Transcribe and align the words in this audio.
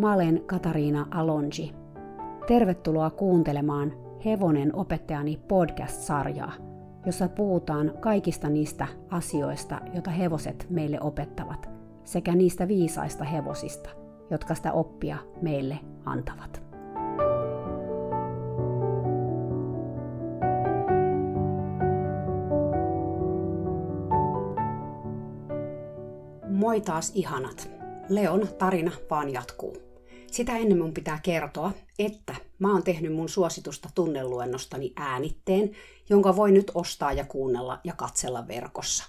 Mä 0.00 0.14
olen 0.14 0.42
Katariina 0.46 1.06
Alonji. 1.10 1.74
Tervetuloa 2.46 3.10
kuuntelemaan 3.10 3.92
Hevonen 4.24 4.74
opettajani 4.76 5.40
podcast-sarjaa, 5.48 6.52
jossa 7.06 7.28
puhutaan 7.28 7.92
kaikista 8.00 8.48
niistä 8.48 8.86
asioista, 9.10 9.80
joita 9.94 10.10
hevoset 10.10 10.66
meille 10.70 11.00
opettavat, 11.00 11.70
sekä 12.04 12.34
niistä 12.34 12.68
viisaista 12.68 13.24
hevosista, 13.24 13.90
jotka 14.30 14.54
sitä 14.54 14.72
oppia 14.72 15.16
meille 15.42 15.78
antavat. 16.04 16.62
Moi 26.48 26.80
taas 26.80 27.12
ihanat! 27.14 27.70
Leon 28.08 28.48
tarina 28.58 28.90
vaan 29.10 29.32
jatkuu. 29.32 29.89
Sitä 30.30 30.56
ennen 30.56 30.78
mun 30.78 30.94
pitää 30.94 31.20
kertoa, 31.22 31.72
että 31.98 32.34
mä 32.58 32.72
oon 32.72 32.82
tehnyt 32.82 33.12
mun 33.12 33.28
suositusta 33.28 33.88
tunneluennostani 33.94 34.92
äänitteen, 34.96 35.70
jonka 36.08 36.36
voi 36.36 36.52
nyt 36.52 36.70
ostaa 36.74 37.12
ja 37.12 37.24
kuunnella 37.24 37.80
ja 37.84 37.92
katsella 37.92 38.48
verkossa. 38.48 39.04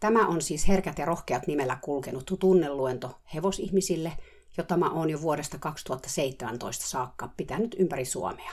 Tämä 0.00 0.26
on 0.26 0.42
siis 0.42 0.68
Herkät 0.68 0.98
ja 0.98 1.04
rohkeat 1.04 1.46
nimellä 1.46 1.78
kulkenut 1.82 2.32
tunneluento 2.38 3.18
hevosihmisille, 3.34 4.12
jota 4.56 4.76
mä 4.76 4.90
oon 4.90 5.10
jo 5.10 5.20
vuodesta 5.20 5.58
2017 5.58 6.86
saakka 6.86 7.30
pitänyt 7.36 7.76
ympäri 7.78 8.04
Suomea. 8.04 8.52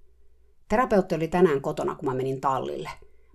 Terapeutti 0.71 1.15
oli 1.15 1.27
tänään 1.27 1.61
kotona, 1.61 1.95
kun 1.95 2.09
mä 2.09 2.15
menin 2.15 2.41
tallille. 2.41 2.89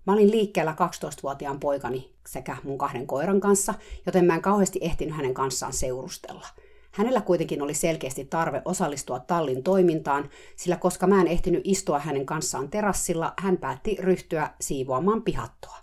Mä 0.06 0.12
olin 0.12 0.30
liikkeellä 0.30 0.76
12-vuotiaan 0.80 1.60
poikani 1.60 2.10
sekä 2.26 2.56
mun 2.64 2.78
kahden 2.78 3.06
koiran 3.06 3.40
kanssa, 3.40 3.74
joten 4.06 4.24
mä 4.24 4.34
en 4.34 4.42
kauheasti 4.42 4.78
ehtinyt 4.82 5.16
hänen 5.16 5.34
kanssaan 5.34 5.72
seurustella. 5.72 6.46
Hänellä 6.92 7.20
kuitenkin 7.20 7.62
oli 7.62 7.74
selkeästi 7.74 8.24
tarve 8.24 8.62
osallistua 8.64 9.18
tallin 9.18 9.62
toimintaan, 9.62 10.30
sillä 10.56 10.76
koska 10.76 11.06
mä 11.06 11.20
en 11.20 11.26
ehtinyt 11.26 11.60
istua 11.64 11.98
hänen 11.98 12.26
kanssaan 12.26 12.68
terassilla, 12.68 13.32
hän 13.38 13.56
päätti 13.56 13.96
ryhtyä 14.00 14.50
siivoamaan 14.60 15.22
pihattoa. 15.22 15.78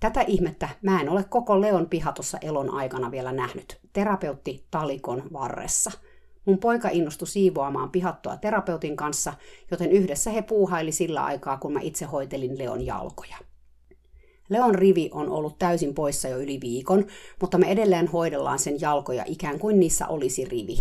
Tätä 0.00 0.20
ihmettä 0.20 0.68
mä 0.82 1.00
en 1.00 1.08
ole 1.08 1.24
koko 1.24 1.60
Leon 1.60 1.86
pihatossa 1.86 2.38
elon 2.42 2.74
aikana 2.74 3.10
vielä 3.10 3.32
nähnyt. 3.32 3.80
Terapeutti 3.92 4.64
talikon 4.70 5.22
varressa– 5.32 5.90
Mun 6.48 6.58
poika 6.58 6.88
innostui 6.92 7.28
siivoamaan 7.28 7.90
pihattoa 7.90 8.36
terapeutin 8.36 8.96
kanssa, 8.96 9.32
joten 9.70 9.92
yhdessä 9.92 10.30
he 10.30 10.42
puuhaili 10.42 10.92
sillä 10.92 11.24
aikaa, 11.24 11.56
kun 11.56 11.72
mä 11.72 11.80
itse 11.82 12.04
hoitelin 12.04 12.58
Leon 12.58 12.86
jalkoja. 12.86 13.36
Leon 14.48 14.74
rivi 14.74 15.10
on 15.12 15.28
ollut 15.28 15.58
täysin 15.58 15.94
poissa 15.94 16.28
jo 16.28 16.38
yli 16.38 16.60
viikon, 16.60 17.06
mutta 17.40 17.58
me 17.58 17.70
edelleen 17.70 18.06
hoidellaan 18.06 18.58
sen 18.58 18.80
jalkoja 18.80 19.24
ikään 19.26 19.58
kuin 19.58 19.80
niissä 19.80 20.06
olisi 20.06 20.44
rivi. 20.44 20.78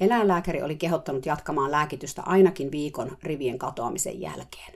Eläinlääkäri 0.00 0.62
oli 0.62 0.76
kehottanut 0.76 1.26
jatkamaan 1.26 1.70
lääkitystä 1.70 2.22
ainakin 2.22 2.72
viikon 2.72 3.16
rivien 3.22 3.58
katoamisen 3.58 4.20
jälkeen. 4.20 4.72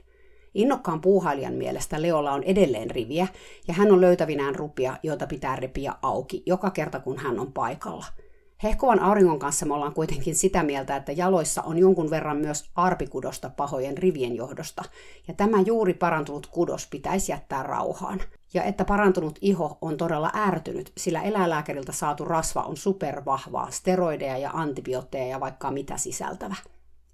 Innokkaan 0.53 1.01
puuhailijan 1.01 1.53
mielestä 1.53 2.01
Leolla 2.01 2.31
on 2.31 2.43
edelleen 2.43 2.91
riviä, 2.91 3.27
ja 3.67 3.73
hän 3.73 3.91
on 3.91 4.01
löytävinään 4.01 4.55
rupia, 4.55 4.97
joita 5.03 5.27
pitää 5.27 5.55
repiä 5.55 5.93
auki 6.01 6.43
joka 6.45 6.71
kerta, 6.71 6.99
kun 6.99 7.17
hän 7.17 7.39
on 7.39 7.53
paikalla– 7.53 8.05
Hehkovan 8.63 8.99
auringon 8.99 9.39
kanssa 9.39 9.65
me 9.65 9.73
ollaan 9.73 9.93
kuitenkin 9.93 10.35
sitä 10.35 10.63
mieltä, 10.63 10.95
että 10.95 11.11
jaloissa 11.11 11.61
on 11.61 11.77
jonkun 11.77 12.09
verran 12.09 12.37
myös 12.37 12.69
arpikudosta 12.75 13.49
pahojen 13.49 13.97
rivien 13.97 14.35
johdosta, 14.35 14.83
ja 15.27 15.33
tämä 15.33 15.61
juuri 15.61 15.93
parantunut 15.93 16.47
kudos 16.47 16.87
pitäisi 16.87 17.31
jättää 17.31 17.63
rauhaan. 17.63 18.21
Ja 18.53 18.63
että 18.63 18.85
parantunut 18.85 19.39
iho 19.41 19.77
on 19.81 19.97
todella 19.97 20.31
ärtynyt, 20.35 20.91
sillä 20.97 21.21
eläinlääkäriltä 21.21 21.91
saatu 21.91 22.25
rasva 22.25 22.61
on 22.61 22.77
supervahvaa, 22.77 23.71
steroideja 23.71 24.37
ja 24.37 24.51
antibiootteja 24.53 25.27
ja 25.27 25.39
vaikka 25.39 25.71
mitä 25.71 25.97
sisältävä. 25.97 26.55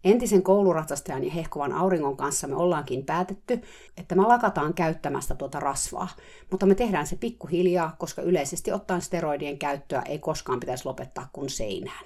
Entisen 0.04 0.44
kouluratsastajan 0.44 1.24
ja 1.24 1.32
hehkovan 1.32 1.74
auringon 1.74 2.18
kanssa 2.18 2.48
me 2.48 2.56
ollaankin 2.56 3.06
päätetty, 3.06 3.62
että 3.98 4.16
me 4.16 4.22
lakataan 4.22 4.74
käyttämästä 4.74 5.36
tuota 5.36 5.60
rasvaa, 5.60 6.08
mutta 6.52 6.66
me 6.66 6.76
tehdään 6.76 7.08
se 7.08 7.16
pikkuhiljaa, 7.16 7.96
koska 8.00 8.22
yleisesti 8.22 8.72
ottaen 8.72 9.02
steroidien 9.02 9.58
käyttöä 9.58 10.02
ei 10.02 10.20
koskaan 10.20 10.60
pitäisi 10.60 10.86
lopettaa 10.86 11.30
kuin 11.34 11.50
seinään. 11.50 12.06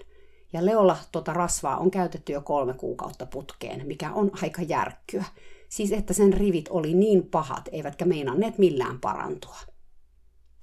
Ja 0.54 0.66
Leolla 0.66 0.98
tuota 1.12 1.34
rasvaa 1.34 1.78
on 1.78 1.92
käytetty 1.92 2.34
jo 2.34 2.42
kolme 2.42 2.74
kuukautta 2.74 3.26
putkeen, 3.26 3.88
mikä 3.88 4.12
on 4.12 4.32
aika 4.42 4.62
järkkyä. 4.62 5.24
Siis 5.70 5.92
että 5.92 6.14
sen 6.14 6.34
rivit 6.34 6.70
oli 6.70 6.94
niin 6.94 7.24
pahat, 7.24 7.70
eivätkä 7.72 8.06
meinanneet 8.06 8.58
millään 8.58 9.00
parantua. 9.00 9.58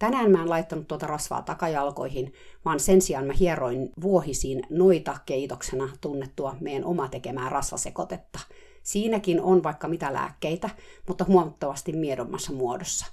Tänään 0.03 0.31
mä 0.31 0.43
en 0.43 0.51
laittanut 0.51 0.89
tuota 0.89 1.07
rasvaa 1.07 1.43
takajalkoihin, 1.43 2.33
vaan 2.65 2.81
sen 2.81 3.03
sijaan 3.03 3.25
mä 3.25 3.33
hieroin 3.33 3.91
vuohisiin 4.01 4.63
noita 4.71 5.19
keitoksena 5.27 5.89
tunnettua 6.01 6.57
meidän 6.61 6.85
oma 6.85 7.09
tekemää 7.09 7.49
rasvasekotetta. 7.49 8.39
Siinäkin 8.83 9.41
on 9.41 9.63
vaikka 9.63 9.89
mitä 9.89 10.13
lääkkeitä, 10.13 10.71
mutta 11.09 11.25
huomattavasti 11.25 11.93
miedommassa 11.93 12.53
muodossa. 12.53 13.07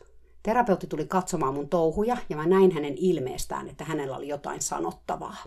Terapeutti 0.43 0.87
tuli 0.87 1.05
katsomaan 1.05 1.53
mun 1.53 1.69
touhuja 1.69 2.17
ja 2.29 2.35
mä 2.35 2.45
näin 2.45 2.71
hänen 2.71 2.95
ilmeestään, 2.97 3.69
että 3.69 3.83
hänellä 3.83 4.17
oli 4.17 4.27
jotain 4.27 4.61
sanottavaa. 4.61 5.37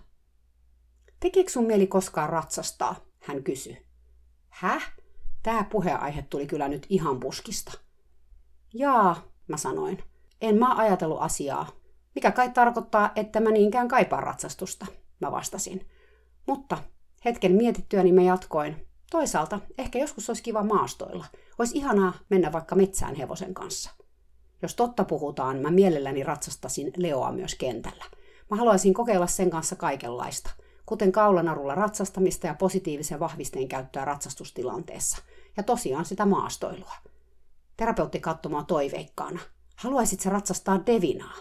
Tekeekö 1.20 1.50
sun 1.50 1.66
mieli 1.66 1.86
koskaan 1.86 2.30
ratsastaa? 2.30 2.96
Hän 3.20 3.42
kysyi. 3.42 3.86
Häh? 4.48 4.92
Tämä 5.42 5.64
puheaihe 5.64 6.22
tuli 6.22 6.46
kyllä 6.46 6.68
nyt 6.68 6.86
ihan 6.88 7.20
puskista. 7.20 7.72
Jaa, 8.74 9.22
mä 9.48 9.56
sanoin. 9.56 10.11
En 10.42 10.58
mä 10.58 10.74
ajatellut 10.76 11.20
asiaa, 11.20 11.66
mikä 12.14 12.30
kai 12.30 12.50
tarkoittaa, 12.50 13.10
että 13.16 13.40
mä 13.40 13.50
niinkään 13.50 13.88
kaipaan 13.88 14.22
ratsastusta, 14.22 14.86
mä 15.20 15.32
vastasin. 15.32 15.88
Mutta 16.46 16.78
hetken 17.24 17.52
mietittyäni 17.52 18.12
mä 18.12 18.22
jatkoin. 18.22 18.86
Toisaalta 19.10 19.60
ehkä 19.78 19.98
joskus 19.98 20.30
olisi 20.30 20.42
kiva 20.42 20.62
maastoilla. 20.62 21.24
Olisi 21.58 21.78
ihanaa 21.78 22.12
mennä 22.28 22.52
vaikka 22.52 22.74
metsään 22.74 23.14
hevosen 23.14 23.54
kanssa. 23.54 23.90
Jos 24.62 24.74
totta 24.74 25.04
puhutaan, 25.04 25.56
mä 25.56 25.70
mielelläni 25.70 26.22
ratsastasin 26.22 26.92
Leoa 26.96 27.32
myös 27.32 27.54
kentällä. 27.54 28.04
Mä 28.50 28.56
haluaisin 28.56 28.94
kokeilla 28.94 29.26
sen 29.26 29.50
kanssa 29.50 29.76
kaikenlaista, 29.76 30.50
kuten 30.86 31.12
kaulanarulla 31.12 31.74
ratsastamista 31.74 32.46
ja 32.46 32.54
positiivisen 32.54 33.20
vahvisteen 33.20 33.68
käyttöä 33.68 34.04
ratsastustilanteessa. 34.04 35.18
Ja 35.56 35.62
tosiaan 35.62 36.04
sitä 36.04 36.26
maastoilua. 36.26 36.94
Terapeutti 37.76 38.20
katsomaan 38.20 38.66
toiveikkaana. 38.66 39.40
Haluaisit 39.76 40.20
sä 40.20 40.30
ratsastaa 40.30 40.86
Devinaa? 40.86 41.36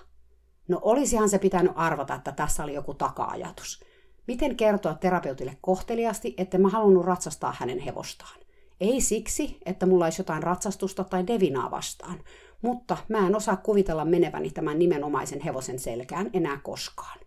No 0.67 0.79
olisihan 0.81 1.29
se 1.29 1.39
pitänyt 1.39 1.71
arvata, 1.75 2.15
että 2.15 2.31
tässä 2.31 2.63
oli 2.63 2.73
joku 2.73 2.93
taka-ajatus. 2.93 3.83
Miten 4.27 4.55
kertoa 4.55 4.93
terapeutille 4.93 5.57
kohteliasti, 5.61 6.33
että 6.37 6.57
mä 6.57 6.69
halunnut 6.69 7.05
ratsastaa 7.05 7.55
hänen 7.59 7.79
hevostaan? 7.79 8.39
Ei 8.79 9.01
siksi, 9.01 9.57
että 9.65 9.85
mulla 9.85 10.05
olisi 10.05 10.21
jotain 10.21 10.43
ratsastusta 10.43 11.03
tai 11.03 11.27
Devinaa 11.27 11.71
vastaan, 11.71 12.19
mutta 12.61 12.97
mä 13.09 13.27
en 13.27 13.35
osaa 13.35 13.57
kuvitella 13.57 14.05
meneväni 14.05 14.51
tämän 14.51 14.79
nimenomaisen 14.79 15.41
hevosen 15.41 15.79
selkään 15.79 16.29
enää 16.33 16.59
koskaan. 16.63 17.19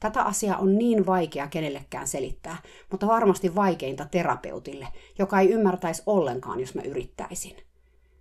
Tätä 0.00 0.22
asiaa 0.22 0.58
on 0.58 0.78
niin 0.78 1.06
vaikea 1.06 1.46
kenellekään 1.46 2.06
selittää, 2.06 2.56
mutta 2.90 3.06
varmasti 3.06 3.54
vaikeinta 3.54 4.04
terapeutille, 4.10 4.88
joka 5.18 5.40
ei 5.40 5.50
ymmärtäisi 5.50 6.02
ollenkaan, 6.06 6.60
jos 6.60 6.74
mä 6.74 6.82
yrittäisin. 6.82 7.56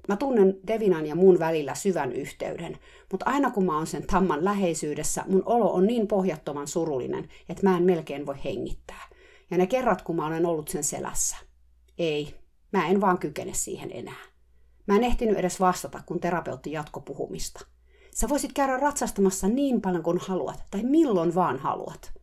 Mä 0.07 0.15
tunnen 0.15 0.59
Devinan 0.67 1.05
ja 1.05 1.15
mun 1.15 1.39
välillä 1.39 1.75
syvän 1.75 2.11
yhteyden, 2.11 2.77
mutta 3.11 3.25
aina 3.25 3.51
kun 3.51 3.65
mä 3.65 3.77
oon 3.77 3.87
sen 3.87 4.07
tamman 4.07 4.45
läheisyydessä, 4.45 5.23
mun 5.27 5.43
olo 5.45 5.73
on 5.73 5.87
niin 5.87 6.07
pohjattoman 6.07 6.67
surullinen, 6.67 7.29
että 7.49 7.69
mä 7.69 7.77
en 7.77 7.83
melkein 7.83 8.25
voi 8.25 8.35
hengittää. 8.45 9.07
Ja 9.51 9.57
ne 9.57 9.67
kerrat, 9.67 10.01
kun 10.01 10.15
mä 10.15 10.27
olen 10.27 10.45
ollut 10.45 10.67
sen 10.67 10.83
selässä. 10.83 11.37
Ei, 11.97 12.35
mä 12.73 12.87
en 12.87 13.01
vaan 13.01 13.17
kykene 13.17 13.53
siihen 13.53 13.91
enää. 13.93 14.31
Mä 14.87 14.95
en 14.95 15.03
ehtinyt 15.03 15.37
edes 15.37 15.59
vastata, 15.59 16.03
kun 16.05 16.19
terapeutti 16.19 16.71
jatko 16.71 16.99
puhumista. 16.99 17.65
Sä 18.13 18.29
voisit 18.29 18.53
käydä 18.53 18.77
ratsastamassa 18.77 19.47
niin 19.47 19.81
paljon 19.81 20.03
kuin 20.03 20.17
haluat, 20.17 20.63
tai 20.71 20.83
milloin 20.83 21.35
vaan 21.35 21.59
haluat. 21.59 22.20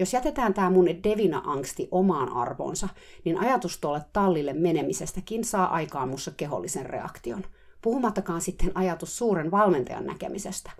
Jos 0.00 0.12
jätetään 0.12 0.54
tämä 0.54 0.70
mun 0.70 0.86
devina-angsti 0.86 1.88
omaan 1.90 2.32
arvoonsa, 2.32 2.88
niin 3.24 3.38
ajatus 3.38 3.78
tuolle 3.78 4.02
tallille 4.12 4.52
menemisestäkin 4.52 5.44
saa 5.44 5.74
aikaan 5.74 6.08
mussa 6.08 6.30
kehollisen 6.36 6.86
reaktion. 6.86 7.44
Puhumattakaan 7.82 8.40
sitten 8.40 8.72
ajatus 8.74 9.18
suuren 9.18 9.50
valmentajan 9.50 10.06
näkemisestä. 10.06 10.70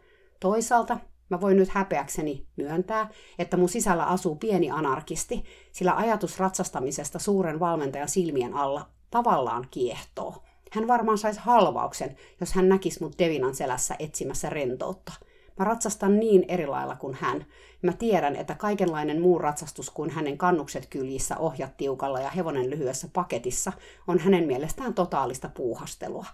Toisaalta 0.41 0.99
mä 1.31 1.41
voin 1.41 1.57
nyt 1.57 1.69
häpeäkseni 1.69 2.47
myöntää, 2.57 3.11
että 3.39 3.57
mun 3.57 3.69
sisällä 3.69 4.05
asuu 4.05 4.37
pieni 4.37 4.71
anarkisti, 4.71 5.45
sillä 5.73 5.97
ajatus 5.97 6.39
ratsastamisesta 6.39 7.19
suuren 7.19 7.61
valmentajan 7.61 8.09
silmien 8.09 8.55
alla 8.55 8.87
tavallaan 9.11 9.67
kiehtoo. 9.71 10.43
Hän 10.73 10.89
varmaan 10.89 11.19
saisi 11.19 11.41
halvauksen, 11.41 12.17
jos 12.41 12.53
hän 12.53 12.69
näkisi 12.69 13.03
mut 13.03 13.19
Devinan 13.19 13.55
selässä 13.55 13.97
etsimässä 13.99 14.51
rentoutta– 14.51 15.13
Mä 15.61 15.65
ratsastan 15.65 16.21
niin 16.21 16.45
eri 16.49 16.67
lailla 16.67 16.97
kuin 16.97 17.15
hän. 17.21 17.47
Mä 17.83 17.93
tiedän, 17.93 18.37
että 18.37 18.55
kaikenlainen 18.55 19.21
muu 19.21 19.39
ratsastus 19.39 19.91
kuin 19.91 20.11
hänen 20.11 20.39
kannukset 20.39 20.87
kyljissä, 20.87 21.37
ohjat 21.37 21.77
tiukalla 21.77 22.21
ja 22.21 22.31
hevonen 22.31 22.71
lyhyessä 22.71 23.09
paketissa 23.13 23.73
on 24.07 24.19
hänen 24.19 24.47
mielestään 24.47 24.95
totaalista 24.95 25.49
puuhastelua. 25.49 26.27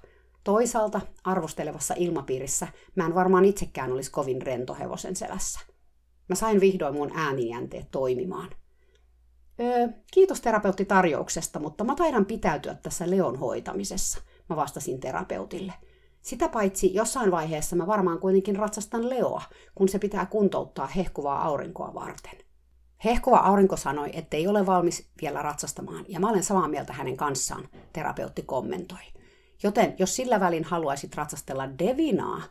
Toisaalta 0.45 1.01
arvostelevassa 1.25 1.95
ilmapiirissä 1.97 2.69
mä 2.95 3.07
en 3.07 3.15
varmaan 3.15 3.45
itsekään 3.45 3.93
olisi 3.93 4.11
kovin 4.11 4.43
rento 4.43 4.75
hevosen 4.75 5.17
selässä. 5.17 5.61
Mä 6.29 6.35
sain 6.35 6.61
vihdoin 6.61 6.95
mun 6.95 7.11
ääninjänteet 7.15 7.91
toimimaan. 7.91 8.51
Öö, 9.61 9.89
kiitos 10.13 10.41
terapeutti 10.41 10.85
tarjouksesta, 10.85 11.59
mutta 11.59 11.85
mä 11.85 11.95
taidan 11.95 12.27
pitäytyä 12.27 12.75
tässä 12.75 13.11
Leon 13.11 13.39
hoitamisessa, 13.39 14.21
mä 14.49 14.57
vastasin 14.57 15.01
terapeutille– 15.01 15.73
sitä 16.27 16.49
paitsi 16.49 16.95
jossain 16.95 17.31
vaiheessa 17.31 17.77
mä 17.77 17.87
varmaan 17.87 18.19
kuitenkin 18.19 18.57
ratsastan 18.57 19.11
Leoa, 19.11 19.43
kun 19.75 19.89
se 19.89 19.99
pitää 19.99 20.27
kuntouttaa 20.27 20.87
hehkuvaa 20.87 21.45
aurinkoa 21.45 21.95
varten. 21.95 22.39
Hehkuva 23.05 23.37
aurinko 23.37 23.77
sanoi, 23.77 24.11
ettei 24.13 24.47
ole 24.47 24.67
valmis 24.67 25.09
vielä 25.23 25.43
ratsastamaan, 25.43 26.05
ja 26.09 26.21
mä 26.21 26.29
olen 26.29 26.43
samaa 26.43 26.69
mieltä 26.69 26.93
hänen 26.93 27.17
kanssaan, 27.17 27.69
terapeutti 27.93 28.43
kommentoi. 28.43 28.99
Joten 29.63 29.95
jos 29.99 30.17
sillä 30.17 30.41
välin 30.41 30.65
haluaisit 30.65 31.15
ratsastella 31.15 31.69
Devinaa, 31.79 32.43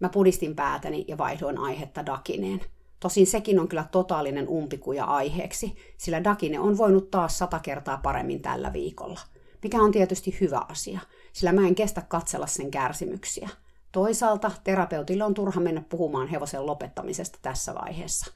mä 0.00 0.08
pudistin 0.08 0.56
päätäni 0.56 1.04
ja 1.08 1.18
vaihdoin 1.18 1.58
aihetta 1.58 2.06
Dakineen. 2.06 2.60
Tosin 3.00 3.26
sekin 3.26 3.60
on 3.60 3.68
kyllä 3.68 3.84
totaalinen 3.92 4.48
umpikuja 4.48 5.04
aiheeksi, 5.04 5.76
sillä 5.96 6.24
Dakine 6.24 6.60
on 6.60 6.78
voinut 6.78 7.10
taas 7.10 7.38
sata 7.38 7.58
kertaa 7.58 8.00
paremmin 8.02 8.42
tällä 8.42 8.72
viikolla. 8.72 9.20
Mikä 9.62 9.82
on 9.82 9.92
tietysti 9.92 10.36
hyvä 10.40 10.62
asia– 10.68 11.00
sillä 11.32 11.52
mä 11.52 11.66
en 11.66 11.74
kestä 11.74 12.02
katsella 12.08 12.46
sen 12.46 12.70
kärsimyksiä. 12.70 13.48
Toisaalta 13.92 14.50
terapeutille 14.64 15.24
on 15.24 15.34
turha 15.34 15.60
mennä 15.60 15.82
puhumaan 15.88 16.28
hevosen 16.28 16.66
lopettamisesta 16.66 17.38
tässä 17.42 17.74
vaiheessa. 17.74 18.32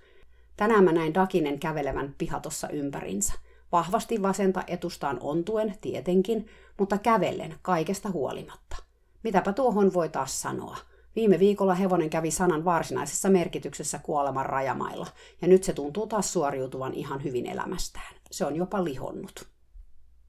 Tänään 0.57 0.85
mä 0.85 0.93
näin 0.93 1.15
Dakinen 1.15 1.59
kävelevän 1.59 2.15
pihatossa 2.19 2.69
ympärinsä. 2.69 3.33
Vahvasti 3.73 4.23
vasenta 4.23 4.65
etustaan 4.67 5.19
ontuen, 5.21 5.75
tietenkin, 5.81 6.47
mutta 6.79 6.99
kävellen 6.99 7.55
kaikesta 7.63 8.11
huolimatta. 8.11 8.77
Mitäpä 9.23 9.53
tuohon 9.53 9.95
voi 9.95 10.09
taas 10.09 10.43
sanoa? 10.43 10.77
Viime 11.17 11.39
viikolla 11.39 11.75
hevonen 11.75 12.11
kävi 12.11 12.31
sanan 12.31 12.65
varsinaisessa 12.65 13.31
merkityksessä 13.31 13.99
kuoleman 13.99 14.47
rajamailla, 14.47 15.07
ja 15.43 15.49
nyt 15.49 15.65
se 15.65 15.73
tuntuu 15.73 16.07
taas 16.07 16.33
suoriutuvan 16.33 16.95
ihan 16.95 17.25
hyvin 17.25 17.47
elämästään. 17.47 18.15
Se 18.31 18.45
on 18.45 18.57
jopa 18.57 18.85
lihonnut. 18.85 19.56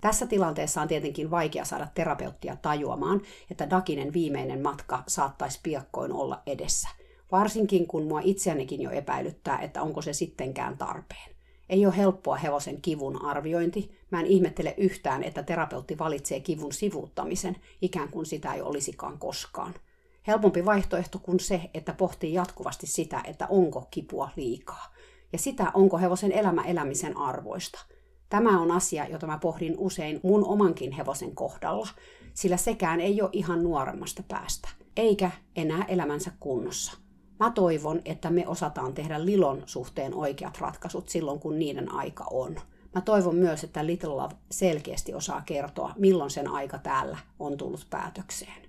Tässä 0.01 0.27
tilanteessa 0.27 0.81
on 0.81 0.87
tietenkin 0.87 1.31
vaikea 1.31 1.65
saada 1.65 1.87
terapeuttia 1.93 2.55
tajuamaan, 2.55 3.21
että 3.51 3.69
Dakinen 3.69 4.13
viimeinen 4.13 4.61
matka 4.61 5.03
saattaisi 5.07 5.59
piakkoin 5.63 6.11
olla 6.11 6.41
edessä. 6.45 6.89
Varsinkin 7.31 7.87
kun 7.87 8.03
mua 8.03 8.21
itseänikin 8.23 8.81
jo 8.81 8.91
epäilyttää, 8.91 9.59
että 9.59 9.81
onko 9.81 10.01
se 10.01 10.13
sittenkään 10.13 10.77
tarpeen. 10.77 11.35
Ei 11.69 11.85
ole 11.85 11.97
helppoa 11.97 12.35
hevosen 12.35 12.81
kivun 12.81 13.25
arviointi. 13.25 13.97
Mä 14.11 14.19
en 14.19 14.25
ihmettele 14.25 14.73
yhtään, 14.77 15.23
että 15.23 15.43
terapeutti 15.43 15.97
valitsee 15.97 16.39
kivun 16.39 16.73
sivuuttamisen, 16.73 17.55
ikään 17.81 18.09
kuin 18.09 18.25
sitä 18.25 18.53
ei 18.53 18.61
olisikaan 18.61 19.19
koskaan. 19.19 19.73
Helpompi 20.27 20.65
vaihtoehto 20.65 21.19
kuin 21.19 21.39
se, 21.39 21.61
että 21.73 21.93
pohtii 21.93 22.33
jatkuvasti 22.33 22.87
sitä, 22.87 23.21
että 23.23 23.47
onko 23.49 23.87
kipua 23.91 24.29
liikaa. 24.35 24.93
Ja 25.33 25.39
sitä, 25.39 25.71
onko 25.73 25.97
hevosen 25.97 26.31
elämä 26.31 26.63
elämisen 26.63 27.17
arvoista– 27.17 27.79
Tämä 28.29 28.59
on 28.59 28.71
asia, 28.71 29.07
jota 29.07 29.27
mä 29.27 29.37
pohdin 29.37 29.75
usein 29.77 30.19
mun 30.23 30.45
omankin 30.45 30.91
hevosen 30.91 31.35
kohdalla, 31.35 31.87
sillä 32.33 32.57
sekään 32.57 33.01
ei 33.01 33.21
ole 33.21 33.29
ihan 33.33 33.63
nuoremmasta 33.63 34.23
päästä, 34.27 34.69
eikä 34.97 35.31
enää 35.55 35.85
elämänsä 35.87 36.31
kunnossa. 36.39 36.97
Mä 37.39 37.51
toivon, 37.51 38.01
että 38.05 38.29
me 38.29 38.47
osataan 38.47 38.93
tehdä 38.93 39.25
Lilon 39.25 39.63
suhteen 39.65 40.13
oikeat 40.13 40.57
ratkaisut 40.57 41.09
silloin, 41.09 41.39
kun 41.39 41.59
niiden 41.59 41.91
aika 41.91 42.25
on. 42.31 42.55
Mä 42.95 43.01
toivon 43.01 43.35
myös, 43.35 43.63
että 43.63 43.85
Little 43.85 44.09
Love 44.09 44.35
selkeästi 44.51 45.13
osaa 45.13 45.41
kertoa, 45.41 45.93
milloin 45.97 46.31
sen 46.31 46.47
aika 46.47 46.77
täällä 46.77 47.17
on 47.39 47.57
tullut 47.57 47.87
päätökseen. 47.89 48.61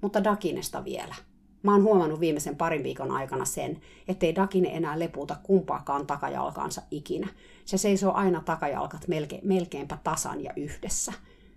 Mutta 0.00 0.24
Dakinesta 0.24 0.84
vielä. 0.84 1.14
Mä 1.62 1.72
oon 1.72 1.82
huomannut 1.82 2.20
viimeisen 2.20 2.56
parin 2.56 2.82
viikon 2.82 3.10
aikana 3.10 3.44
sen, 3.44 3.80
ettei 4.08 4.34
Dakine 4.34 4.76
enää 4.76 4.98
lepuuta 4.98 5.36
kumpaakaan 5.42 6.06
takajalkaansa 6.06 6.82
ikinä. 6.90 7.28
Se 7.64 7.78
seisoo 7.78 8.12
aina 8.12 8.42
takajalkat 8.44 9.08
melke, 9.08 9.40
melkeinpä 9.42 9.98
tasan 10.04 10.44
ja 10.44 10.52
yhdessä. 10.56 11.12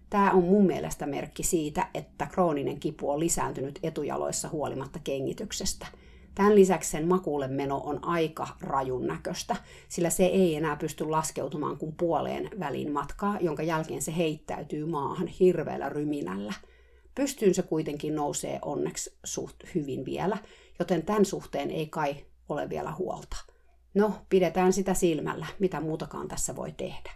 Tämä 0.10 0.32
on 0.32 0.44
mun 0.44 0.66
mielestä 0.66 1.06
merkki 1.06 1.44
siitä, 1.44 1.88
että 1.94 2.26
krooninen 2.26 2.80
kipu 2.80 3.10
on 3.10 3.20
lisääntynyt 3.20 3.80
etujaloissa 3.84 4.50
huolimatta 4.50 5.00
kengityksestä. 5.04 5.88
Tämän 6.36 6.56
lisäksi 6.56 6.92
sen 6.92 7.08
makuulle 7.08 7.48
meno 7.48 7.78
on 7.78 8.06
aika 8.06 8.48
rajun 8.62 9.08
näköistä, 9.08 9.56
sillä 9.88 10.10
se 10.10 10.26
ei 10.26 10.56
enää 10.56 10.76
pysty 10.76 11.10
laskeutumaan 11.10 11.78
kuin 11.78 11.96
puoleen 11.98 12.50
välin 12.60 12.92
matkaa, 12.92 13.38
jonka 13.42 13.64
jälkeen 13.64 14.02
se 14.02 14.18
heittäytyy 14.18 14.86
maahan 14.86 15.28
hirveällä 15.28 15.90
ryminällä– 15.90 16.54
Pystyyn 17.16 17.54
se 17.54 17.62
kuitenkin 17.62 18.16
nousee 18.16 18.60
onneksi 18.62 19.18
suht 19.24 19.56
hyvin 19.76 20.06
vielä, 20.06 20.38
joten 20.80 21.06
tämän 21.06 21.26
suhteen 21.26 21.72
ei 21.72 21.88
kai 21.88 22.16
ole 22.50 22.70
vielä 22.70 22.92
huolta. 22.92 23.38
No, 23.94 24.14
pidetään 24.30 24.74
sitä 24.74 24.94
silmällä, 24.94 25.46
mitä 25.60 25.82
muutakaan 25.82 26.28
tässä 26.28 26.56
voi 26.56 26.72
tehdä. 26.72 27.12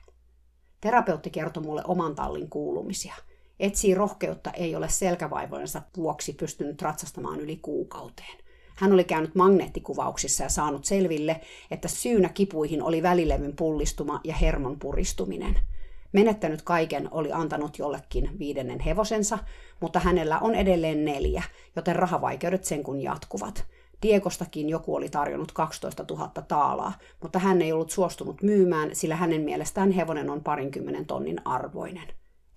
Terapeutti 0.82 1.30
kertoi 1.30 1.64
mulle 1.64 1.82
oman 1.88 2.16
tallin 2.16 2.50
kuulumisia. 2.50 3.16
Etsii 3.60 3.96
rohkeutta 3.96 4.52
ei 4.52 4.75
ole 4.75 4.90
selkävaivojensa 4.90 5.82
vuoksi 5.98 6.34
pystynyt 6.34 6.82
ratsastamaan 6.82 7.40
yli 7.40 7.60
kuukauteen. 7.62 8.38
Hän 8.75 8.94
oli 8.94 9.04
käynyt 9.04 9.36
magneettikuvauksissa 9.36 10.44
ja 10.44 10.50
saanut 10.50 10.86
selville, 10.86 11.42
että 11.72 11.88
syynä 11.88 12.30
kipuihin 12.30 12.84
oli 12.84 13.04
välilevyn 13.04 13.56
pullistuma 13.56 14.22
ja 14.24 14.36
hermon 14.36 14.80
puristuminen– 14.80 15.60
Menettänyt 16.15 16.62
kaiken 16.62 17.07
oli 17.12 17.31
antanut 17.31 17.77
jollekin 17.77 18.39
viidennen 18.39 18.79
hevosensa, 18.79 19.38
mutta 19.79 20.00
hänellä 20.00 20.39
on 20.39 20.55
edelleen 20.55 21.05
neljä, 21.05 21.43
joten 21.75 21.95
rahavaikeudet 21.95 22.63
sen 22.63 22.84
kun 22.84 23.01
jatkuvat. 23.01 23.65
Diegostakin 24.01 24.69
joku 24.69 24.95
oli 24.95 25.10
tarjonnut 25.10 25.51
12 25.51 26.05
000 26.10 26.31
taalaa, 26.48 26.93
mutta 27.22 27.39
hän 27.39 27.62
ei 27.62 27.72
ollut 27.72 27.89
suostunut 27.89 28.41
myymään, 28.41 28.95
sillä 28.95 29.15
hänen 29.15 29.41
mielestään 29.41 29.91
hevonen 29.91 30.29
on 30.29 30.43
parinkymmenen 30.43 31.05
tonnin 31.05 31.41
arvoinen. 31.45 32.07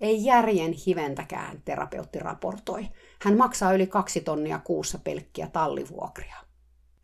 Ei 0.01 0.25
järjen 0.25 0.73
hiventäkään, 0.87 1.61
terapeutti 1.65 2.19
raportoi. 2.19 2.87
Hän 3.21 3.37
maksaa 3.37 3.73
yli 3.73 3.87
kaksi 3.87 4.21
tonnia 4.21 4.59
kuussa 4.63 4.99
pelkkiä 5.03 5.47
tallivuokria. 5.53 6.48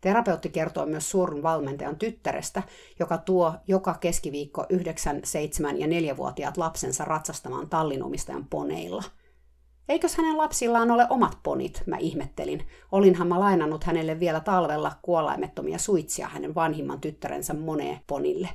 Terapeutti 0.06 0.48
kertoo 0.48 0.86
myös 0.86 1.10
suuren 1.10 1.42
valmentajan 1.42 1.96
tyttärestä, 1.96 2.62
joka 2.98 3.18
tuo 3.18 3.54
joka 3.68 3.94
keskiviikko 3.94 4.66
9, 4.68 5.20
7 5.24 5.80
ja 5.80 5.86
4-vuotiaat 5.86 6.56
lapsensa 6.56 7.04
ratsastamaan 7.04 7.68
tallinomistajan 7.68 8.46
poneilla. 8.50 9.02
Eikös 9.88 10.16
hänen 10.16 10.38
lapsillaan 10.38 10.90
ole 10.90 11.06
omat 11.10 11.38
ponit, 11.42 11.82
mä 11.86 11.96
ihmettelin. 11.96 12.66
Olinhan 12.92 13.28
mä 13.28 13.40
lainannut 13.40 13.84
hänelle 13.84 14.20
vielä 14.20 14.40
talvella 14.40 14.92
kuolaimettomia 15.02 15.78
suitsia 15.78 16.28
hänen 16.28 16.54
vanhimman 16.54 17.00
tyttärensä 17.00 17.54
moneen 17.54 18.00
ponille. 18.06 18.48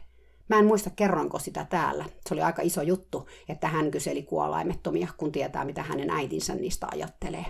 Mä 0.49 0.59
en 0.59 0.65
muista 0.65 0.89
kerroinko 0.89 1.39
sitä 1.39 1.65
täällä. 1.69 2.05
Se 2.27 2.33
oli 2.33 2.41
aika 2.41 2.61
iso 2.61 2.81
juttu, 2.81 3.27
että 3.49 3.67
hän 3.67 3.91
kyseli 3.91 4.23
kuolaimettomia, 4.23 5.07
kun 5.17 5.31
tietää 5.31 5.65
mitä 5.65 5.83
hänen 5.83 6.09
äitinsä 6.09 6.55
niistä 6.55 6.87
ajattelee. 6.91 7.45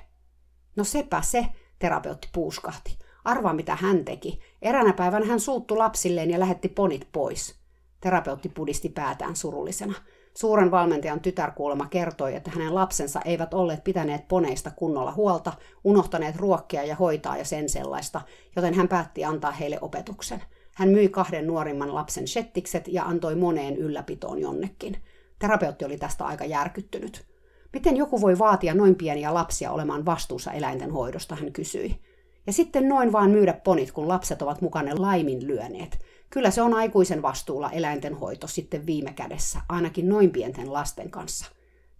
No 0.75 0.83
sepä 0.83 1.21
se, 1.21 1.45
terapeutti 1.79 2.29
puuskahti. 2.33 3.00
Arvaa, 3.25 3.53
mitä 3.53 3.75
hän 3.75 4.05
teki. 4.05 4.39
Eränä 4.61 4.93
päivänä 4.93 5.25
hän 5.25 5.39
suuttu 5.39 5.77
lapsilleen 5.77 6.31
ja 6.31 6.39
lähetti 6.39 6.69
ponit 6.69 7.07
pois. 7.11 7.55
Terapeutti 8.01 8.49
pudisti 8.49 8.89
päätään 8.89 9.35
surullisena. 9.35 9.93
Suuren 10.33 10.71
valmentajan 10.71 11.19
tytär 11.19 11.51
kuulema 11.51 11.87
kertoi, 11.87 12.35
että 12.35 12.51
hänen 12.51 12.75
lapsensa 12.75 13.21
eivät 13.25 13.53
olleet 13.53 13.83
pitäneet 13.83 14.27
poneista 14.27 14.71
kunnolla 14.71 15.11
huolta, 15.11 15.53
unohtaneet 15.83 16.35
ruokkia 16.35 16.83
ja 16.83 16.95
hoitaa 16.95 17.37
ja 17.37 17.45
sen 17.45 17.69
sellaista, 17.69 18.21
joten 18.55 18.73
hän 18.73 18.87
päätti 18.87 19.25
antaa 19.25 19.51
heille 19.51 19.77
opetuksen. 19.81 20.43
Hän 20.75 20.89
myi 20.89 21.09
kahden 21.09 21.47
nuorimman 21.47 21.95
lapsen 21.95 22.27
shettikset 22.27 22.87
ja 22.87 23.03
antoi 23.03 23.35
moneen 23.35 23.77
ylläpitoon 23.77 24.39
jonnekin. 24.39 24.97
Terapeutti 25.39 25.85
oli 25.85 25.97
tästä 25.97 26.25
aika 26.25 26.45
järkyttynyt. 26.45 27.25
Miten 27.73 27.97
joku 27.97 28.21
voi 28.21 28.39
vaatia 28.39 28.73
noin 28.73 28.95
pieniä 28.95 29.33
lapsia 29.33 29.71
olemaan 29.71 30.05
vastuussa 30.05 30.51
eläinten 30.51 30.91
hoidosta, 30.91 31.35
hän 31.35 31.51
kysyi. 31.53 32.01
Ja 32.47 32.53
sitten 32.53 32.89
noin 32.89 33.11
vaan 33.11 33.29
myydä 33.29 33.53
ponit, 33.53 33.91
kun 33.91 34.07
lapset 34.07 34.41
ovat 34.41 34.61
mukana 34.61 34.91
laiminlyöneet. 34.97 35.99
Kyllä 36.29 36.51
se 36.51 36.61
on 36.61 36.73
aikuisen 36.73 37.21
vastuulla 37.21 37.71
eläintenhoito 37.71 38.47
sitten 38.47 38.85
viime 38.85 39.13
kädessä, 39.13 39.61
ainakin 39.69 40.09
noin 40.09 40.31
pienten 40.31 40.73
lasten 40.73 41.11
kanssa. 41.11 41.45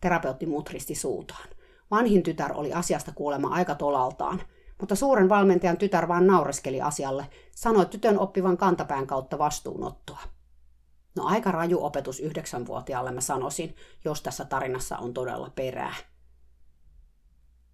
Terapeutti 0.02 0.46
mutristi 0.46 0.96
suutaan. 0.96 1.48
Vanhin 1.92 2.24
tytär 2.24 2.54
oli 2.54 2.74
asiasta 2.74 3.12
kuulema 3.16 3.48
aika 3.48 3.76
tolaltaan, 3.76 4.42
mutta 4.80 4.96
suuren 4.96 5.30
valmentajan 5.30 5.78
tytär 5.78 6.08
vaan 6.08 6.28
naureskeli 6.28 6.82
asialle, 6.82 7.26
sanoi 7.56 7.86
tytön 7.86 8.20
oppivan 8.20 8.58
kantapään 8.58 9.08
kautta 9.08 9.38
vastuunottoa. 9.38 10.20
No 11.16 11.26
aika 11.26 11.52
raju 11.52 11.86
opetus 11.86 12.20
yhdeksänvuotiaalle 12.20 13.12
mä 13.12 13.22
sanoisin, 13.22 13.76
jos 14.06 14.22
tässä 14.22 14.46
tarinassa 14.46 14.98
on 14.98 15.14
todella 15.14 15.52
perää. 15.56 15.96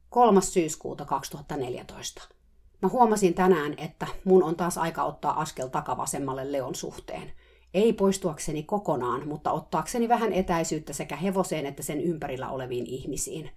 3. 0.10 0.42
syyskuuta 0.42 1.06
2014. 1.06 2.37
Mä 2.81 2.89
huomasin 2.89 3.34
tänään, 3.34 3.74
että 3.77 4.07
mun 4.24 4.43
on 4.43 4.55
taas 4.55 4.77
aika 4.77 5.03
ottaa 5.03 5.41
askel 5.41 5.67
takavasemmalle 5.67 6.51
Leon 6.51 6.75
suhteen. 6.75 7.31
Ei 7.74 7.93
poistuakseni 7.93 8.63
kokonaan, 8.63 9.27
mutta 9.27 9.51
ottaakseni 9.51 10.10
vähän 10.10 10.34
etäisyyttä 10.34 10.93
sekä 10.93 11.15
hevoseen 11.15 11.65
että 11.65 11.84
sen 11.84 12.01
ympärillä 12.01 12.50
oleviin 12.50 12.86
ihmisiin. 12.86 13.50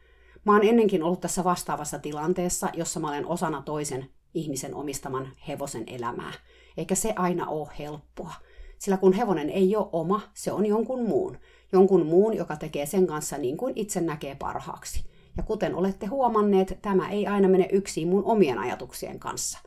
Mä 0.44 0.52
oon 0.52 0.64
ennenkin 0.64 1.02
ollut 1.02 1.20
tässä 1.20 1.44
vastaavassa 1.44 1.98
tilanteessa, 1.98 2.68
jossa 2.74 3.00
mä 3.00 3.08
olen 3.08 3.26
osana 3.26 3.62
toisen 3.62 4.10
ihmisen 4.34 4.74
omistaman 4.74 5.28
hevosen 5.48 5.84
elämää. 5.86 6.32
Eikä 6.76 6.94
se 6.94 7.12
aina 7.16 7.46
ole 7.46 7.68
helppoa. 7.78 8.32
Sillä 8.78 8.96
kun 8.96 9.12
hevonen 9.12 9.50
ei 9.50 9.76
ole 9.76 9.88
oma, 9.92 10.20
se 10.34 10.52
on 10.52 10.66
jonkun 10.66 11.02
muun. 11.08 11.38
Jonkun 11.72 12.06
muun, 12.06 12.36
joka 12.36 12.56
tekee 12.56 12.86
sen 12.86 13.06
kanssa 13.06 13.38
niin 13.38 13.56
kuin 13.56 13.72
itse 13.76 14.00
näkee 14.00 14.34
parhaaksi. 14.34 15.09
Ja 15.36 15.42
kuten 15.42 15.74
olette 15.74 16.06
huomanneet, 16.06 16.78
tämä 16.82 17.08
ei 17.08 17.26
aina 17.26 17.48
mene 17.48 17.68
yksin 17.72 18.08
mun 18.08 18.24
omien 18.24 18.58
ajatuksien 18.58 19.18
kanssa. 19.18 19.58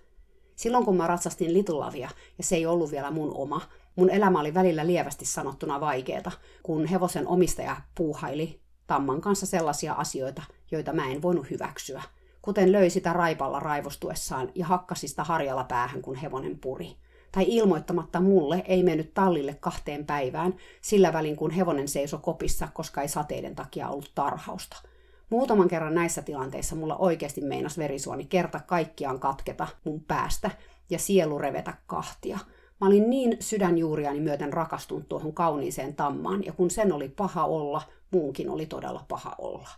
Silloin 0.55 0.85
kun 0.85 0.97
mä 0.97 1.07
ratsastin 1.07 1.53
Litulavia, 1.53 2.09
ja 2.37 2.43
se 2.43 2.55
ei 2.55 2.65
ollut 2.65 2.91
vielä 2.91 3.11
mun 3.11 3.31
oma, 3.35 3.61
mun 3.95 4.09
elämä 4.09 4.39
oli 4.39 4.53
välillä 4.53 4.87
lievästi 4.87 5.25
sanottuna 5.25 5.79
vaikeeta, 5.79 6.31
kun 6.63 6.85
hevosen 6.85 7.27
omistaja 7.27 7.75
puuhaili 7.95 8.61
Tamman 8.87 9.21
kanssa 9.21 9.45
sellaisia 9.45 9.93
asioita, 9.93 10.43
joita 10.71 10.93
mä 10.93 11.11
en 11.11 11.21
voinut 11.21 11.49
hyväksyä. 11.49 12.03
Kuten 12.41 12.71
löi 12.71 12.89
sitä 12.89 13.13
raipalla 13.13 13.59
raivostuessaan 13.59 14.51
ja 14.55 14.65
hakkasi 14.65 15.07
sitä 15.07 15.23
harjalla 15.23 15.63
päähän, 15.63 16.01
kun 16.01 16.15
hevonen 16.15 16.59
puri. 16.59 16.95
Tai 17.31 17.45
ilmoittamatta 17.47 18.19
mulle 18.19 18.63
ei 18.67 18.83
mennyt 18.83 19.13
tallille 19.13 19.57
kahteen 19.59 20.05
päivään, 20.05 20.55
sillä 20.81 21.13
välin 21.13 21.35
kun 21.35 21.51
hevonen 21.51 21.87
seisoi 21.87 22.19
kopissa, 22.23 22.67
koska 22.73 23.01
ei 23.01 23.07
sateiden 23.07 23.55
takia 23.55 23.89
ollut 23.89 24.11
tarhausta– 24.15 24.77
Muutaman 25.29 25.67
kerran 25.67 25.95
näissä 25.95 26.21
tilanteissa 26.21 26.75
mulla 26.75 26.97
oikeasti 26.97 27.41
meinas 27.41 27.77
verisuoni 27.77 28.25
kerta 28.25 28.59
kaikkiaan 28.59 29.19
katketa 29.19 29.67
mun 29.83 30.03
päästä 30.03 30.51
ja 30.89 30.99
sielu 30.99 31.37
revetä 31.37 31.73
kahtia. 31.87 32.39
Mä 32.81 32.87
olin 32.87 33.09
niin 33.09 33.37
sydänjuuriani 33.39 34.19
myöten 34.19 34.53
rakastunut 34.53 35.09
tuohon 35.09 35.33
kauniiseen 35.33 35.95
tammaan, 35.95 36.45
ja 36.45 36.53
kun 36.53 36.69
sen 36.69 36.93
oli 36.93 37.09
paha 37.09 37.45
olla, 37.45 37.81
muunkin 38.11 38.49
oli 38.49 38.65
todella 38.65 39.05
paha 39.07 39.35
olla. 39.37 39.69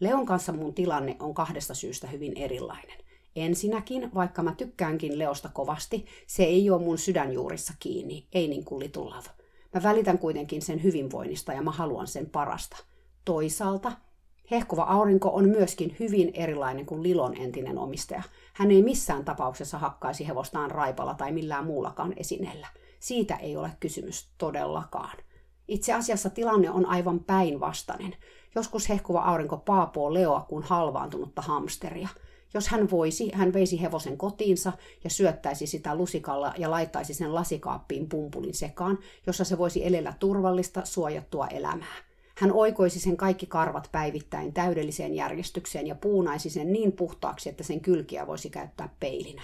Leon 0.00 0.26
kanssa 0.26 0.52
mun 0.52 0.74
tilanne 0.74 1.16
on 1.20 1.34
kahdesta 1.34 1.74
syystä 1.74 2.06
hyvin 2.06 2.32
erilainen. 2.36 2.98
Ensinnäkin, 3.36 4.10
vaikka 4.14 4.42
mä 4.42 4.54
tykkäänkin 4.54 5.18
Leosta 5.18 5.48
kovasti, 5.48 6.06
se 6.26 6.42
ei 6.42 6.70
ole 6.70 6.82
mun 6.82 6.98
sydänjuurissa 6.98 7.72
kiinni, 7.78 8.26
ei 8.32 8.48
niin 8.48 8.64
kuin 8.64 8.80
Little. 8.80 9.14
Mä 9.74 9.82
välitän 9.82 10.18
kuitenkin 10.18 10.62
sen 10.62 10.82
hyvinvoinnista 10.82 11.52
ja 11.52 11.62
mä 11.62 11.70
haluan 11.70 12.06
sen 12.06 12.26
parasta. 12.26 12.76
Toisaalta 13.24 13.92
Hehkuva 14.50 14.82
aurinko 14.82 15.28
on 15.28 15.48
myöskin 15.48 15.96
hyvin 16.00 16.30
erilainen 16.34 16.86
kuin 16.86 17.02
Lilon 17.02 17.36
entinen 17.36 17.78
omistaja. 17.78 18.22
Hän 18.52 18.70
ei 18.70 18.82
missään 18.82 19.24
tapauksessa 19.24 19.78
hakkaisi 19.78 20.28
hevostaan 20.28 20.70
raipalla 20.70 21.14
tai 21.14 21.32
millään 21.32 21.66
muullakaan 21.66 22.12
esineellä. 22.16 22.66
Siitä 23.00 23.36
ei 23.36 23.56
ole 23.56 23.70
kysymys 23.80 24.28
todellakaan. 24.38 25.18
Itse 25.68 25.92
asiassa 25.92 26.30
tilanne 26.30 26.70
on 26.70 26.86
aivan 26.86 27.20
päinvastainen. 27.20 28.16
Joskus 28.54 28.88
hehkuva 28.88 29.20
aurinko 29.20 29.56
paapoo 29.56 30.14
Leoa 30.14 30.40
kuin 30.40 30.64
halvaantunutta 30.64 31.42
hamsteria. 31.42 32.08
Jos 32.54 32.68
hän 32.68 32.90
voisi, 32.90 33.30
hän 33.34 33.52
veisi 33.52 33.82
hevosen 33.82 34.18
kotiinsa 34.18 34.72
ja 35.04 35.10
syöttäisi 35.10 35.66
sitä 35.66 35.94
lusikalla 35.94 36.54
ja 36.58 36.70
laittaisi 36.70 37.14
sen 37.14 37.34
lasikaappiin 37.34 38.08
pumpulin 38.08 38.54
sekaan, 38.54 38.98
jossa 39.26 39.44
se 39.44 39.58
voisi 39.58 39.86
elellä 39.86 40.14
turvallista, 40.18 40.84
suojattua 40.84 41.46
elämää. 41.46 42.11
Hän 42.38 42.52
oikoisi 42.52 43.00
sen 43.00 43.16
kaikki 43.16 43.46
karvat 43.46 43.88
päivittäin 43.92 44.52
täydelliseen 44.52 45.14
järjestykseen 45.14 45.86
ja 45.86 45.94
puunaisi 45.94 46.50
sen 46.50 46.72
niin 46.72 46.92
puhtaaksi, 46.92 47.48
että 47.48 47.64
sen 47.64 47.80
kylkiä 47.80 48.26
voisi 48.26 48.50
käyttää 48.50 48.88
peilinä. 49.00 49.42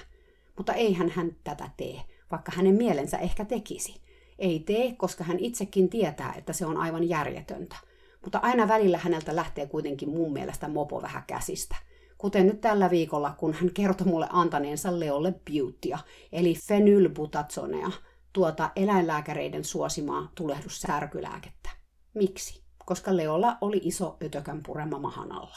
Mutta 0.57 0.73
ei 0.73 0.93
hän 0.93 1.37
tätä 1.45 1.71
tee, 1.77 2.01
vaikka 2.31 2.53
hänen 2.55 2.75
mielensä 2.75 3.19
ehkä 3.19 3.45
tekisi. 3.45 4.01
Ei 4.39 4.61
tee, 4.61 4.95
koska 4.97 5.25
hän 5.25 5.39
itsekin 5.39 5.89
tietää, 5.89 6.35
että 6.37 6.53
se 6.53 6.67
on 6.67 6.77
aivan 6.77 7.09
järjetöntä. 7.09 7.77
Mutta 8.25 8.39
aina 8.39 8.69
välillä 8.69 8.99
häneltä 8.99 9.37
lähtee 9.37 9.67
kuitenkin 9.67 10.09
mun 10.09 10.33
mielestä 10.33 10.69
mopo 10.69 11.03
vähän 11.03 11.23
käsistä. 11.27 11.77
Kuten 12.19 12.47
nyt 12.47 12.61
tällä 12.61 12.91
viikolla, 12.91 13.35
kun 13.39 13.55
hän 13.55 13.71
kertoi 13.75 14.07
mulle 14.07 14.27
antaneensa 14.31 15.01
Leolle 15.01 15.35
Beautya, 15.53 15.99
eli 16.33 16.55
fenylbutazonea, 16.55 17.91
tuota 18.33 18.71
eläinlääkäreiden 18.77 19.65
suosimaa 19.65 20.33
tulehdussärkylääkettä. 20.35 21.71
Miksi? 22.15 22.68
Koska 22.89 23.17
Leolla 23.17 23.59
oli 23.61 23.81
iso 23.83 24.17
ötökän 24.25 24.63
purema 24.63 24.99
mahan 24.99 25.33
alla. 25.33 25.57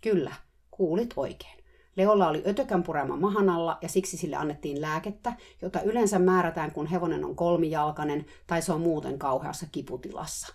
Kyllä, 0.00 0.32
kuulit 0.70 1.14
oikein. 1.16 1.64
Leolla 1.96 2.28
oli 2.28 2.42
ötökän 2.46 2.82
purema 2.82 3.16
mahan 3.16 3.48
alla 3.48 3.78
ja 3.82 3.88
siksi 3.88 4.16
sille 4.16 4.36
annettiin 4.36 4.80
lääkettä, 4.80 5.32
jota 5.62 5.80
yleensä 5.80 6.18
määrätään, 6.18 6.72
kun 6.72 6.86
hevonen 6.86 7.24
on 7.24 7.36
kolmijalkainen 7.36 8.26
tai 8.46 8.62
se 8.62 8.72
on 8.72 8.80
muuten 8.80 9.18
kauheassa 9.18 9.66
kiputilassa. 9.72 10.54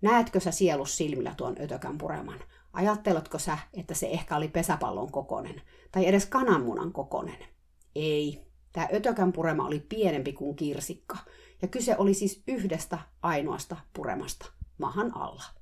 Näetkö 0.00 0.40
sä 0.40 0.50
sielus 0.50 0.96
silmillä 0.96 1.34
tuon 1.36 1.56
ötökän 1.60 1.98
pureman? 1.98 2.40
Ajatteletko 2.72 3.38
sä, 3.38 3.58
että 3.74 3.94
se 3.94 4.06
ehkä 4.06 4.36
oli 4.36 4.48
pesäpallon 4.48 5.12
kokonen 5.12 5.62
tai 5.92 6.06
edes 6.06 6.26
kananmunan 6.26 6.92
kokonen? 6.92 7.38
Ei. 7.94 8.44
Tämä 8.72 8.88
ötökän 8.94 9.32
purema 9.32 9.66
oli 9.66 9.80
pienempi 9.80 10.32
kuin 10.32 10.56
kirsikka, 10.56 11.16
ja 11.62 11.68
kyse 11.68 11.96
oli 11.98 12.14
siis 12.14 12.42
yhdestä 12.46 12.98
ainoasta 13.22 13.76
puremasta 13.92 14.46
mahan 14.78 15.16
alla. 15.16 15.57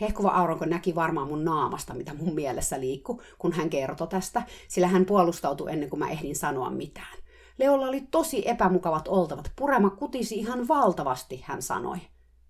Hehkuva 0.00 0.28
aurinko 0.28 0.64
näki 0.64 0.94
varmaan 0.94 1.28
mun 1.28 1.44
naamasta, 1.44 1.94
mitä 1.94 2.14
mun 2.14 2.34
mielessä 2.34 2.80
liikku, 2.80 3.22
kun 3.38 3.52
hän 3.52 3.70
kertoi 3.70 4.08
tästä, 4.08 4.42
sillä 4.68 4.88
hän 4.88 5.04
puolustautui 5.04 5.72
ennen 5.72 5.90
kuin 5.90 6.00
mä 6.00 6.10
ehdin 6.10 6.36
sanoa 6.36 6.70
mitään. 6.70 7.18
Leolla 7.58 7.86
oli 7.86 8.00
tosi 8.00 8.48
epämukavat 8.48 9.08
oltavat. 9.08 9.52
Purema 9.56 9.90
kutisi 9.90 10.34
ihan 10.34 10.68
valtavasti, 10.68 11.44
hän 11.46 11.62
sanoi. 11.62 11.98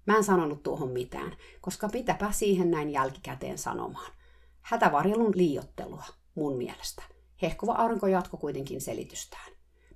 Mä 0.06 0.16
en 0.16 0.24
sanonut 0.24 0.62
tuohon 0.62 0.90
mitään, 0.90 1.36
koska 1.60 1.88
mitäpä 1.92 2.32
siihen 2.32 2.70
näin 2.70 2.90
jälkikäteen 2.90 3.58
sanomaan. 3.58 4.12
Hätävarjelun 4.60 5.32
liiottelua, 5.34 6.04
mun 6.34 6.56
mielestä. 6.56 7.02
Hehkuva 7.42 7.72
aurinko 7.72 8.06
jatkoi 8.06 8.40
kuitenkin 8.40 8.80
selitystään. 8.80 9.53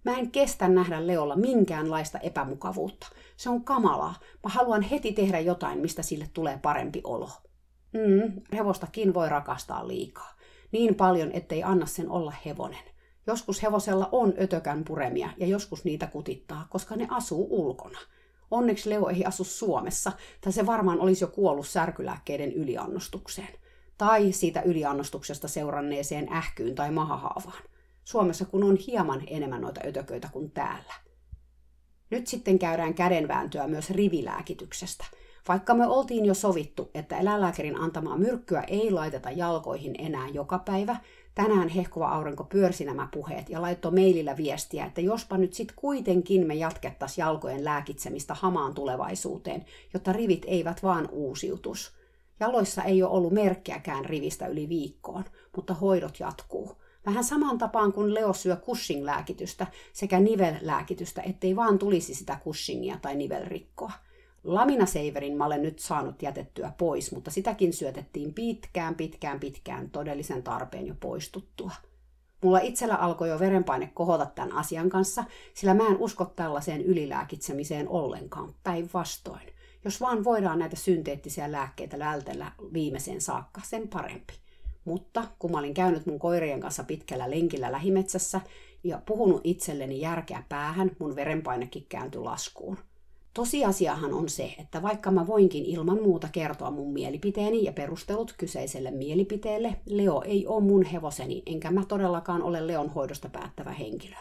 Mä 0.09 0.19
en 0.19 0.31
kestä 0.31 0.69
nähdä 0.69 1.07
Leolla 1.07 1.37
minkäänlaista 1.37 2.19
epämukavuutta. 2.19 3.07
Se 3.37 3.51
on 3.51 3.65
kamalaa. 3.65 4.15
Mä 4.45 4.51
haluan 4.51 4.83
heti 4.83 5.13
tehdä 5.13 5.41
jotain, 5.41 5.79
mistä 5.79 6.03
sille 6.03 6.31
tulee 6.33 6.59
parempi 6.63 7.01
olo. 7.05 7.31
Mm, 7.93 8.33
hevostakin 8.53 9.15
voi 9.15 9.29
rakastaa 9.29 9.89
liikaa. 9.89 10.33
Niin 10.73 10.95
paljon, 10.95 11.31
ettei 11.33 11.63
anna 11.63 11.87
sen 11.87 12.11
olla 12.11 12.33
hevonen. 12.45 12.85
Joskus 13.27 13.63
hevosella 13.63 14.09
on 14.13 14.35
ötökän 14.41 14.85
puremia 14.85 15.31
ja 15.37 15.47
joskus 15.47 15.85
niitä 15.85 16.07
kutittaa, 16.07 16.67
koska 16.71 16.97
ne 16.97 17.07
asuu 17.11 17.47
ulkona. 17.51 17.99
Onneksi 18.51 18.91
Leo 18.91 19.09
ei 19.09 19.25
asu 19.25 19.45
Suomessa, 19.45 20.13
tai 20.41 20.53
se 20.53 20.67
varmaan 20.67 21.01
olisi 21.01 21.25
jo 21.25 21.29
kuollut 21.29 21.69
särkylääkkeiden 21.69 22.53
yliannostukseen. 22.53 23.59
Tai 23.99 24.33
siitä 24.33 24.63
yliannostuksesta 24.63 25.49
seuranneeseen 25.49 26.33
ähkyyn 26.33 26.75
tai 26.75 26.91
mahahaavaan. 26.91 27.63
Suomessa 28.09 28.45
kun 28.45 28.65
on 28.65 28.77
hieman 28.77 29.23
enemmän 29.27 29.61
noita 29.61 29.81
ötököitä 29.87 30.29
kuin 30.33 30.51
täällä. 30.51 30.95
Nyt 32.11 32.27
sitten 32.27 32.59
käydään 32.59 32.95
kädenvääntöä 32.95 33.67
myös 33.67 33.91
rivilääkityksestä. 33.91 35.05
Vaikka 35.49 35.75
me 35.75 35.87
oltiin 35.87 36.25
jo 36.27 36.35
sovittu, 36.35 36.91
että 36.95 37.19
eläinlääkärin 37.19 37.77
antamaa 37.77 38.17
myrkkyä 38.17 38.61
ei 38.61 38.91
laiteta 38.91 39.31
jalkoihin 39.31 39.95
enää 39.99 40.29
joka 40.29 40.59
päivä, 40.59 40.97
tänään 41.35 41.69
hehkuva 41.69 42.09
aurinko 42.09 42.45
pyörsi 42.45 42.85
nämä 42.85 43.09
puheet 43.13 43.49
ja 43.49 43.63
laittoi 43.63 43.93
mailillä 43.93 44.37
viestiä, 44.37 44.85
että 44.85 45.01
jospa 45.01 45.37
nyt 45.37 45.55
sit 45.55 45.73
kuitenkin 45.77 46.47
me 46.47 46.55
jatkettaisiin 46.55 47.23
jalkojen 47.23 47.65
lääkitsemistä 47.65 48.35
hamaan 48.35 48.75
tulevaisuuteen, 48.75 49.65
jotta 49.95 50.13
rivit 50.13 50.45
eivät 50.47 50.83
vaan 50.83 51.09
uusiutus. 51.13 51.93
Jaloissa 52.41 52.83
ei 52.83 53.03
ole 53.03 53.13
ollut 53.13 53.33
merkkiäkään 53.33 54.05
rivistä 54.05 54.47
yli 54.47 54.69
viikkoon, 54.69 55.25
mutta 55.57 55.75
hoidot 55.75 56.21
jatkuu. 56.21 56.88
Vähän 57.07 57.25
samaan 57.25 57.59
tapaan 57.59 57.93
kuin 57.93 58.15
Leo 58.15 58.33
syö 58.33 58.57
Cushing-lääkitystä 58.57 59.67
sekä 59.93 60.21
nivel-lääkitystä, 60.21 61.23
ettei 61.23 61.57
vaan 61.57 61.79
tulisi 61.79 62.15
sitä 62.15 62.39
Cushingia 62.45 62.99
tai 63.03 63.17
nivelrikkoa. 63.17 63.93
Laminaseiverin 64.45 65.37
mä 65.37 65.47
olen 65.47 65.63
nyt 65.63 65.79
saanut 65.79 66.23
jätettyä 66.23 66.73
pois, 66.79 67.13
mutta 67.13 67.31
sitäkin 67.31 67.73
syötettiin 67.73 68.35
pitkään, 68.35 68.95
pitkään, 68.95 69.41
pitkään 69.41 69.91
todellisen 69.91 70.43
tarpeen 70.43 70.87
jo 70.87 70.95
poistuttua. 71.01 71.73
Mulla 72.43 72.59
itsellä 72.59 72.95
alkoi 72.95 73.29
jo 73.29 73.39
verenpaine 73.39 73.91
kohota 73.95 74.27
tämän 74.27 74.53
asian 74.53 74.89
kanssa, 74.89 75.25
sillä 75.55 75.75
mä 75.75 75.87
en 75.87 75.97
usko 75.97 76.25
tällaiseen 76.25 76.83
ylilääkitsemiseen 76.83 77.89
ollenkaan, 77.89 78.55
päinvastoin. 78.63 79.53
Jos 79.85 80.01
vaan 80.01 80.25
voidaan 80.25 80.59
näitä 80.59 80.77
synteettisiä 80.77 81.53
lääkkeitä 81.53 81.99
vältellä 81.99 82.53
viimeiseen 82.73 83.21
saakka, 83.21 83.61
sen 83.65 83.89
parempi. 83.89 84.35
Mutta 84.89 85.25
kun 85.39 85.51
mä 85.51 85.59
olin 85.59 85.75
käynyt 85.75 86.07
mun 86.07 86.19
koirien 86.19 86.61
kanssa 86.61 86.85
pitkällä 86.85 87.31
lenkillä 87.31 87.73
lähimetsässä 87.73 88.41
ja 88.85 89.03
puhunut 89.07 89.41
itselleni 89.45 90.01
järkeä 90.01 90.43
päähän, 90.49 90.91
mun 90.99 91.17
verenpainekin 91.17 91.87
kääntyi 91.89 92.21
laskuun. 92.21 92.79
Tosiasiahan 93.35 94.15
on 94.15 94.29
se, 94.29 94.55
että 94.59 94.83
vaikka 94.83 95.11
mä 95.11 95.27
voinkin 95.27 95.65
ilman 95.65 96.03
muuta 96.03 96.29
kertoa 96.33 96.71
mun 96.71 96.93
mielipiteeni 96.93 97.65
ja 97.65 97.73
perustelut 97.73 98.35
kyseiselle 98.39 98.91
mielipiteelle, 98.91 99.77
Leo 99.87 100.23
ei 100.23 100.47
ole 100.47 100.65
mun 100.65 100.85
hevoseni, 100.85 101.43
enkä 101.47 101.71
mä 101.71 101.85
todellakaan 101.85 102.43
ole 102.43 102.67
Leon 102.67 102.89
hoidosta 102.91 103.29
päättävä 103.29 103.73
henkilö. 103.73 104.17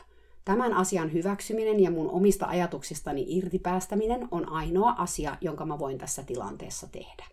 Tämän 0.45 0.73
asian 0.73 1.13
hyväksyminen 1.13 1.79
ja 1.79 1.91
mun 1.91 2.09
omista 2.09 2.45
ajatuksistani 2.45 3.25
irtipäästäminen 3.27 4.27
on 4.31 4.49
ainoa 4.49 4.91
asia, 4.97 5.37
jonka 5.41 5.65
mä 5.65 5.79
voin 5.79 5.97
tässä 5.97 6.23
tilanteessa 6.23 6.87
tehdä. 6.87 7.25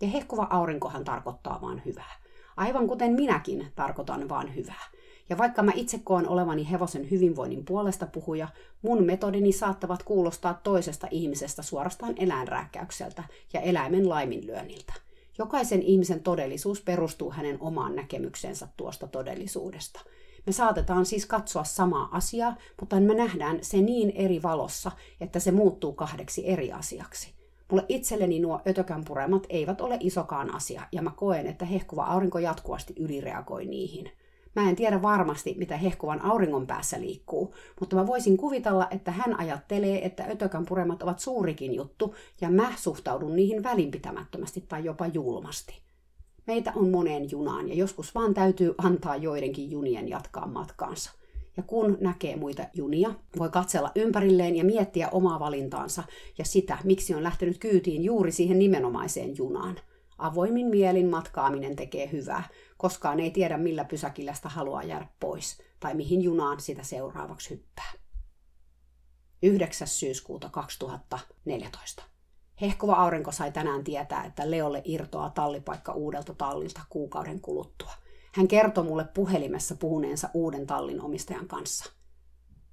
Ja 0.00 0.08
hehkuva 0.08 0.46
aurinkohan 0.50 1.04
tarkoittaa 1.04 1.58
vaan 1.62 1.82
hyvää. 1.86 2.29
Aivan 2.60 2.86
kuten 2.86 3.12
minäkin 3.12 3.66
tarkoitan 3.74 4.28
vaan 4.28 4.54
hyvää. 4.54 4.84
Ja 5.28 5.38
vaikka 5.38 5.62
mä 5.62 5.72
itse 5.74 5.98
koen 5.98 6.28
olevani 6.28 6.70
hevosen 6.70 7.10
hyvinvoinnin 7.10 7.64
puolesta 7.64 8.06
puhuja, 8.06 8.48
mun 8.82 9.04
metodini 9.04 9.52
saattavat 9.52 10.02
kuulostaa 10.02 10.60
toisesta 10.62 11.08
ihmisestä 11.10 11.62
suorastaan 11.62 12.14
eläinrääkkäykseltä 12.16 13.24
ja 13.52 13.60
eläimen 13.60 14.08
laiminlyönniltä. 14.08 14.92
Jokaisen 15.38 15.82
ihmisen 15.82 16.22
todellisuus 16.22 16.80
perustuu 16.80 17.30
hänen 17.30 17.56
omaan 17.60 17.96
näkemyksensä 17.96 18.68
tuosta 18.76 19.06
todellisuudesta. 19.06 20.00
Me 20.46 20.52
saatetaan 20.52 21.06
siis 21.06 21.26
katsoa 21.26 21.64
samaa 21.64 22.08
asiaa, 22.12 22.56
mutta 22.80 23.00
me 23.00 23.14
nähdään 23.14 23.58
se 23.62 23.76
niin 23.76 24.10
eri 24.10 24.42
valossa, 24.42 24.90
että 25.20 25.40
se 25.40 25.50
muuttuu 25.50 25.92
kahdeksi 25.92 26.48
eri 26.48 26.72
asiaksi. 26.72 27.39
Mulle 27.70 27.84
itselleni 27.88 28.40
nuo 28.40 28.60
ötökän 28.66 29.04
puremat 29.04 29.46
eivät 29.48 29.80
ole 29.80 29.96
isokaan 30.00 30.54
asia, 30.54 30.82
ja 30.92 31.02
mä 31.02 31.12
koen, 31.16 31.46
että 31.46 31.64
hehkuva 31.64 32.04
aurinko 32.04 32.38
jatkuvasti 32.38 32.94
ylireagoi 32.98 33.66
niihin. 33.66 34.10
Mä 34.56 34.68
en 34.68 34.76
tiedä 34.76 35.02
varmasti, 35.02 35.54
mitä 35.58 35.76
hehkuvan 35.76 36.24
auringon 36.24 36.66
päässä 36.66 37.00
liikkuu, 37.00 37.54
mutta 37.80 37.96
mä 37.96 38.06
voisin 38.06 38.36
kuvitella, 38.36 38.88
että 38.90 39.10
hän 39.10 39.40
ajattelee, 39.40 40.06
että 40.06 40.24
ötökän 40.30 40.66
puremat 40.66 41.02
ovat 41.02 41.18
suurikin 41.18 41.74
juttu, 41.74 42.14
ja 42.40 42.50
mä 42.50 42.72
suhtaudun 42.76 43.36
niihin 43.36 43.62
välinpitämättömästi 43.62 44.64
tai 44.68 44.84
jopa 44.84 45.06
julmasti. 45.06 45.74
Meitä 46.46 46.72
on 46.76 46.90
moneen 46.90 47.30
junaan, 47.30 47.68
ja 47.68 47.74
joskus 47.74 48.14
vaan 48.14 48.34
täytyy 48.34 48.74
antaa 48.78 49.16
joidenkin 49.16 49.70
junien 49.70 50.08
jatkaa 50.08 50.46
matkaansa. 50.46 51.19
Ja 51.56 51.62
kun 51.62 51.98
näkee 52.00 52.36
muita 52.36 52.64
junia, 52.74 53.14
voi 53.38 53.50
katsella 53.50 53.90
ympärilleen 53.94 54.56
ja 54.56 54.64
miettiä 54.64 55.08
omaa 55.08 55.40
valintaansa 55.40 56.02
ja 56.38 56.44
sitä, 56.44 56.78
miksi 56.84 57.14
on 57.14 57.22
lähtenyt 57.22 57.58
kyytiin 57.58 58.04
juuri 58.04 58.32
siihen 58.32 58.58
nimenomaiseen 58.58 59.36
junaan. 59.36 59.80
Avoimin 60.18 60.66
mielin 60.66 61.08
matkaaminen 61.08 61.76
tekee 61.76 62.12
hyvää, 62.12 62.48
koskaan 62.76 63.20
ei 63.20 63.30
tiedä 63.30 63.58
millä 63.58 63.84
pysäkillä 63.84 64.34
sitä 64.34 64.48
haluaa 64.48 64.82
jäädä 64.82 65.06
pois 65.20 65.62
tai 65.80 65.94
mihin 65.94 66.22
junaan 66.22 66.60
sitä 66.60 66.82
seuraavaksi 66.82 67.50
hyppää. 67.50 67.92
9. 69.42 69.88
syyskuuta 69.88 70.48
2014. 70.48 72.02
Hehkuva 72.60 72.94
aurinko 72.94 73.32
sai 73.32 73.52
tänään 73.52 73.84
tietää, 73.84 74.24
että 74.24 74.50
Leolle 74.50 74.82
irtoaa 74.84 75.30
tallipaikka 75.30 75.92
uudelta 75.92 76.34
tallilta 76.34 76.80
kuukauden 76.88 77.40
kuluttua. 77.40 77.92
Hän 78.32 78.48
kertoi 78.48 78.84
mulle 78.84 79.04
puhelimessa 79.04 79.74
puhuneensa 79.74 80.28
uuden 80.34 80.66
tallin 80.66 81.02
omistajan 81.02 81.48
kanssa. 81.48 81.92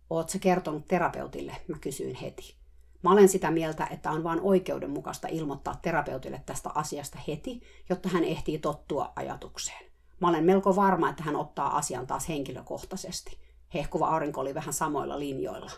Oot 0.09 0.29
se 0.29 0.39
kertonut 0.39 0.87
terapeutille, 0.87 1.55
mä 1.67 1.77
kysyin 1.81 2.15
heti. 2.15 2.57
Mä 3.03 3.11
olen 3.11 3.29
sitä 3.29 3.51
mieltä, 3.51 3.87
että 3.91 4.11
on 4.11 4.23
vain 4.23 4.41
oikeudenmukaista 4.41 5.27
ilmoittaa 5.27 5.79
terapeutille 5.81 6.41
tästä 6.45 6.69
asiasta 6.75 7.19
heti, 7.27 7.61
jotta 7.89 8.09
hän 8.09 8.23
ehtii 8.23 8.59
tottua 8.59 9.13
ajatukseen. 9.15 9.91
Mä 10.21 10.29
olen 10.29 10.43
melko 10.43 10.75
varma, 10.75 11.09
että 11.09 11.23
hän 11.23 11.35
ottaa 11.35 11.77
asian 11.77 12.07
taas 12.07 12.29
henkilökohtaisesti. 12.29 13.37
Hehkuva 13.73 14.07
aurinko 14.07 14.41
oli 14.41 14.53
vähän 14.53 14.73
samoilla 14.73 15.19
linjoilla. 15.19 15.71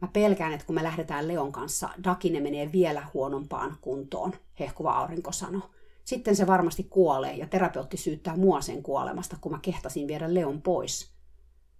Mä 0.00 0.08
pelkään, 0.08 0.52
että 0.52 0.66
kun 0.66 0.74
me 0.74 0.82
lähdetään 0.82 1.28
Leon 1.28 1.52
kanssa, 1.52 1.88
Dakine 2.04 2.40
menee 2.40 2.72
vielä 2.72 3.06
huonompaan 3.14 3.76
kuntoon, 3.80 4.32
hehkuva 4.60 4.92
aurinko 4.92 5.32
sanoi. 5.32 5.62
Sitten 6.10 6.36
se 6.36 6.46
varmasti 6.46 6.84
kuolee 6.84 7.36
ja 7.36 7.46
terapeutti 7.46 7.96
syyttää 7.96 8.36
mua 8.36 8.60
sen 8.60 8.82
kuolemasta, 8.82 9.36
kun 9.40 9.52
mä 9.52 9.58
kehtasin 9.62 10.08
viedä 10.08 10.34
Leon 10.34 10.62
pois. 10.62 11.12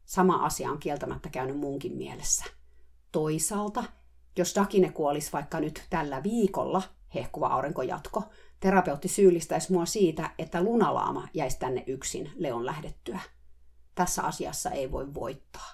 Sama 0.04 0.34
asia 0.34 0.70
on 0.70 0.78
kieltämättä 0.78 1.28
käynyt 1.28 1.58
munkin 1.58 1.96
mielessä. 1.96 2.44
Toisaalta, 3.12 3.84
jos 4.38 4.54
Dakine 4.54 4.92
kuolisi 4.92 5.32
vaikka 5.32 5.60
nyt 5.60 5.86
tällä 5.90 6.22
viikolla, 6.22 6.82
hehkuva 7.14 7.46
aurinko 7.46 7.82
jatko, 7.82 8.22
terapeutti 8.60 9.08
syyllistäisi 9.08 9.72
mua 9.72 9.86
siitä, 9.86 10.30
että 10.38 10.62
lunalaama 10.62 11.28
jäisi 11.34 11.58
tänne 11.58 11.84
yksin 11.86 12.32
Leon 12.36 12.66
lähdettyä. 12.66 13.20
Tässä 13.94 14.22
asiassa 14.22 14.70
ei 14.70 14.92
voi 14.92 15.14
voittaa. 15.14 15.70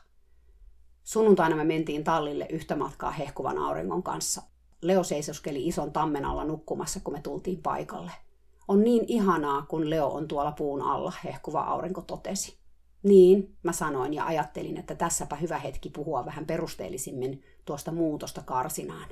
Sunnuntaina 1.04 1.56
me 1.56 1.64
mentiin 1.64 2.04
tallille 2.04 2.46
yhtä 2.50 2.76
matkaa 2.76 3.10
hehkuvan 3.10 3.58
auringon 3.58 4.02
kanssa. 4.02 4.42
Leo 4.82 5.02
seisoskeli 5.02 5.68
ison 5.68 5.92
tammen 5.92 6.24
alla 6.24 6.44
nukkumassa, 6.44 7.00
kun 7.00 7.14
me 7.14 7.20
tultiin 7.20 7.62
paikalle. 7.62 8.12
On 8.68 8.84
niin 8.84 9.04
ihanaa, 9.08 9.62
kun 9.62 9.90
Leo 9.90 10.08
on 10.08 10.28
tuolla 10.28 10.52
puun 10.52 10.82
alla, 10.82 11.12
hehkuva 11.24 11.60
aurinko 11.60 12.00
totesi. 12.00 12.58
Niin, 13.02 13.56
mä 13.62 13.72
sanoin 13.72 14.14
ja 14.14 14.26
ajattelin, 14.26 14.76
että 14.76 14.94
tässäpä 14.94 15.36
hyvä 15.36 15.58
hetki 15.58 15.90
puhua 15.90 16.24
vähän 16.24 16.46
perusteellisimmin 16.46 17.42
tuosta 17.64 17.92
muutosta 17.92 18.42
karsinaan. 18.42 19.08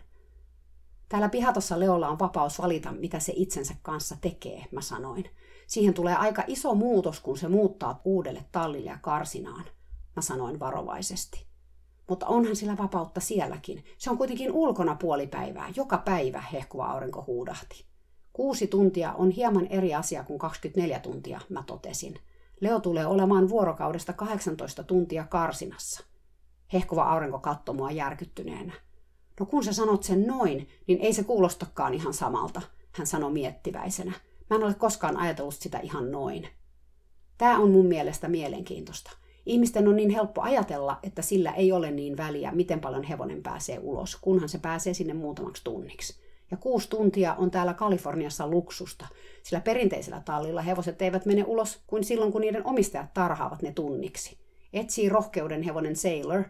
Täällä 1.09 1.29
pihatossa 1.29 1.81
Leolla 1.81 2.09
on 2.09 2.19
vapaus 2.19 2.59
valita, 2.59 2.93
mitä 2.93 3.19
se 3.21 3.33
itsensä 3.37 3.75
kanssa 3.83 4.17
tekee, 4.21 4.65
mä 4.71 4.81
sanoin. 4.81 5.31
Siihen 5.67 5.95
tulee 5.95 6.15
aika 6.15 6.45
iso 6.47 6.75
muutos, 6.75 7.21
kun 7.21 7.39
se 7.39 7.49
muuttaa 7.49 8.01
uudelle 8.05 8.45
tallille 8.53 8.91
ja 8.91 8.99
karsinaan, 9.03 9.65
mä 10.17 10.23
sanoin 10.23 10.61
varovaisesti. 10.61 11.47
Mutta 12.09 12.27
onhan 12.27 12.57
sillä 12.57 12.77
vapautta 12.79 13.21
sielläkin. 13.21 13.85
Se 13.99 14.11
on 14.11 14.19
kuitenkin 14.19 14.53
ulkona 14.53 14.95
puoli 14.95 15.27
päivää. 15.27 15.73
Joka 15.77 15.99
päivä 15.99 16.41
hehkuva 16.41 16.87
aurinko 16.87 17.25
huudahti. 17.27 17.94
Kuusi 18.35 18.67
tuntia 18.67 19.13
on 19.13 19.31
hieman 19.31 19.67
eri 19.67 19.95
asia 19.95 20.25
kuin 20.25 20.39
24 20.39 20.99
tuntia, 20.99 21.41
mä 21.49 21.63
totesin. 21.67 22.19
Leo 22.61 22.81
tulee 22.81 23.07
olemaan 23.07 23.49
vuorokaudesta 23.49 24.13
18 24.13 24.83
tuntia 24.83 25.25
karsinassa. 25.25 26.05
Hehkuva 26.73 27.03
aurinko 27.03 27.39
katsoi 27.39 27.75
mua 27.75 27.91
järkyttyneenä. 27.91 28.73
No 29.41 29.47
kun 29.47 29.65
sä 29.65 29.73
sanot 29.73 30.03
sen 30.03 30.27
noin, 30.27 30.69
niin 30.87 31.01
ei 31.01 31.13
se 31.13 31.25
kuulostakaan 31.25 31.95
ihan 31.95 32.15
samalta, 32.15 32.63
hän 32.93 33.07
sanoi 33.07 33.33
miettiväisenä. 33.33 34.13
Mä 34.51 34.57
en 34.57 34.65
ole 34.65 34.75
koskaan 34.75 35.17
ajatellut 35.17 35.55
sitä 35.55 35.79
ihan 35.79 36.11
noin. 36.11 36.49
Tämä 37.39 37.59
on 37.59 37.71
mun 37.71 37.87
mielestä 37.87 38.29
mielenkiintoista. 38.29 39.11
Ihmisten 39.47 39.89
on 39.89 39.97
niin 39.97 40.11
helppo 40.11 40.43
ajatella, 40.43 40.99
että 41.03 41.23
sillä 41.23 41.53
ei 41.53 41.73
ole 41.73 41.91
niin 41.91 42.17
väliä, 42.17 42.53
miten 42.53 42.81
paljon 42.81 43.03
hevonen 43.03 43.43
pääsee 43.43 43.79
ulos, 43.83 44.17
kunhan 44.17 44.49
se 44.49 44.59
pääsee 44.59 44.95
sinne 44.95 45.15
muutamaksi 45.15 45.65
tunniksi. 45.65 46.24
Ja 46.55 46.59
kuusi 46.59 46.89
tuntia 46.89 47.35
on 47.35 47.51
täällä 47.51 47.75
Kaliforniassa 47.75 48.49
luksusta, 48.49 49.07
sillä 49.43 49.61
perinteisellä 49.61 50.23
tallilla 50.25 50.63
hevoset 50.63 51.03
eivät 51.03 51.27
mene 51.27 51.45
ulos 51.47 51.83
kuin 51.87 52.05
silloin, 52.05 52.33
kun 52.33 52.41
niiden 52.41 52.67
omistajat 52.67 53.15
tarhaavat 53.15 53.63
ne 53.63 53.73
tunniksi. 53.73 54.39
Etsii 54.73 55.09
rohkeuden 55.09 55.63
hevonen 55.63 55.97
Sailor, 55.97 56.43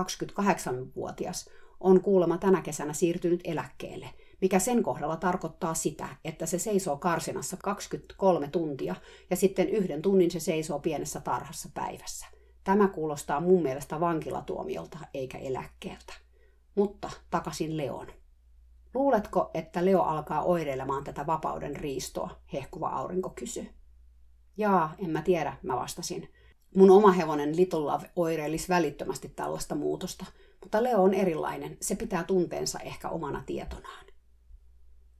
28-vuotias, 0.00 1.50
on 1.80 2.00
kuulemma 2.00 2.38
tänä 2.38 2.62
kesänä 2.62 2.92
siirtynyt 2.92 3.40
eläkkeelle, 3.44 4.06
mikä 4.40 4.58
sen 4.58 4.82
kohdalla 4.82 5.16
tarkoittaa 5.16 5.74
sitä, 5.74 6.08
että 6.24 6.46
se 6.46 6.58
seisoo 6.58 6.96
karsinassa 6.96 7.56
23 7.62 8.48
tuntia 8.48 8.94
ja 9.30 9.36
sitten 9.36 9.68
yhden 9.68 10.02
tunnin 10.02 10.30
se 10.30 10.40
seisoo 10.40 10.78
pienessä 10.78 11.20
tarhassa 11.20 11.68
päivässä. 11.74 12.26
Tämä 12.64 12.88
kuulostaa 12.88 13.40
mun 13.40 13.62
mielestä 13.62 14.00
vankilatuomiolta 14.00 14.98
eikä 15.14 15.38
eläkkeeltä. 15.38 16.12
Mutta 16.74 17.10
takaisin 17.30 17.76
Leon. 17.76 18.21
Luuletko, 18.94 19.50
että 19.54 19.84
Leo 19.84 20.02
alkaa 20.02 20.42
oireilemaan 20.42 21.04
tätä 21.04 21.26
vapauden 21.26 21.76
riistoa, 21.76 22.40
hehkuva 22.52 22.88
aurinko 22.88 23.30
kysyi. 23.30 23.70
Jaa, 24.56 24.94
en 24.98 25.10
mä 25.10 25.22
tiedä, 25.22 25.56
mä 25.62 25.76
vastasin. 25.76 26.28
Mun 26.76 26.90
oma 26.90 27.12
hevonen 27.12 27.56
Little 27.56 27.80
Love 27.80 28.10
oireilisi 28.16 28.68
välittömästi 28.68 29.28
tällaista 29.28 29.74
muutosta, 29.74 30.26
mutta 30.60 30.82
Leo 30.82 31.02
on 31.02 31.14
erilainen. 31.14 31.76
Se 31.80 31.96
pitää 31.96 32.24
tunteensa 32.24 32.78
ehkä 32.80 33.08
omana 33.08 33.42
tietonaan. 33.46 34.06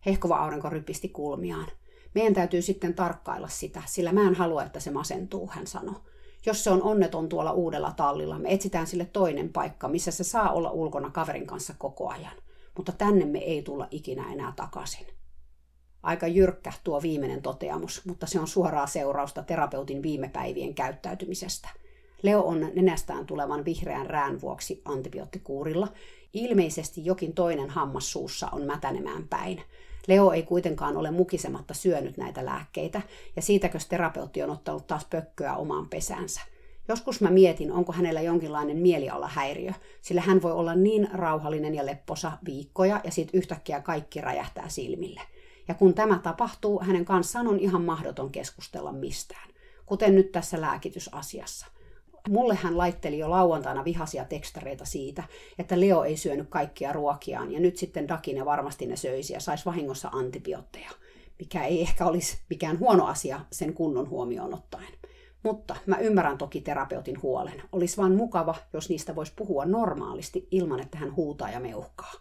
Hehkova 0.06 0.36
aurinko 0.36 0.70
rypisti 0.70 1.08
kulmiaan. 1.08 1.68
Meidän 2.14 2.34
täytyy 2.34 2.62
sitten 2.62 2.94
tarkkailla 2.94 3.48
sitä, 3.48 3.82
sillä 3.86 4.12
mä 4.12 4.28
en 4.28 4.34
halua, 4.34 4.64
että 4.64 4.80
se 4.80 4.90
masentuu, 4.90 5.48
hän 5.52 5.66
sanoi. 5.66 6.00
Jos 6.46 6.64
se 6.64 6.70
on 6.70 6.82
onneton 6.82 7.28
tuolla 7.28 7.52
uudella 7.52 7.92
tallilla, 7.92 8.38
me 8.38 8.52
etsitään 8.52 8.86
sille 8.86 9.04
toinen 9.04 9.52
paikka, 9.52 9.88
missä 9.88 10.10
se 10.10 10.24
saa 10.24 10.52
olla 10.52 10.70
ulkona 10.70 11.10
kaverin 11.10 11.46
kanssa 11.46 11.74
koko 11.78 12.08
ajan. 12.08 12.36
Mutta 12.76 12.92
tänne 12.92 13.24
me 13.24 13.38
ei 13.38 13.62
tulla 13.62 13.88
ikinä 13.90 14.32
enää 14.32 14.52
takaisin. 14.56 15.06
Aika 16.02 16.26
jyrkkä 16.26 16.72
tuo 16.84 17.02
viimeinen 17.02 17.42
toteamus, 17.42 18.04
mutta 18.04 18.26
se 18.26 18.40
on 18.40 18.48
suoraa 18.48 18.86
seurausta 18.86 19.42
terapeutin 19.42 20.02
viime 20.02 20.28
päivien 20.28 20.74
käyttäytymisestä. 20.74 21.68
Leo 22.22 22.42
on 22.42 22.70
nenästään 22.74 23.26
tulevan 23.26 23.64
vihreän 23.64 24.06
rään 24.06 24.40
vuoksi 24.40 24.82
antibioottikuurilla. 24.84 25.88
Ilmeisesti 26.32 27.04
jokin 27.04 27.34
toinen 27.34 27.70
hammas 27.70 28.12
suussa 28.12 28.48
on 28.52 28.62
mätänemään 28.62 29.28
päin. 29.28 29.62
Leo 30.06 30.32
ei 30.32 30.42
kuitenkaan 30.42 30.96
ole 30.96 31.10
mukisematta 31.10 31.74
syönyt 31.74 32.16
näitä 32.16 32.44
lääkkeitä, 32.44 33.02
ja 33.36 33.42
siitäkö 33.42 33.78
terapeutti 33.88 34.42
on 34.42 34.50
ottanut 34.50 34.86
taas 34.86 35.04
pökköä 35.04 35.56
omaan 35.56 35.88
pesäänsä. 35.88 36.40
Joskus 36.88 37.20
mä 37.20 37.30
mietin, 37.30 37.72
onko 37.72 37.92
hänellä 37.92 38.20
jonkinlainen 38.20 38.76
mielialahäiriö, 38.76 39.72
sillä 40.00 40.20
hän 40.20 40.42
voi 40.42 40.52
olla 40.52 40.74
niin 40.74 41.08
rauhallinen 41.12 41.74
ja 41.74 41.86
lepposa 41.86 42.32
viikkoja, 42.44 43.00
ja 43.04 43.10
sitten 43.10 43.38
yhtäkkiä 43.38 43.80
kaikki 43.80 44.20
räjähtää 44.20 44.68
silmille. 44.68 45.20
Ja 45.68 45.74
kun 45.74 45.94
tämä 45.94 46.18
tapahtuu, 46.22 46.80
hänen 46.82 47.04
kanssaan 47.04 47.46
on 47.48 47.58
ihan 47.58 47.82
mahdoton 47.82 48.30
keskustella 48.30 48.92
mistään, 48.92 49.48
kuten 49.86 50.14
nyt 50.14 50.32
tässä 50.32 50.60
lääkitysasiassa. 50.60 51.66
Mulle 52.28 52.54
hän 52.54 52.78
laitteli 52.78 53.18
jo 53.18 53.30
lauantaina 53.30 53.84
vihaisia 53.84 54.24
tekstareita 54.24 54.84
siitä, 54.84 55.22
että 55.58 55.80
Leo 55.80 56.04
ei 56.04 56.16
syönyt 56.16 56.48
kaikkia 56.48 56.92
ruokiaan 56.92 57.52
ja 57.52 57.60
nyt 57.60 57.76
sitten 57.76 58.08
Dakine 58.08 58.44
varmasti 58.44 58.86
ne 58.86 58.96
söisi 58.96 59.32
ja 59.32 59.40
saisi 59.40 59.64
vahingossa 59.64 60.08
antibiootteja, 60.12 60.90
mikä 61.38 61.64
ei 61.64 61.82
ehkä 61.82 62.06
olisi 62.06 62.38
mikään 62.50 62.78
huono 62.78 63.06
asia 63.06 63.40
sen 63.52 63.74
kunnon 63.74 64.08
huomioon 64.08 64.54
ottaen. 64.54 65.01
Mutta 65.42 65.76
mä 65.86 65.96
ymmärrän 65.96 66.38
toki 66.38 66.60
terapeutin 66.60 67.22
huolen. 67.22 67.62
Olisi 67.72 67.96
vaan 67.96 68.14
mukava, 68.14 68.54
jos 68.72 68.88
niistä 68.88 69.14
voisi 69.14 69.32
puhua 69.36 69.64
normaalisti 69.64 70.48
ilman, 70.50 70.80
että 70.80 70.98
hän 70.98 71.16
huutaa 71.16 71.50
ja 71.50 71.60
meuhkaa. 71.60 72.12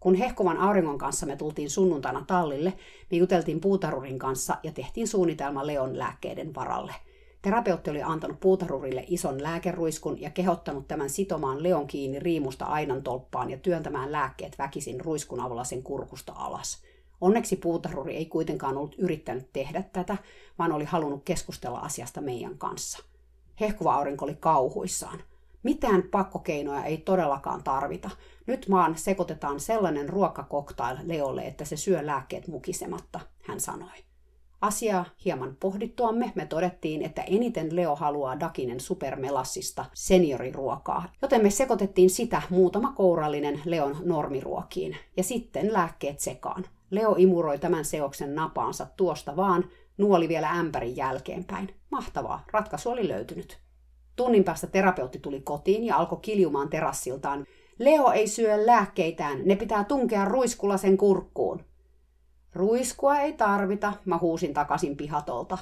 Kun 0.00 0.14
hehkovan 0.14 0.58
auringon 0.58 0.98
kanssa 0.98 1.26
me 1.26 1.36
tultiin 1.36 1.70
sunnuntaina 1.70 2.24
tallille, 2.26 2.72
me 3.10 3.18
juteltiin 3.18 3.60
puutarurin 3.60 4.18
kanssa 4.18 4.56
ja 4.62 4.72
tehtiin 4.72 5.08
suunnitelma 5.08 5.66
Leon 5.66 5.98
lääkkeiden 5.98 6.54
varalle– 6.54 6.94
Terapeutti 7.46 7.90
oli 7.90 8.02
antanut 8.02 8.40
puutarurille 8.40 9.04
ison 9.06 9.42
lääkeruiskun 9.42 10.20
ja 10.20 10.30
kehottanut 10.30 10.88
tämän 10.88 11.10
sitomaan 11.10 11.62
Leon 11.62 11.86
kiinni 11.86 12.18
riimusta 12.18 12.64
ainan 12.64 13.02
tolppaan 13.02 13.50
ja 13.50 13.58
työntämään 13.58 14.12
lääkkeet 14.12 14.58
väkisin 14.58 15.00
ruiskun 15.00 15.40
avulla 15.40 15.64
sen 15.64 15.82
kurkusta 15.82 16.32
alas. 16.36 16.82
Onneksi 17.20 17.56
puutaruri 17.56 18.16
ei 18.16 18.26
kuitenkaan 18.26 18.76
ollut 18.76 18.94
yrittänyt 18.98 19.52
tehdä 19.52 19.82
tätä, 19.92 20.16
vaan 20.58 20.72
oli 20.72 20.84
halunnut 20.84 21.22
keskustella 21.24 21.78
asiasta 21.78 22.20
meidän 22.20 22.58
kanssa. 22.58 22.98
Hehkuva 23.60 23.94
aurinko 23.94 24.24
oli 24.24 24.34
kauhuissaan. 24.34 25.18
Mitään 25.62 26.02
pakkokeinoja 26.02 26.84
ei 26.84 26.96
todellakaan 26.96 27.62
tarvita. 27.62 28.10
Nyt 28.46 28.68
maan 28.68 28.98
sekoitetaan 28.98 29.60
sellainen 29.60 30.08
ruokakoktail 30.08 30.96
Leolle, 31.04 31.42
että 31.42 31.64
se 31.64 31.76
syö 31.76 32.06
lääkkeet 32.06 32.48
mukisematta, 32.48 33.20
hän 33.48 33.60
sanoi. 33.60 34.06
Asiaa 34.60 35.04
hieman 35.24 35.56
pohdittuamme 35.60 36.32
me 36.34 36.46
todettiin, 36.46 37.02
että 37.02 37.22
eniten 37.22 37.76
Leo 37.76 37.96
haluaa 37.96 38.40
Dakinen 38.40 38.80
supermelassista 38.80 39.84
senioriruokaa, 39.94 41.08
joten 41.22 41.42
me 41.42 41.50
sekoitettiin 41.50 42.10
sitä 42.10 42.42
muutama 42.50 42.92
kourallinen 42.92 43.62
Leon 43.64 43.96
normiruokiin 44.04 44.96
ja 45.16 45.22
sitten 45.22 45.72
lääkkeet 45.72 46.20
sekaan. 46.20 46.64
Leo 46.90 47.14
imuroi 47.18 47.58
tämän 47.58 47.84
seoksen 47.84 48.34
napaansa 48.34 48.86
tuosta 48.96 49.36
vaan, 49.36 49.64
nuoli 49.98 50.28
vielä 50.28 50.50
ämpärin 50.50 50.96
jälkeenpäin. 50.96 51.74
Mahtavaa, 51.90 52.44
ratkaisu 52.52 52.90
oli 52.90 53.08
löytynyt. 53.08 53.58
Tunnin 54.16 54.44
päästä 54.44 54.66
terapeutti 54.66 55.18
tuli 55.18 55.40
kotiin 55.40 55.84
ja 55.84 55.96
alkoi 55.96 56.18
kiljumaan 56.22 56.68
terassiltaan. 56.68 57.46
Leo 57.78 58.10
ei 58.12 58.28
syö 58.28 58.66
lääkkeitään, 58.66 59.38
ne 59.44 59.56
pitää 59.56 59.84
tunkea 59.84 60.24
ruiskulla 60.24 60.76
sen 60.76 60.96
kurkkuun. 60.96 61.64
Ruiskua 62.54 63.18
ei 63.18 63.32
tarvita, 63.32 63.92
mä 64.04 64.18
huusin 64.18 64.54
takaisin 64.54 64.96
pihatolta. 64.96 65.58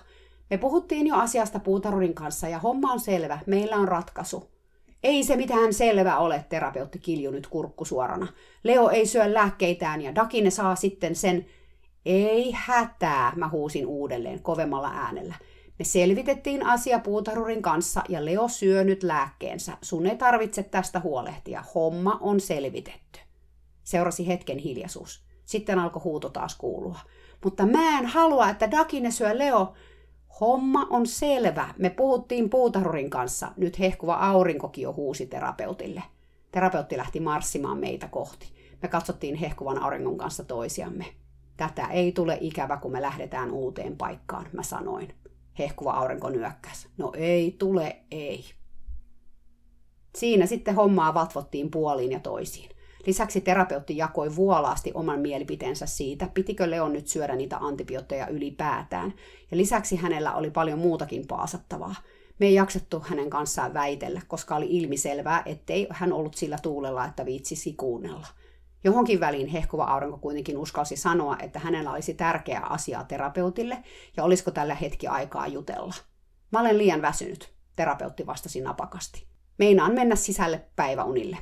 Me 0.50 0.58
puhuttiin 0.58 1.06
jo 1.06 1.16
asiasta 1.16 1.58
puutarurin 1.58 2.14
kanssa 2.14 2.48
ja 2.48 2.58
homma 2.58 2.92
on 2.92 3.00
selvä, 3.00 3.38
meillä 3.46 3.76
on 3.76 3.88
ratkaisu. 3.88 4.53
Ei 5.04 5.24
se 5.24 5.36
mitään 5.36 5.74
selvä 5.74 6.18
ole, 6.18 6.44
terapeutti 6.48 6.98
kilju 6.98 7.30
nyt 7.30 7.46
kurkku 7.46 7.84
suorana. 7.84 8.26
Leo 8.62 8.88
ei 8.88 9.06
syö 9.06 9.34
lääkkeitään 9.34 10.02
ja 10.02 10.14
Dakine 10.14 10.50
saa 10.50 10.76
sitten 10.76 11.14
sen... 11.14 11.46
Ei 12.06 12.52
hätää, 12.54 13.32
mä 13.36 13.48
huusin 13.48 13.86
uudelleen 13.86 14.42
kovemmalla 14.42 14.90
äänellä. 14.94 15.34
Me 15.78 15.84
selvitettiin 15.84 16.66
asia 16.66 16.98
puutarurin 16.98 17.62
kanssa 17.62 18.02
ja 18.08 18.24
Leo 18.24 18.48
syö 18.48 18.84
nyt 18.84 19.02
lääkkeensä. 19.02 19.78
Sun 19.82 20.06
ei 20.06 20.16
tarvitse 20.16 20.62
tästä 20.62 21.00
huolehtia. 21.00 21.64
Homma 21.74 22.18
on 22.20 22.40
selvitetty. 22.40 23.20
Seurasi 23.82 24.26
hetken 24.26 24.58
hiljaisuus. 24.58 25.24
Sitten 25.44 25.78
alkoi 25.78 26.02
huuto 26.02 26.28
taas 26.28 26.56
kuulua. 26.58 26.98
Mutta 27.44 27.66
mä 27.66 27.98
en 27.98 28.06
halua, 28.06 28.48
että 28.48 28.70
Dakine 28.70 29.10
syö 29.10 29.38
Leo. 29.38 29.74
Homma 30.40 30.86
on 30.90 31.06
selvä. 31.06 31.74
Me 31.78 31.90
puhuttiin 31.90 32.50
puutarurin 32.50 33.10
kanssa. 33.10 33.52
Nyt 33.56 33.78
hehkuva 33.78 34.14
aurinkokin 34.14 34.82
jo 34.82 34.92
huusi 34.92 35.26
terapeutille. 35.26 36.02
Terapeutti 36.50 36.96
lähti 36.96 37.20
marssimaan 37.20 37.78
meitä 37.78 38.08
kohti. 38.08 38.52
Me 38.82 38.88
katsottiin 38.88 39.34
hehkuvan 39.34 39.82
auringon 39.82 40.18
kanssa 40.18 40.44
toisiamme. 40.44 41.04
Tätä 41.56 41.86
ei 41.86 42.12
tule 42.12 42.38
ikävä, 42.40 42.76
kun 42.76 42.92
me 42.92 43.02
lähdetään 43.02 43.50
uuteen 43.50 43.96
paikkaan, 43.96 44.46
mä 44.52 44.62
sanoin. 44.62 45.14
Hehkuva 45.58 45.92
aurinko 45.92 46.30
nyökkäs. 46.30 46.88
No 46.98 47.12
ei 47.16 47.56
tule, 47.58 47.96
ei. 48.10 48.44
Siinä 50.16 50.46
sitten 50.46 50.74
hommaa 50.74 51.14
vatvottiin 51.14 51.70
puoliin 51.70 52.12
ja 52.12 52.20
toisiin. 52.20 52.70
Lisäksi 53.06 53.40
terapeutti 53.40 53.96
jakoi 53.96 54.36
vuolaasti 54.36 54.90
oman 54.94 55.20
mielipiteensä 55.20 55.86
siitä, 55.86 56.28
pitikö 56.34 56.70
Leon 56.70 56.92
nyt 56.92 57.06
syödä 57.06 57.36
niitä 57.36 57.56
antibiootteja 57.56 58.28
ylipäätään. 58.28 59.14
Ja 59.50 59.56
lisäksi 59.56 59.96
hänellä 59.96 60.34
oli 60.34 60.50
paljon 60.50 60.78
muutakin 60.78 61.26
paasattavaa. 61.26 61.94
Me 62.38 62.46
ei 62.46 62.54
jaksettu 62.54 63.00
hänen 63.00 63.30
kanssaan 63.30 63.74
väitellä, 63.74 64.20
koska 64.28 64.56
oli 64.56 64.66
ilmiselvää, 64.70 65.42
ettei 65.46 65.86
hän 65.90 66.12
ollut 66.12 66.34
sillä 66.34 66.58
tuulella, 66.62 67.04
että 67.04 67.24
viitsisi 67.24 67.72
kuunnella. 67.72 68.26
Johonkin 68.84 69.20
väliin 69.20 69.48
hehkuva 69.48 69.84
aurinko 69.84 70.18
kuitenkin 70.18 70.58
uskalsi 70.58 70.96
sanoa, 70.96 71.36
että 71.38 71.58
hänellä 71.58 71.90
olisi 71.90 72.14
tärkeä 72.14 72.60
asia 72.60 73.04
terapeutille 73.04 73.78
ja 74.16 74.24
olisiko 74.24 74.50
tällä 74.50 74.74
hetki 74.74 75.06
aikaa 75.06 75.46
jutella. 75.46 75.94
Mä 76.52 76.60
olen 76.60 76.78
liian 76.78 77.02
väsynyt, 77.02 77.52
terapeutti 77.76 78.26
vastasi 78.26 78.60
napakasti. 78.60 79.26
Meinaan 79.58 79.94
mennä 79.94 80.16
sisälle 80.16 80.64
päiväunille. 80.76 81.36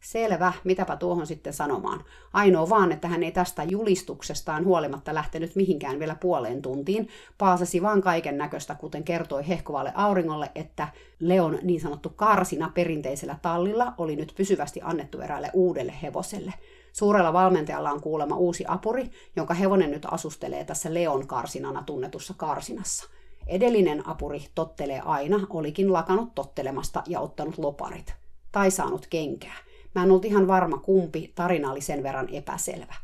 Selvä, 0.00 0.52
mitäpä 0.64 0.96
tuohon 0.96 1.26
sitten 1.26 1.52
sanomaan. 1.52 2.04
Ainoa 2.32 2.68
vaan, 2.68 2.92
että 2.92 3.08
hän 3.08 3.22
ei 3.22 3.32
tästä 3.32 3.62
julistuksestaan 3.62 4.64
huolimatta 4.64 5.14
lähtenyt 5.14 5.56
mihinkään 5.56 5.98
vielä 5.98 6.14
puoleen 6.14 6.62
tuntiin, 6.62 7.08
paasasi 7.38 7.82
vaan 7.82 8.02
kaiken 8.02 8.38
näköistä, 8.38 8.74
kuten 8.74 9.04
kertoi 9.04 9.48
hehkovalle 9.48 9.92
auringolle, 9.94 10.50
että 10.54 10.88
Leon 11.18 11.58
niin 11.62 11.80
sanottu 11.80 12.08
karsina 12.08 12.70
perinteisellä 12.74 13.38
tallilla 13.42 13.94
oli 13.98 14.16
nyt 14.16 14.32
pysyvästi 14.36 14.80
annettu 14.82 15.20
eräälle 15.20 15.50
uudelle 15.52 15.94
hevoselle. 16.02 16.54
Suurella 16.92 17.32
valmentajalla 17.32 17.90
on 17.90 18.00
kuulema 18.00 18.36
uusi 18.36 18.64
apuri, 18.68 19.10
jonka 19.36 19.54
hevonen 19.54 19.90
nyt 19.90 20.06
asustelee 20.10 20.64
tässä 20.64 20.94
Leon 20.94 21.26
karsinana 21.26 21.82
tunnetussa 21.82 22.34
karsinassa. 22.36 23.10
Edellinen 23.46 24.08
apuri 24.08 24.46
tottelee 24.54 25.00
aina, 25.04 25.40
olikin 25.50 25.92
lakanut 25.92 26.34
tottelemasta 26.34 27.02
ja 27.06 27.20
ottanut 27.20 27.58
loparit. 27.58 28.14
Tai 28.52 28.70
saanut 28.70 29.06
kenkää. 29.10 29.69
Mä 29.94 30.02
en 30.02 30.10
ollut 30.10 30.24
ihan 30.24 30.46
varma 30.46 30.78
kumpi, 30.78 31.32
tarina 31.34 31.70
oli 31.70 31.80
sen 31.80 32.02
verran 32.02 32.28
epäselvä. 32.28 32.94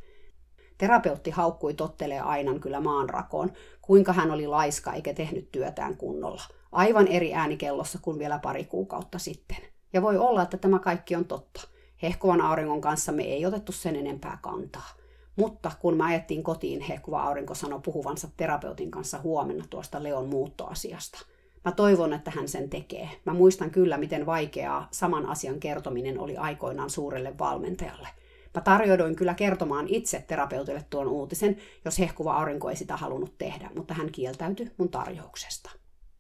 Terapeutti 0.79 1.31
haukkui 1.31 1.75
tottelee 1.75 2.21
Ainan 2.21 2.61
kyllä 2.61 2.81
maanrakoon, 2.81 3.53
kuinka 3.83 4.13
hän 4.13 4.31
oli 4.31 4.47
laiska 4.47 4.93
eikä 4.93 5.15
tehnyt 5.15 5.53
työtään 5.53 5.97
kunnolla. 5.97 6.43
Aivan 6.73 7.09
eri 7.09 7.35
äänikellossa 7.35 7.99
kuin 8.03 8.19
vielä 8.19 8.39
pari 8.39 8.65
kuukautta 8.65 9.19
sitten. 9.19 9.57
Ja 9.93 10.03
voi 10.03 10.19
olla, 10.19 10.43
että 10.43 10.57
tämä 10.57 10.79
kaikki 10.79 11.17
on 11.17 11.25
totta. 11.25 11.69
Hehkuvan 12.03 12.41
auringon 12.41 12.81
kanssa 12.81 13.13
me 13.13 13.23
ei 13.23 13.47
otettu 13.47 13.73
sen 13.73 13.97
enempää 13.97 14.39
kantaa. 14.43 14.89
Mutta 15.37 15.73
kun 15.81 15.97
me 15.97 16.05
ajettiin 16.05 16.43
kotiin, 16.43 16.81
hehkuva 16.81 17.23
aurinko 17.23 17.55
sanoi 17.55 17.81
puhuvansa 17.85 18.29
terapeutin 18.37 18.91
kanssa 18.91 19.19
huomenna 19.19 19.65
tuosta 19.71 20.03
Leon 20.03 20.27
muuttoasiasta– 20.27 21.19
Mä 21.67 21.73
toivon, 21.73 22.13
että 22.13 22.31
hän 22.31 22.49
sen 22.49 22.71
tekee. 22.71 23.09
Mä 23.25 23.35
muistan 23.35 23.71
kyllä, 23.71 23.99
miten 23.99 24.27
vaikeaa 24.27 24.89
saman 24.91 25.27
asian 25.27 25.61
kertominen 25.61 26.19
oli 26.19 26.37
aikoinaan 26.37 26.91
suurelle 26.91 27.39
valmentajalle. 27.39 28.09
Mä 28.55 28.61
tarjouduin 28.61 29.17
kyllä 29.17 29.35
kertomaan 29.35 29.89
itse 29.89 30.25
terapeutille 30.29 30.85
tuon 30.91 31.09
uutisen, 31.09 31.57
jos 31.85 31.99
hehkuva 31.99 32.35
aurinko 32.35 32.71
ei 32.71 32.77
sitä 32.77 32.97
halunnut 32.97 33.39
tehdä, 33.39 33.71
mutta 33.77 33.95
hän 33.95 34.13
kieltäytyi 34.13 34.71
mun 34.77 34.89
tarjouksesta. 34.89 35.71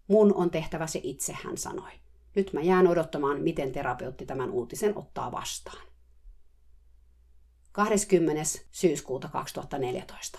Mun 0.08 0.34
on 0.34 0.50
tehtävä 0.50 0.86
se 0.86 1.00
itse, 1.02 1.32
hän 1.44 1.58
sanoi. 1.58 1.90
Nyt 2.36 2.52
mä 2.52 2.60
jään 2.60 2.86
odottamaan, 2.86 3.40
miten 3.40 3.72
terapeutti 3.72 4.26
tämän 4.26 4.50
uutisen 4.50 4.98
ottaa 4.98 5.32
vastaan. 5.32 5.86
20. 7.72 8.42
syyskuuta 8.70 9.28
2014. 9.28 10.38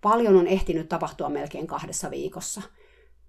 Paljon 0.00 0.36
on 0.36 0.46
ehtinyt 0.46 0.88
tapahtua 0.88 1.28
melkein 1.28 1.66
kahdessa 1.66 2.10
viikossa. 2.10 2.62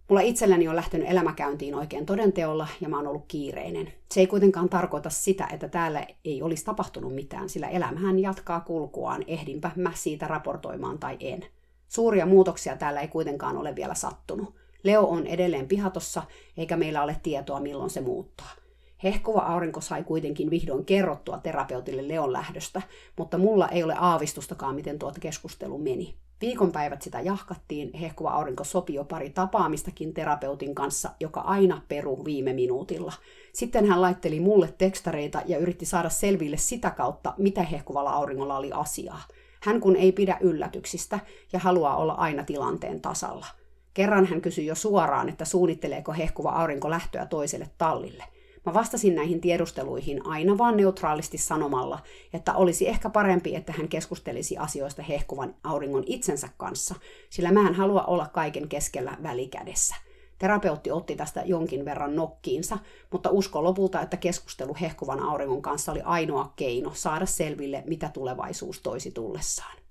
Mulla 0.07 0.21
itselläni 0.21 0.67
on 0.67 0.75
lähtenyt 0.75 1.09
elämäkäyntiin 1.09 1.75
oikein 1.75 2.05
todenteolla 2.05 2.67
ja 2.81 2.89
mä 2.89 2.97
oon 2.97 3.07
ollut 3.07 3.25
kiireinen. 3.27 3.93
Se 4.11 4.19
ei 4.19 4.27
kuitenkaan 4.27 4.69
tarkoita 4.69 5.09
sitä, 5.09 5.47
että 5.53 5.67
täällä 5.67 6.07
ei 6.25 6.41
olisi 6.41 6.65
tapahtunut 6.65 7.15
mitään, 7.15 7.49
sillä 7.49 7.67
elämähän 7.67 8.19
jatkaa 8.19 8.59
kulkuaan, 8.59 9.23
ehdinpä 9.27 9.71
mä 9.75 9.91
siitä 9.95 10.27
raportoimaan 10.27 10.99
tai 10.99 11.17
en. 11.19 11.45
Suuria 11.87 12.25
muutoksia 12.25 12.77
täällä 12.77 13.01
ei 13.01 13.07
kuitenkaan 13.07 13.57
ole 13.57 13.75
vielä 13.75 13.95
sattunut. 13.95 14.55
Leo 14.83 15.03
on 15.03 15.27
edelleen 15.27 15.67
pihatossa, 15.67 16.23
eikä 16.57 16.77
meillä 16.77 17.03
ole 17.03 17.17
tietoa 17.23 17.59
milloin 17.59 17.89
se 17.89 18.01
muuttaa. 18.01 18.64
Hehkuva 19.03 19.39
aurinko 19.39 19.81
sai 19.81 20.03
kuitenkin 20.03 20.49
vihdoin 20.49 20.85
kerrottua 20.85 21.37
terapeutille 21.37 22.07
Leon 22.07 22.33
lähdöstä, 22.33 22.81
mutta 23.17 23.37
mulla 23.37 23.67
ei 23.67 23.83
ole 23.83 23.95
aavistustakaan, 23.99 24.75
miten 24.75 24.99
tuota 24.99 25.19
keskustelu 25.19 25.77
meni. 25.77 26.15
Viikonpäivät 26.41 27.01
sitä 27.01 27.21
jahkattiin, 27.21 27.93
hehkuva 27.93 28.29
aurinko 28.31 28.63
sopi 28.63 28.93
jo 28.93 29.03
pari 29.03 29.29
tapaamistakin 29.29 30.13
terapeutin 30.13 30.75
kanssa, 30.75 31.09
joka 31.19 31.39
aina 31.39 31.81
peru 31.87 32.25
viime 32.25 32.53
minuutilla. 32.53 33.13
Sitten 33.53 33.85
hän 33.85 34.01
laitteli 34.01 34.39
mulle 34.39 34.73
tekstareita 34.77 35.41
ja 35.45 35.57
yritti 35.57 35.85
saada 35.85 36.09
selville 36.09 36.57
sitä 36.57 36.91
kautta, 36.91 37.33
mitä 37.37 37.63
hehkuvalla 37.63 38.11
auringolla 38.11 38.57
oli 38.57 38.71
asiaa. 38.71 39.21
Hän 39.63 39.79
kun 39.79 39.95
ei 39.95 40.11
pidä 40.11 40.37
yllätyksistä 40.41 41.19
ja 41.53 41.59
haluaa 41.59 41.97
olla 41.97 42.13
aina 42.13 42.43
tilanteen 42.43 43.01
tasalla. 43.01 43.45
Kerran 43.93 44.25
hän 44.25 44.41
kysyi 44.41 44.65
jo 44.65 44.75
suoraan, 44.75 45.29
että 45.29 45.45
suunnitteleeko 45.45 46.13
hehkuva 46.13 46.49
aurinko 46.49 46.89
lähtöä 46.89 47.25
toiselle 47.25 47.69
tallille. 47.77 48.23
Mä 48.65 48.73
vastasin 48.73 49.15
näihin 49.15 49.41
tiedusteluihin 49.41 50.25
aina 50.25 50.57
vaan 50.57 50.77
neutraalisti 50.77 51.37
sanomalla, 51.37 51.99
että 52.33 52.53
olisi 52.53 52.87
ehkä 52.87 53.09
parempi, 53.09 53.55
että 53.55 53.73
hän 53.73 53.87
keskustelisi 53.87 54.57
asioista 54.57 55.03
hehkuvan 55.03 55.55
auringon 55.63 56.03
itsensä 56.05 56.49
kanssa, 56.57 56.95
sillä 57.29 57.51
mä 57.51 57.67
en 57.67 57.75
halua 57.75 58.03
olla 58.03 58.27
kaiken 58.27 58.69
keskellä 58.69 59.17
välikädessä. 59.23 59.95
Terapeutti 60.39 60.91
otti 60.91 61.15
tästä 61.15 61.41
jonkin 61.45 61.85
verran 61.85 62.15
nokkiinsa, 62.15 62.77
mutta 63.11 63.29
usko 63.29 63.63
lopulta, 63.63 64.01
että 64.01 64.17
keskustelu 64.17 64.75
hehkuvan 64.81 65.19
auringon 65.19 65.61
kanssa 65.61 65.91
oli 65.91 66.01
ainoa 66.01 66.53
keino 66.55 66.91
saada 66.93 67.25
selville, 67.25 67.83
mitä 67.87 68.09
tulevaisuus 68.13 68.81
toisi 68.81 69.11
tullessaan. 69.11 69.84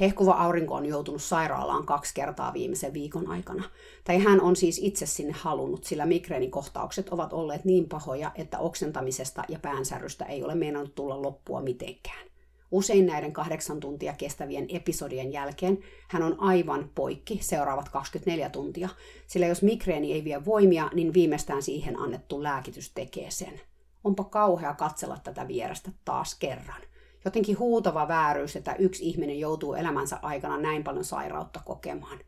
Hehkuva 0.00 0.32
aurinko 0.32 0.74
on 0.74 0.86
joutunut 0.86 1.22
sairaalaan 1.22 1.86
kaksi 1.86 2.14
kertaa 2.14 2.52
viimeisen 2.52 2.94
viikon 2.94 3.28
aikana. 3.28 3.64
Tai 4.04 4.18
hän 4.18 4.40
on 4.40 4.56
siis 4.56 4.80
itse 4.82 5.06
sinne 5.06 5.32
halunnut, 5.36 5.84
sillä 5.84 6.06
migreenikohtaukset 6.06 7.08
ovat 7.08 7.32
olleet 7.32 7.64
niin 7.64 7.88
pahoja, 7.88 8.32
että 8.34 8.58
oksentamisesta 8.58 9.44
ja 9.48 9.58
päänsärrystä 9.58 10.24
ei 10.24 10.44
ole 10.44 10.54
meinannut 10.54 10.94
tulla 10.94 11.22
loppua 11.22 11.60
mitenkään. 11.60 12.26
Usein 12.70 13.06
näiden 13.06 13.32
kahdeksan 13.32 13.80
tuntia 13.80 14.12
kestävien 14.12 14.66
episodien 14.68 15.32
jälkeen 15.32 15.78
hän 16.08 16.22
on 16.22 16.40
aivan 16.40 16.90
poikki 16.94 17.38
seuraavat 17.42 17.88
24 17.88 18.50
tuntia, 18.50 18.88
sillä 19.26 19.46
jos 19.46 19.62
migreeni 19.62 20.12
ei 20.12 20.24
vie 20.24 20.44
voimia, 20.44 20.90
niin 20.94 21.14
viimeistään 21.14 21.62
siihen 21.62 21.98
annettu 21.98 22.42
lääkitys 22.42 22.90
tekee 22.90 23.30
sen. 23.30 23.60
Onpa 24.04 24.24
kauhea 24.24 24.74
katsella 24.74 25.18
tätä 25.24 25.48
vierestä 25.48 25.90
taas 26.04 26.34
kerran 26.34 26.82
jotenkin 27.24 27.58
huutava 27.58 28.08
vääryys, 28.08 28.56
että 28.56 28.74
yksi 28.78 29.08
ihminen 29.08 29.38
joutuu 29.38 29.74
elämänsä 29.74 30.18
aikana 30.22 30.58
näin 30.58 30.84
paljon 30.84 31.04
sairautta 31.04 31.60
kokemaan. 31.64 32.18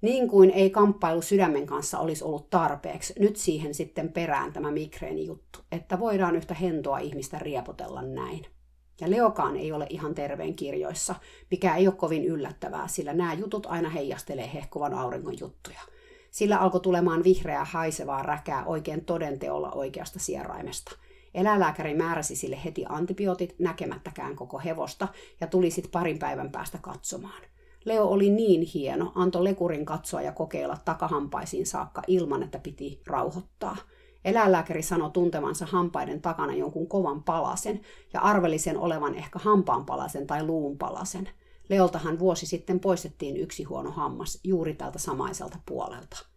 Niin 0.00 0.28
kuin 0.28 0.50
ei 0.50 0.70
kamppailu 0.70 1.22
sydämen 1.22 1.66
kanssa 1.66 1.98
olisi 1.98 2.24
ollut 2.24 2.50
tarpeeksi, 2.50 3.14
nyt 3.18 3.36
siihen 3.36 3.74
sitten 3.74 4.12
perään 4.12 4.52
tämä 4.52 4.68
juttu, 5.24 5.58
että 5.72 6.00
voidaan 6.00 6.36
yhtä 6.36 6.54
hentoa 6.54 6.98
ihmistä 6.98 7.38
riepotella 7.38 8.02
näin. 8.02 8.46
Ja 9.00 9.10
Leokaan 9.10 9.56
ei 9.56 9.72
ole 9.72 9.86
ihan 9.90 10.14
terveen 10.14 10.54
kirjoissa, 10.54 11.14
mikä 11.50 11.76
ei 11.76 11.86
ole 11.86 11.96
kovin 11.96 12.24
yllättävää, 12.24 12.88
sillä 12.88 13.12
nämä 13.12 13.34
jutut 13.34 13.66
aina 13.66 13.90
heijastelee 13.90 14.50
hehkuvan 14.54 14.94
auringon 14.94 15.38
juttuja. 15.40 15.80
Sillä 16.30 16.58
alkoi 16.58 16.80
tulemaan 16.80 17.24
vihreää 17.24 17.64
haisevaa 17.64 18.22
räkää 18.22 18.64
oikein 18.64 19.04
todenteolla 19.04 19.72
oikeasta 19.72 20.18
sieraimesta– 20.18 20.96
Eläinlääkäri 21.34 21.94
määräsi 21.94 22.36
sille 22.36 22.58
heti 22.64 22.84
antibiootit 22.88 23.54
näkemättäkään 23.58 24.36
koko 24.36 24.58
hevosta 24.58 25.08
ja 25.40 25.46
tuli 25.46 25.70
sitten 25.70 25.90
parin 25.90 26.18
päivän 26.18 26.50
päästä 26.50 26.78
katsomaan. 26.78 27.42
Leo 27.84 28.04
oli 28.04 28.30
niin 28.30 28.62
hieno, 28.62 29.12
antoi 29.14 29.44
lekurin 29.44 29.84
katsoa 29.84 30.22
ja 30.22 30.32
kokeilla 30.32 30.76
takahampaisiin 30.84 31.66
saakka 31.66 32.02
ilman, 32.06 32.42
että 32.42 32.58
piti 32.58 33.02
rauhoittaa. 33.06 33.76
Eläinlääkäri 34.24 34.82
sanoi 34.82 35.10
tuntevansa 35.10 35.66
hampaiden 35.66 36.22
takana 36.22 36.54
jonkun 36.54 36.88
kovan 36.88 37.22
palasen 37.22 37.80
ja 38.12 38.20
arveli 38.20 38.58
sen 38.58 38.78
olevan 38.78 39.14
ehkä 39.14 39.38
hampaanpalasen 39.38 40.26
tai 40.26 40.44
luunpalasen. 40.44 41.28
Leoltahan 41.68 42.18
vuosi 42.18 42.46
sitten 42.46 42.80
poistettiin 42.80 43.36
yksi 43.36 43.64
huono 43.64 43.90
hammas 43.90 44.40
juuri 44.44 44.74
tältä 44.74 44.98
samaiselta 44.98 45.58
puolelta. 45.66 46.29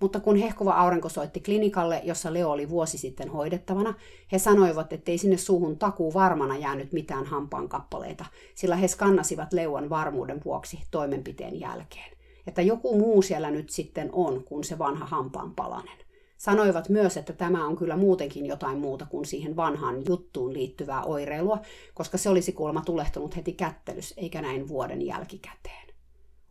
Mutta 0.00 0.20
kun 0.20 0.36
hehkuva 0.36 0.72
aurinko 0.72 1.08
soitti 1.08 1.40
klinikalle, 1.40 2.00
jossa 2.04 2.32
Leo 2.32 2.50
oli 2.50 2.68
vuosi 2.68 2.98
sitten 2.98 3.28
hoidettavana, 3.28 3.94
he 4.32 4.38
sanoivat, 4.38 4.92
ettei 4.92 5.18
sinne 5.18 5.36
suuhun 5.36 5.78
takuu 5.78 6.14
varmana 6.14 6.56
jäänyt 6.56 6.92
mitään 6.92 7.24
hampaan 7.24 7.68
kappaleita, 7.68 8.24
sillä 8.54 8.76
he 8.76 8.88
skannasivat 8.88 9.52
Leuan 9.52 9.90
varmuuden 9.90 10.40
vuoksi 10.44 10.78
toimenpiteen 10.90 11.60
jälkeen. 11.60 12.18
Että 12.46 12.62
joku 12.62 12.98
muu 12.98 13.22
siellä 13.22 13.50
nyt 13.50 13.70
sitten 13.70 14.10
on 14.12 14.44
kuin 14.44 14.64
se 14.64 14.78
vanha 14.78 15.06
hampaan 15.06 15.54
palanen. 15.54 15.98
Sanoivat 16.38 16.88
myös, 16.88 17.16
että 17.16 17.32
tämä 17.32 17.66
on 17.66 17.76
kyllä 17.76 17.96
muutenkin 17.96 18.46
jotain 18.46 18.78
muuta 18.78 19.06
kuin 19.06 19.24
siihen 19.24 19.56
vanhaan 19.56 20.02
juttuun 20.08 20.52
liittyvää 20.52 21.04
oireilua, 21.04 21.58
koska 21.94 22.18
se 22.18 22.30
olisi 22.30 22.52
kuulemma 22.52 22.80
tulehtunut 22.80 23.36
heti 23.36 23.52
kättelys, 23.52 24.14
eikä 24.16 24.42
näin 24.42 24.68
vuoden 24.68 25.06
jälkikäteen. 25.06 25.88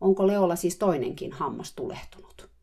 Onko 0.00 0.26
Leolla 0.26 0.56
siis 0.56 0.78
toinenkin 0.78 1.32
hammas 1.32 1.74
tulehtunut? 1.74 2.57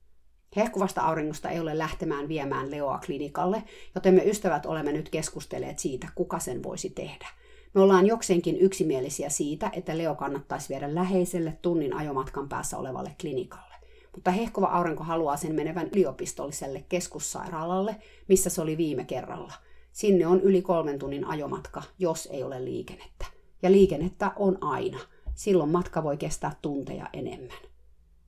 Hehkuvasta 0.56 1.02
auringosta 1.02 1.50
ei 1.50 1.60
ole 1.60 1.78
lähtemään 1.78 2.28
viemään 2.28 2.72
Leoa 2.72 3.00
klinikalle, 3.06 3.64
joten 3.96 4.14
me 4.14 4.24
ystävät 4.26 4.66
olemme 4.66 4.92
nyt 4.92 5.10
keskustelleet 5.10 5.80
siitä, 5.80 6.08
kuka 6.16 6.40
sen 6.40 6.64
voisi 6.64 6.90
tehdä. 6.90 7.28
Me 7.74 7.82
ollaan 7.82 8.08
jokseenkin 8.08 8.58
yksimielisiä 8.58 9.30
siitä, 9.30 9.70
että 9.74 9.98
Leo 9.98 10.16
kannattaisi 10.16 10.70
viedä 10.70 10.96
läheiselle 10.96 11.58
tunnin 11.62 11.94
ajomatkan 11.94 12.50
päässä 12.50 12.78
olevalle 12.78 13.16
klinikalle. 13.22 13.76
Mutta 14.16 14.32
hehkuva 14.32 14.68
aurinko 14.68 15.04
haluaa 15.04 15.38
sen 15.38 15.56
menevän 15.56 15.90
yliopistolliselle 15.94 16.86
keskussairaalalle, 16.90 17.96
missä 18.28 18.50
se 18.50 18.62
oli 18.62 18.78
viime 18.78 19.04
kerralla. 19.06 19.54
Sinne 19.92 20.28
on 20.28 20.42
yli 20.42 20.62
kolmen 20.62 21.00
tunnin 21.00 21.26
ajomatka, 21.26 21.84
jos 22.00 22.30
ei 22.32 22.44
ole 22.44 22.66
liikennettä. 22.66 23.26
Ja 23.62 23.72
liikennettä 23.72 24.32
on 24.36 24.58
aina. 24.64 25.00
Silloin 25.34 25.70
matka 25.70 26.04
voi 26.04 26.18
kestää 26.18 26.56
tunteja 26.62 27.10
enemmän. 27.14 27.75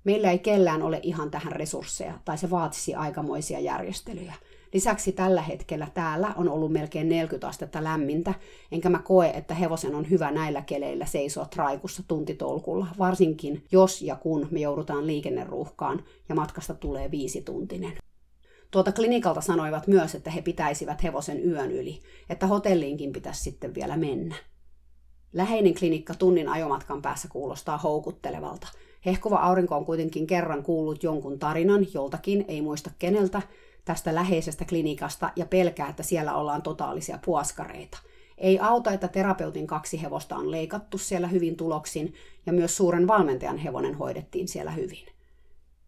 Meillä 0.08 0.32
ei 0.32 0.40
kellään 0.40 0.82
ole 0.82 1.00
ihan 1.04 1.32
tähän 1.32 1.52
resursseja, 1.52 2.20
tai 2.26 2.38
se 2.38 2.50
vaatisi 2.50 2.96
aikamoisia 2.96 3.60
järjestelyjä. 3.60 4.34
Lisäksi 4.74 5.12
tällä 5.12 5.42
hetkellä 5.42 5.88
täällä 5.94 6.34
on 6.38 6.50
ollut 6.50 6.72
melkein 6.72 7.10
40 7.10 7.48
astetta 7.48 7.84
lämmintä, 7.84 8.34
enkä 8.72 8.90
mä 8.90 9.00
koe, 9.00 9.30
että 9.30 9.54
hevosen 9.54 9.96
on 9.96 10.10
hyvä 10.10 10.32
näillä 10.32 10.62
keleillä 10.62 11.06
seisoa 11.06 11.46
traikussa 11.46 12.04
tuntitolkulla, 12.08 12.88
varsinkin 13.00 13.64
jos 13.72 14.02
ja 14.02 14.16
kun 14.16 14.48
me 14.52 14.60
joudutaan 14.60 15.08
liikenneruuhkaan 15.08 16.04
ja 16.30 16.36
matkasta 16.36 16.74
tulee 16.74 17.12
viisi 17.12 17.42
tuntinen. 17.42 17.94
Tuota 18.72 18.92
klinikalta 18.92 19.42
sanoivat 19.42 19.88
myös, 19.88 20.16
että 20.16 20.32
he 20.32 20.42
pitäisivät 20.42 21.04
hevosen 21.04 21.50
yön 21.50 21.72
yli, 21.72 22.02
että 22.30 22.48
hotelliinkin 22.48 23.12
pitäisi 23.12 23.42
sitten 23.42 23.76
vielä 23.76 23.98
mennä. 23.98 24.36
Läheinen 25.34 25.74
klinikka 25.74 26.14
tunnin 26.14 26.50
ajomatkan 26.50 27.02
päässä 27.02 27.28
kuulostaa 27.32 27.78
houkuttelevalta– 27.78 28.68
Hehkuva 29.08 29.36
aurinko 29.36 29.76
on 29.76 29.86
kuitenkin 29.86 30.28
kerran 30.28 30.64
kuullut 30.64 31.04
jonkun 31.04 31.40
tarinan, 31.40 31.88
joltakin, 31.94 32.46
ei 32.48 32.62
muista 32.62 32.92
keneltä, 33.00 33.42
tästä 33.86 34.16
läheisestä 34.16 34.66
klinikasta 34.66 35.30
ja 35.36 35.46
pelkää, 35.46 35.90
että 35.90 36.04
siellä 36.04 36.36
ollaan 36.36 36.62
totaalisia 36.62 37.20
puoskareita. 37.26 37.98
Ei 38.38 38.60
auta, 38.60 38.92
että 38.92 39.08
terapeutin 39.08 39.68
kaksi 39.68 40.02
hevosta 40.02 40.36
on 40.36 40.52
leikattu 40.52 40.98
siellä 40.98 41.28
hyvin 41.28 41.56
tuloksin 41.56 42.14
ja 42.46 42.54
myös 42.54 42.78
suuren 42.78 43.08
valmentajan 43.08 43.58
hevonen 43.58 43.96
hoidettiin 43.96 44.48
siellä 44.48 44.72
hyvin. 44.72 45.06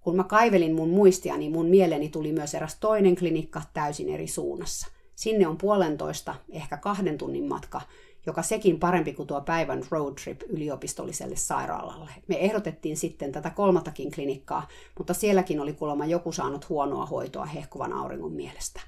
Kun 0.01 0.15
mä 0.15 0.23
kaivelin 0.23 0.75
mun 0.75 0.89
muistia, 0.89 1.37
niin 1.37 1.51
mun 1.51 1.65
mieleeni 1.65 2.09
tuli 2.09 2.31
myös 2.31 2.55
eräs 2.55 2.77
toinen 2.79 3.15
klinikka 3.15 3.61
täysin 3.73 4.09
eri 4.09 4.27
suunnassa. 4.27 4.87
Sinne 5.15 5.47
on 5.47 5.57
puolentoista, 5.57 6.35
ehkä 6.49 6.77
kahden 6.77 7.17
tunnin 7.17 7.47
matka, 7.47 7.81
joka 8.25 8.41
sekin 8.41 8.79
parempi 8.79 9.13
kuin 9.13 9.27
tuo 9.27 9.41
päivän 9.41 9.83
road 9.91 10.13
trip 10.23 10.41
yliopistolliselle 10.49 11.35
sairaalalle. 11.35 12.11
Me 12.27 12.35
ehdotettiin 12.39 12.97
sitten 12.97 13.31
tätä 13.31 13.49
kolmattakin 13.49 14.11
klinikkaa, 14.11 14.67
mutta 14.97 15.13
sielläkin 15.13 15.59
oli 15.59 15.73
kuulemma 15.73 16.05
joku 16.05 16.31
saanut 16.31 16.69
huonoa 16.69 17.05
hoitoa 17.05 17.45
hehkuvan 17.45 17.93
auringon 17.93 18.33
mielestä. 18.33 18.81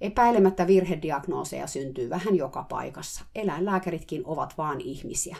Epäilemättä 0.00 0.66
virhediagnooseja 0.66 1.66
syntyy 1.66 2.10
vähän 2.10 2.36
joka 2.36 2.62
paikassa. 2.62 3.24
Eläinlääkäritkin 3.34 4.22
ovat 4.24 4.58
vaan 4.58 4.80
ihmisiä. 4.80 5.36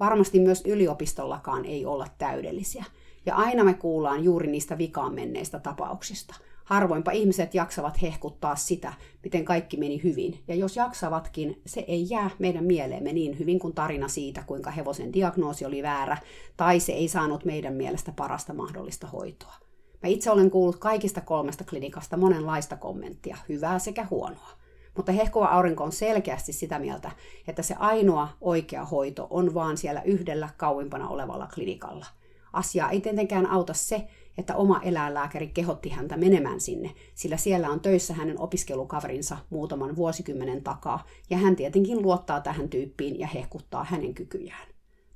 Varmasti 0.00 0.40
myös 0.40 0.62
yliopistollakaan 0.66 1.64
ei 1.64 1.86
olla 1.86 2.06
täydellisiä. 2.18 2.84
Ja 3.26 3.36
aina 3.36 3.64
me 3.64 3.74
kuullaan 3.74 4.24
juuri 4.24 4.50
niistä 4.50 4.78
vikaan 4.78 5.14
menneistä 5.14 5.58
tapauksista. 5.58 6.34
Harvoinpa 6.68 7.10
ihmiset 7.10 7.54
jaksavat 7.54 8.02
hehkuttaa 8.02 8.56
sitä, 8.56 8.92
miten 9.24 9.44
kaikki 9.44 9.76
meni 9.76 10.02
hyvin. 10.02 10.38
Ja 10.48 10.54
jos 10.54 10.76
jaksavatkin, 10.76 11.62
se 11.66 11.84
ei 11.88 12.06
jää 12.10 12.30
meidän 12.38 12.64
mieleemme 12.64 13.12
niin 13.12 13.38
hyvin 13.38 13.58
kuin 13.58 13.74
tarina 13.74 14.08
siitä, 14.08 14.42
kuinka 14.46 14.70
hevosen 14.70 15.12
diagnoosi 15.12 15.64
oli 15.64 15.82
väärä, 15.82 16.16
tai 16.56 16.80
se 16.80 16.92
ei 16.92 17.08
saanut 17.08 17.44
meidän 17.44 17.74
mielestä 17.74 18.12
parasta 18.16 18.54
mahdollista 18.54 19.06
hoitoa. 19.06 19.54
Mä 20.02 20.08
itse 20.08 20.30
olen 20.30 20.50
kuullut 20.50 20.76
kaikista 20.76 21.20
kolmesta 21.20 21.64
klinikasta 21.64 22.16
monenlaista 22.16 22.76
kommenttia, 22.76 23.36
hyvää 23.48 23.78
sekä 23.78 24.06
huonoa. 24.10 24.50
Mutta 24.96 25.12
hehkova 25.12 25.46
aurinko 25.46 25.84
on 25.84 25.92
selkeästi 25.92 26.52
sitä 26.52 26.78
mieltä, 26.78 27.10
että 27.46 27.62
se 27.62 27.74
ainoa 27.78 28.28
oikea 28.40 28.84
hoito 28.84 29.26
on 29.30 29.54
vaan 29.54 29.76
siellä 29.76 30.02
yhdellä 30.02 30.48
kauimpana 30.56 31.08
olevalla 31.08 31.48
klinikalla. 31.54 32.06
Asiaa 32.52 32.90
ei 32.90 33.00
tietenkään 33.00 33.46
auta 33.46 33.74
se, 33.74 34.08
että 34.38 34.56
oma 34.56 34.80
eläinlääkäri 34.82 35.48
kehotti 35.48 35.88
häntä 35.88 36.16
menemään 36.16 36.60
sinne, 36.60 36.94
sillä 37.14 37.36
siellä 37.36 37.70
on 37.70 37.80
töissä 37.80 38.14
hänen 38.14 38.40
opiskelukaverinsa 38.40 39.38
muutaman 39.50 39.96
vuosikymmenen 39.96 40.62
takaa, 40.62 41.06
ja 41.30 41.36
hän 41.36 41.56
tietenkin 41.56 42.02
luottaa 42.02 42.40
tähän 42.40 42.68
tyyppiin 42.68 43.18
ja 43.18 43.26
hehkuttaa 43.26 43.84
hänen 43.84 44.14
kykyjään. 44.14 44.68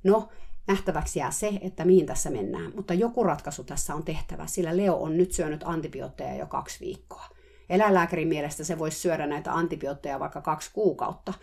No, 0.03 0.29
Nähtäväksi 0.67 1.19
jää 1.19 1.31
se, 1.31 1.59
että 1.61 1.85
mihin 1.85 2.05
tässä 2.05 2.29
mennään, 2.29 2.71
mutta 2.75 2.93
joku 2.93 3.23
ratkaisu 3.23 3.63
tässä 3.63 3.95
on 3.95 4.03
tehtävä, 4.03 4.47
sillä 4.47 4.77
Leo 4.77 4.95
on 4.95 5.17
nyt 5.17 5.31
syönyt 5.31 5.63
antibiootteja 5.65 6.35
jo 6.35 6.47
kaksi 6.47 6.79
viikkoa. 6.79 7.25
Eläinlääkärin 7.69 8.27
mielestä 8.27 8.63
se 8.63 8.79
voisi 8.79 8.99
syödä 8.99 9.27
näitä 9.27 9.53
antibiootteja 9.53 10.19
vaikka 10.19 10.41
kaksi 10.41 10.71
kuukautta, 10.73 11.33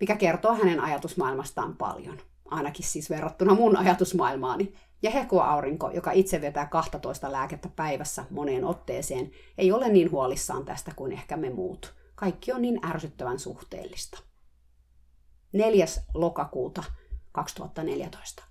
mikä 0.00 0.16
kertoo 0.16 0.54
hänen 0.54 0.80
ajatusmaailmastaan 0.80 1.76
paljon. 1.76 2.18
Ainakin 2.50 2.86
siis 2.86 3.10
verrattuna 3.10 3.54
mun 3.54 3.76
ajatusmaailmaani. 3.76 4.74
Ja 5.02 5.10
hekua 5.10 5.44
aurinko, 5.44 5.90
joka 5.90 6.12
itse 6.12 6.40
vetää 6.40 6.66
12 6.66 7.32
lääkettä 7.32 7.68
päivässä 7.76 8.24
moneen 8.30 8.64
otteeseen, 8.64 9.30
ei 9.58 9.72
ole 9.72 9.88
niin 9.88 10.10
huolissaan 10.10 10.64
tästä 10.64 10.92
kuin 10.96 11.12
ehkä 11.12 11.36
me 11.36 11.50
muut. 11.50 11.94
Kaikki 12.14 12.52
on 12.52 12.62
niin 12.62 12.86
ärsyttävän 12.86 13.38
suhteellista. 13.38 14.18
4. 15.52 15.86
lokakuuta 16.14 16.84
2014. 17.32 18.44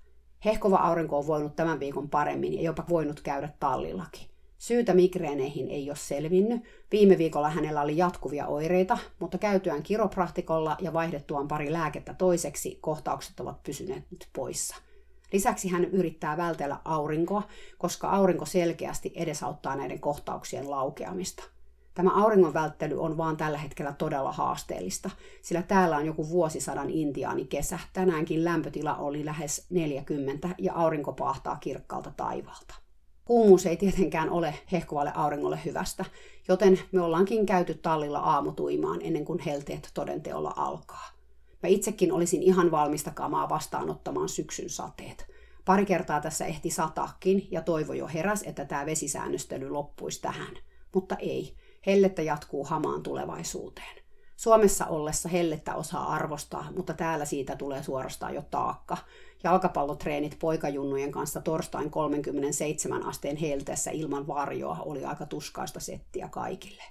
Hehkova 0.45 0.77
aurinko 0.77 1.17
on 1.17 1.27
voinut 1.27 1.55
tämän 1.55 1.79
viikon 1.79 2.09
paremmin 2.09 2.53
ja 2.53 2.61
jopa 2.61 2.83
voinut 2.89 3.21
käydä 3.21 3.49
tallillakin. 3.59 4.27
Syytä 4.57 4.93
migreeneihin 4.93 5.69
ei 5.69 5.89
ole 5.89 5.97
selvinnyt. 5.97 6.63
Viime 6.91 7.17
viikolla 7.17 7.49
hänellä 7.49 7.81
oli 7.81 7.97
jatkuvia 7.97 8.47
oireita, 8.47 8.97
mutta 9.19 9.37
käytyään 9.37 9.83
kiropraktikolla 9.83 10.77
ja 10.79 10.93
vaihdettuaan 10.93 11.47
pari 11.47 11.73
lääkettä 11.73 12.13
toiseksi, 12.13 12.77
kohtaukset 12.81 13.39
ovat 13.39 13.63
pysyneet 13.63 14.03
nyt 14.11 14.27
poissa. 14.33 14.75
Lisäksi 15.33 15.67
hän 15.67 15.85
yrittää 15.85 16.37
vältellä 16.37 16.77
aurinkoa, 16.85 17.43
koska 17.77 18.09
aurinko 18.09 18.45
selkeästi 18.45 19.11
edesauttaa 19.15 19.75
näiden 19.75 19.99
kohtauksien 19.99 20.71
laukeamista. 20.71 21.43
Tämä 21.93 22.11
auringon 22.23 22.53
välttely 22.53 23.01
on 23.01 23.17
vaan 23.17 23.37
tällä 23.37 23.57
hetkellä 23.57 23.93
todella 23.93 24.31
haasteellista, 24.31 25.09
sillä 25.41 25.61
täällä 25.61 25.97
on 25.97 26.05
joku 26.05 26.29
vuosisadan 26.29 26.89
intiaani 26.89 27.45
kesä. 27.45 27.79
Tänäänkin 27.93 28.43
lämpötila 28.43 28.95
oli 28.95 29.25
lähes 29.25 29.65
40 29.69 30.49
ja 30.57 30.73
aurinko 30.73 31.13
paahtaa 31.13 31.55
kirkkaalta 31.55 32.11
taivaalta. 32.17 32.75
Kuumuus 33.25 33.65
ei 33.65 33.77
tietenkään 33.77 34.29
ole 34.29 34.53
hehkuvalle 34.71 35.11
auringolle 35.15 35.59
hyvästä, 35.65 36.05
joten 36.47 36.79
me 36.91 37.01
ollaankin 37.01 37.45
käyty 37.45 37.73
tallilla 37.73 38.19
aamutuimaan 38.19 38.99
ennen 39.01 39.25
kuin 39.25 39.39
helteet 39.39 39.91
todenteolla 39.93 40.53
alkaa. 40.55 41.20
Mä 41.63 41.69
itsekin 41.69 42.11
olisin 42.11 42.43
ihan 42.43 42.71
valmista 42.71 43.11
kamaa 43.11 43.49
vastaanottamaan 43.49 44.29
syksyn 44.29 44.69
sateet. 44.69 45.27
Pari 45.65 45.85
kertaa 45.85 46.21
tässä 46.21 46.45
ehti 46.45 46.69
sataakin 46.69 47.47
ja 47.51 47.61
toivo 47.61 47.93
jo 47.93 48.07
heräs, 48.07 48.43
että 48.43 48.65
tämä 48.65 48.85
vesisäännöstely 48.85 49.69
loppuisi 49.69 50.21
tähän. 50.21 50.57
Mutta 50.93 51.15
ei 51.15 51.55
hellettä 51.85 52.21
jatkuu 52.21 52.63
hamaan 52.63 53.03
tulevaisuuteen. 53.03 54.01
Suomessa 54.35 54.85
ollessa 54.85 55.29
hellettä 55.29 55.75
osaa 55.75 56.09
arvostaa, 56.09 56.71
mutta 56.75 56.93
täällä 56.93 57.25
siitä 57.25 57.55
tulee 57.55 57.83
suorastaan 57.83 58.35
jo 58.35 58.41
taakka. 58.41 58.97
Jalkapallotreenit 59.43 60.39
poikajunnujen 60.39 61.11
kanssa 61.11 61.41
torstain 61.41 61.91
37 61.91 63.05
asteen 63.05 63.35
helteessä 63.35 63.91
ilman 63.91 64.27
varjoa 64.27 64.77
oli 64.85 65.05
aika 65.05 65.25
tuskaista 65.25 65.79
settiä 65.79 66.29
kaikille. 66.29 66.83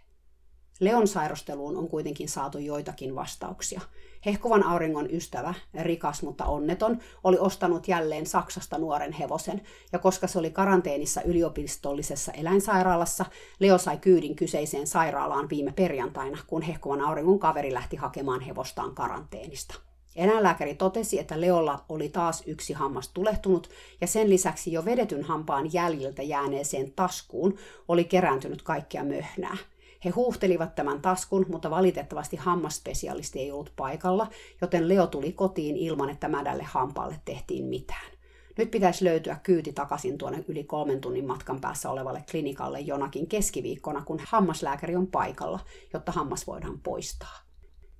Leon 0.81 1.09
sairasteluun 1.09 1.77
on 1.77 1.89
kuitenkin 1.89 2.29
saatu 2.29 2.59
joitakin 2.59 3.15
vastauksia. 3.15 3.81
Hehkuvan 4.27 4.63
auringon 4.63 5.11
ystävä, 5.11 5.55
rikas 5.83 6.23
mutta 6.23 6.45
onneton, 6.45 6.99
oli 7.25 7.39
ostanut 7.39 7.89
jälleen 7.89 8.27
Saksasta 8.27 8.79
nuoren 8.79 9.13
hevosen, 9.13 9.61
ja 9.93 9.99
koska 9.99 10.27
se 10.27 10.39
oli 10.39 10.51
karanteenissa 10.51 11.23
yliopistollisessa 11.23 12.33
eläinsairaalassa, 12.33 13.25
Leo 13.59 13.79
sai 13.79 13.97
kyydin 13.97 14.37
kyseiseen 14.37 14.87
sairaalaan 14.87 15.49
viime 15.51 15.73
perjantaina, 15.73 16.39
kun 16.47 16.63
hehkuvan 16.63 17.01
auringon 17.01 17.39
kaveri 17.39 17.75
lähti 17.75 17.97
hakemaan 17.97 18.41
hevostaan 18.41 18.95
karanteenista. 18.95 19.75
Eläinlääkäri 20.17 20.75
totesi, 20.75 21.19
että 21.19 21.41
Leolla 21.41 21.85
oli 21.89 22.09
taas 22.09 22.43
yksi 22.47 22.73
hammas 22.73 23.09
tulehtunut 23.09 23.71
ja 24.01 24.07
sen 24.07 24.31
lisäksi 24.31 24.73
jo 24.73 24.85
vedetyn 24.85 25.25
hampaan 25.25 25.73
jäljiltä 25.73 26.23
jääneeseen 26.23 26.93
taskuun 26.93 27.59
oli 27.89 28.05
kerääntynyt 28.05 28.63
kaikkia 28.63 29.05
möhnää. 29.05 29.57
He 30.05 30.11
huuhtelivat 30.11 30.75
tämän 30.75 31.01
taskun, 31.01 31.47
mutta 31.49 31.71
valitettavasti 31.71 32.37
hammasspesialisti 32.37 33.39
ei 33.39 33.53
ollut 33.53 33.73
paikalla, 33.77 34.27
joten 34.61 34.89
Leo 34.89 35.07
tuli 35.07 35.33
kotiin 35.33 35.77
ilman, 35.77 36.11
että 36.11 36.29
mädälle 36.29 36.63
hampaalle 36.63 37.21
tehtiin 37.25 37.65
mitään. 37.65 38.11
Nyt 38.59 38.71
pitäisi 38.71 39.05
löytyä 39.05 39.41
kyyti 39.43 39.73
takaisin 39.73 40.19
tuonne 40.19 40.45
yli 40.49 40.65
kolmen 40.65 41.01
tunnin 41.01 41.27
matkan 41.27 41.61
päässä 41.61 41.91
olevalle 41.91 42.25
klinikalle 42.31 42.81
jonakin 42.81 43.27
keskiviikkona, 43.27 44.03
kun 44.05 44.21
hammaslääkäri 44.27 44.97
on 44.97 45.07
paikalla, 45.07 45.61
jotta 45.93 46.13
hammas 46.13 46.47
voidaan 46.47 46.81
poistaa. 46.81 47.39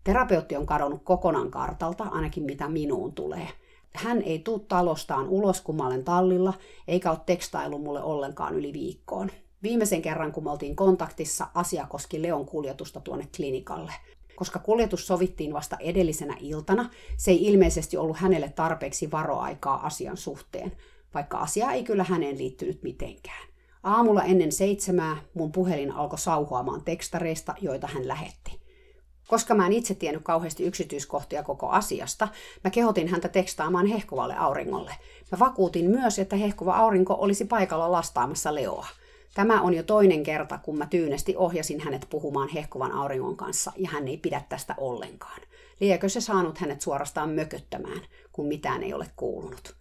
Terapeutti 0.05 0.57
on 0.57 0.67
kadonnut 0.67 1.03
kokonaan 1.05 1.51
kartalta, 1.51 2.05
ainakin 2.05 2.43
mitä 2.43 2.69
minuun 2.69 3.15
tulee. 3.15 3.49
Hän 3.95 4.23
ei 4.23 4.39
tuu 4.39 4.59
talostaan 4.59 5.29
ulos, 5.29 5.61
kun 5.61 5.77
mä 5.77 5.87
olen 5.87 6.05
tallilla, 6.05 6.55
eikä 6.89 7.11
ole 7.11 7.19
tekstailu 7.27 7.79
mulle 7.79 8.03
ollenkaan 8.03 8.55
yli 8.55 8.73
viikkoon. 8.73 9.31
Viimeisen 9.63 10.03
kerran, 10.03 10.33
kun 10.33 10.45
me 10.45 10.51
oltiin 10.51 10.77
kontaktissa, 10.77 11.47
asia 11.55 11.87
koski 11.87 12.23
Leon 12.23 12.47
kuljetusta 12.47 13.01
tuonne 13.01 13.29
klinikalle. 13.37 13.93
Koska 14.37 14.59
kuljetus 14.59 15.07
sovittiin 15.07 15.53
vasta 15.53 15.77
edellisenä 15.81 16.37
iltana, 16.41 16.91
se 17.17 17.31
ei 17.31 17.47
ilmeisesti 17.47 17.97
ollut 17.97 18.17
hänelle 18.17 18.49
tarpeeksi 18.49 19.11
varoaikaa 19.11 19.87
asian 19.87 20.17
suhteen, 20.17 20.73
vaikka 21.15 21.39
asia 21.39 21.73
ei 21.73 21.85
kyllä 21.85 22.05
häneen 22.05 22.39
liittynyt 22.39 22.83
mitenkään. 22.83 23.49
Aamulla 23.83 24.23
ennen 24.23 24.53
seitsemää 24.53 25.17
mun 25.35 25.53
puhelin 25.53 25.93
alkoi 25.93 26.19
sauhuamaan 26.19 26.83
tekstareista, 26.85 27.55
joita 27.61 27.87
hän 27.87 28.09
lähetti. 28.09 28.61
Koska 29.29 29.55
mä 29.55 29.67
en 29.67 29.73
itse 29.73 29.95
tiennyt 29.95 30.23
kauheasti 30.25 30.65
yksityiskohtia 30.65 31.43
koko 31.43 31.69
asiasta, 31.69 32.29
mä 32.65 32.71
kehotin 32.71 33.09
häntä 33.09 33.29
tekstaamaan 33.29 33.87
hehkuvalle 33.87 34.37
auringolle. 34.37 34.95
Mä 35.33 35.39
vakuutin 35.39 35.91
myös, 35.91 36.19
että 36.19 36.37
hehkuva 36.37 36.77
aurinko 36.77 37.15
olisi 37.15 37.45
paikalla 37.45 37.93
lastaamassa 37.93 38.55
Leoa. 38.55 38.87
Tämä 39.35 39.61
on 39.61 39.75
jo 39.75 39.83
toinen 39.83 40.23
kerta, 40.23 40.59
kun 40.59 40.79
mä 40.79 40.87
tyynesti 40.87 41.37
ohjasin 41.37 41.81
hänet 41.81 42.07
puhumaan 42.11 42.49
hehkuvan 42.49 42.93
auringon 42.93 43.37
kanssa, 43.37 43.73
ja 43.77 43.91
hän 43.91 44.09
ei 44.09 44.17
pidä 44.17 44.43
tästä 44.49 44.75
ollenkaan. 44.79 45.41
Liekö 45.81 46.09
se 46.09 46.21
saanut 46.21 46.59
hänet 46.59 46.81
suorastaan 46.81 47.31
mököttämään, 47.31 48.01
kun 48.33 48.47
mitään 48.47 48.83
ei 48.83 48.95
ole 48.95 49.07
kuulunut. 49.17 49.75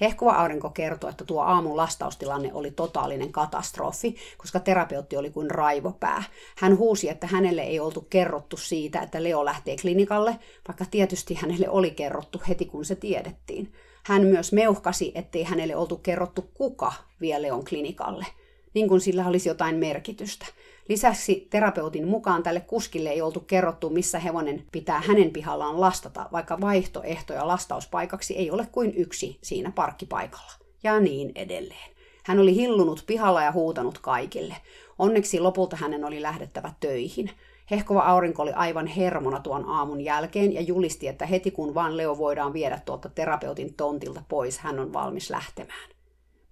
Hehkuva 0.00 0.32
aurinko 0.32 0.70
kertoi, 0.70 1.10
että 1.10 1.24
tuo 1.24 1.42
aamun 1.42 1.76
lastaustilanne 1.76 2.52
oli 2.52 2.70
totaalinen 2.70 3.32
katastrofi, 3.32 4.16
koska 4.38 4.60
terapeutti 4.60 5.16
oli 5.16 5.30
kuin 5.30 5.50
raivopää. 5.50 6.22
Hän 6.58 6.78
huusi, 6.78 7.08
että 7.08 7.26
hänelle 7.26 7.62
ei 7.62 7.80
oltu 7.80 8.06
kerrottu 8.10 8.56
siitä, 8.56 9.00
että 9.00 9.22
Leo 9.22 9.44
lähtee 9.44 9.76
klinikalle, 9.76 10.38
vaikka 10.68 10.84
tietysti 10.90 11.34
hänelle 11.34 11.68
oli 11.68 11.90
kerrottu 11.90 12.42
heti 12.48 12.64
kun 12.64 12.84
se 12.84 12.94
tiedettiin. 12.94 13.72
Hän 14.04 14.22
myös 14.22 14.52
meuhkasi, 14.52 15.12
ettei 15.14 15.42
hänelle 15.42 15.76
oltu 15.76 15.96
kerrottu 15.96 16.50
kuka 16.54 16.92
vie 17.20 17.42
Leon 17.42 17.64
klinikalle– 17.64 18.26
niin 18.78 18.88
kuin 18.88 19.00
sillä 19.00 19.26
olisi 19.26 19.48
jotain 19.48 19.76
merkitystä. 19.76 20.46
Lisäksi 20.88 21.46
terapeutin 21.50 22.08
mukaan 22.08 22.42
tälle 22.42 22.60
kuskille 22.60 23.08
ei 23.10 23.22
oltu 23.22 23.40
kerrottu, 23.40 23.90
missä 23.90 24.18
hevonen 24.18 24.64
pitää 24.72 25.00
hänen 25.06 25.30
pihallaan 25.30 25.80
lastata, 25.80 26.28
vaikka 26.32 26.60
vaihtoehtoja 26.60 27.48
lastauspaikaksi 27.48 28.36
ei 28.36 28.50
ole 28.50 28.68
kuin 28.72 28.94
yksi 28.96 29.38
siinä 29.42 29.72
parkkipaikalla. 29.74 30.52
Ja 30.82 31.00
niin 31.00 31.32
edelleen. 31.34 31.90
Hän 32.24 32.38
oli 32.38 32.54
hillunut 32.54 33.04
pihalla 33.06 33.42
ja 33.42 33.52
huutanut 33.52 33.98
kaikille. 33.98 34.56
Onneksi 34.98 35.40
lopulta 35.40 35.76
hänen 35.76 36.04
oli 36.04 36.22
lähdettävä 36.22 36.72
töihin. 36.80 37.30
Hehkova 37.70 38.00
aurinko 38.00 38.42
oli 38.42 38.52
aivan 38.52 38.86
hermona 38.86 39.40
tuon 39.40 39.64
aamun 39.68 40.00
jälkeen 40.00 40.54
ja 40.54 40.60
julisti, 40.60 41.08
että 41.08 41.26
heti 41.26 41.50
kun 41.50 41.74
vaan 41.74 41.96
Leo 41.96 42.18
voidaan 42.18 42.52
viedä 42.52 42.80
tuolta 42.84 43.08
terapeutin 43.08 43.74
tontilta 43.74 44.22
pois, 44.28 44.58
hän 44.58 44.78
on 44.78 44.92
valmis 44.92 45.30
lähtemään. 45.30 45.97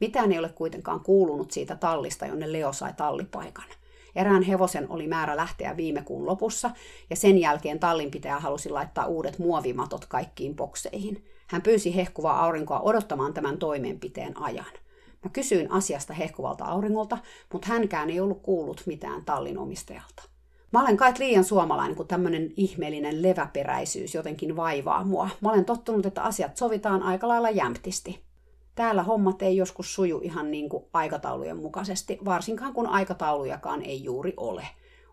Mitään 0.00 0.32
ei 0.32 0.38
ole 0.38 0.48
kuitenkaan 0.48 1.00
kuulunut 1.00 1.50
siitä 1.50 1.76
tallista, 1.76 2.26
jonne 2.26 2.52
Leo 2.52 2.72
sai 2.72 2.92
tallipaikan. 2.96 3.64
Erään 4.14 4.42
hevosen 4.42 4.90
oli 4.90 5.06
määrä 5.06 5.36
lähteä 5.36 5.76
viime 5.76 6.02
kuun 6.02 6.26
lopussa, 6.26 6.70
ja 7.10 7.16
sen 7.16 7.38
jälkeen 7.38 7.80
tallinpitäjä 7.80 8.38
halusi 8.38 8.70
laittaa 8.70 9.06
uudet 9.06 9.38
muovimatot 9.38 10.06
kaikkiin 10.06 10.56
bokseihin. 10.56 11.24
Hän 11.46 11.62
pyysi 11.62 11.96
hehkuvaa 11.96 12.44
aurinkoa 12.44 12.80
odottamaan 12.80 13.34
tämän 13.34 13.58
toimenpiteen 13.58 14.42
ajan. 14.42 14.72
Mä 15.24 15.30
kysyin 15.32 15.72
asiasta 15.72 16.14
hehkuvalta 16.14 16.64
auringolta, 16.64 17.18
mutta 17.52 17.68
hänkään 17.68 18.10
ei 18.10 18.20
ollut 18.20 18.42
kuullut 18.42 18.82
mitään 18.86 19.24
tallin 19.24 19.58
omistajalta. 19.58 20.22
Mä 20.72 20.82
olen 20.82 20.96
kai 20.96 21.12
liian 21.18 21.44
suomalainen, 21.44 21.96
kun 21.96 22.08
tämmöinen 22.08 22.52
ihmeellinen 22.56 23.22
leväperäisyys 23.22 24.14
jotenkin 24.14 24.56
vaivaa 24.56 25.04
mua. 25.04 25.28
Mä 25.40 25.50
olen 25.50 25.64
tottunut, 25.64 26.06
että 26.06 26.22
asiat 26.22 26.56
sovitaan 26.56 27.02
aika 27.02 27.28
lailla 27.28 27.50
jämptisti. 27.50 28.25
Täällä 28.76 29.02
hommat 29.02 29.42
ei 29.42 29.56
joskus 29.56 29.94
suju 29.94 30.20
ihan 30.22 30.50
niin 30.50 30.68
kuin 30.68 30.84
aikataulujen 30.92 31.56
mukaisesti, 31.56 32.18
varsinkaan 32.24 32.72
kun 32.72 32.86
aikataulujakaan 32.86 33.82
ei 33.82 34.04
juuri 34.04 34.34
ole. 34.36 34.66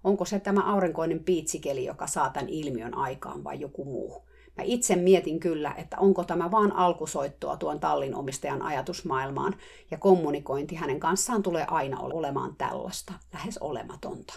Onko 0.03 0.26
se 0.26 0.39
tämä 0.39 0.61
aurinkoinen 0.74 1.24
piitsikeli, 1.24 1.86
joka 1.86 2.07
saa 2.07 2.30
tämän 2.30 2.49
ilmiön 2.49 2.97
aikaan 2.97 3.43
vai 3.43 3.59
joku 3.59 3.86
muu? 3.86 4.30
Mä 4.57 4.64
itse 4.64 4.95
mietin 4.95 5.39
kyllä, 5.39 5.74
että 5.78 5.97
onko 5.99 6.24
tämä 6.24 6.51
vaan 6.51 6.72
alkusoittoa 6.72 7.57
tuon 7.57 7.80
tallin 7.80 8.16
omistajan 8.16 8.61
ajatusmaailmaan, 8.61 9.55
ja 9.91 9.97
kommunikointi 9.97 10.76
hänen 10.76 10.99
kanssaan 10.99 11.43
tulee 11.43 11.66
aina 11.68 11.99
olemaan 11.99 12.55
tällaista, 12.55 13.14
lähes 13.34 13.57
olematonta. 13.57 14.34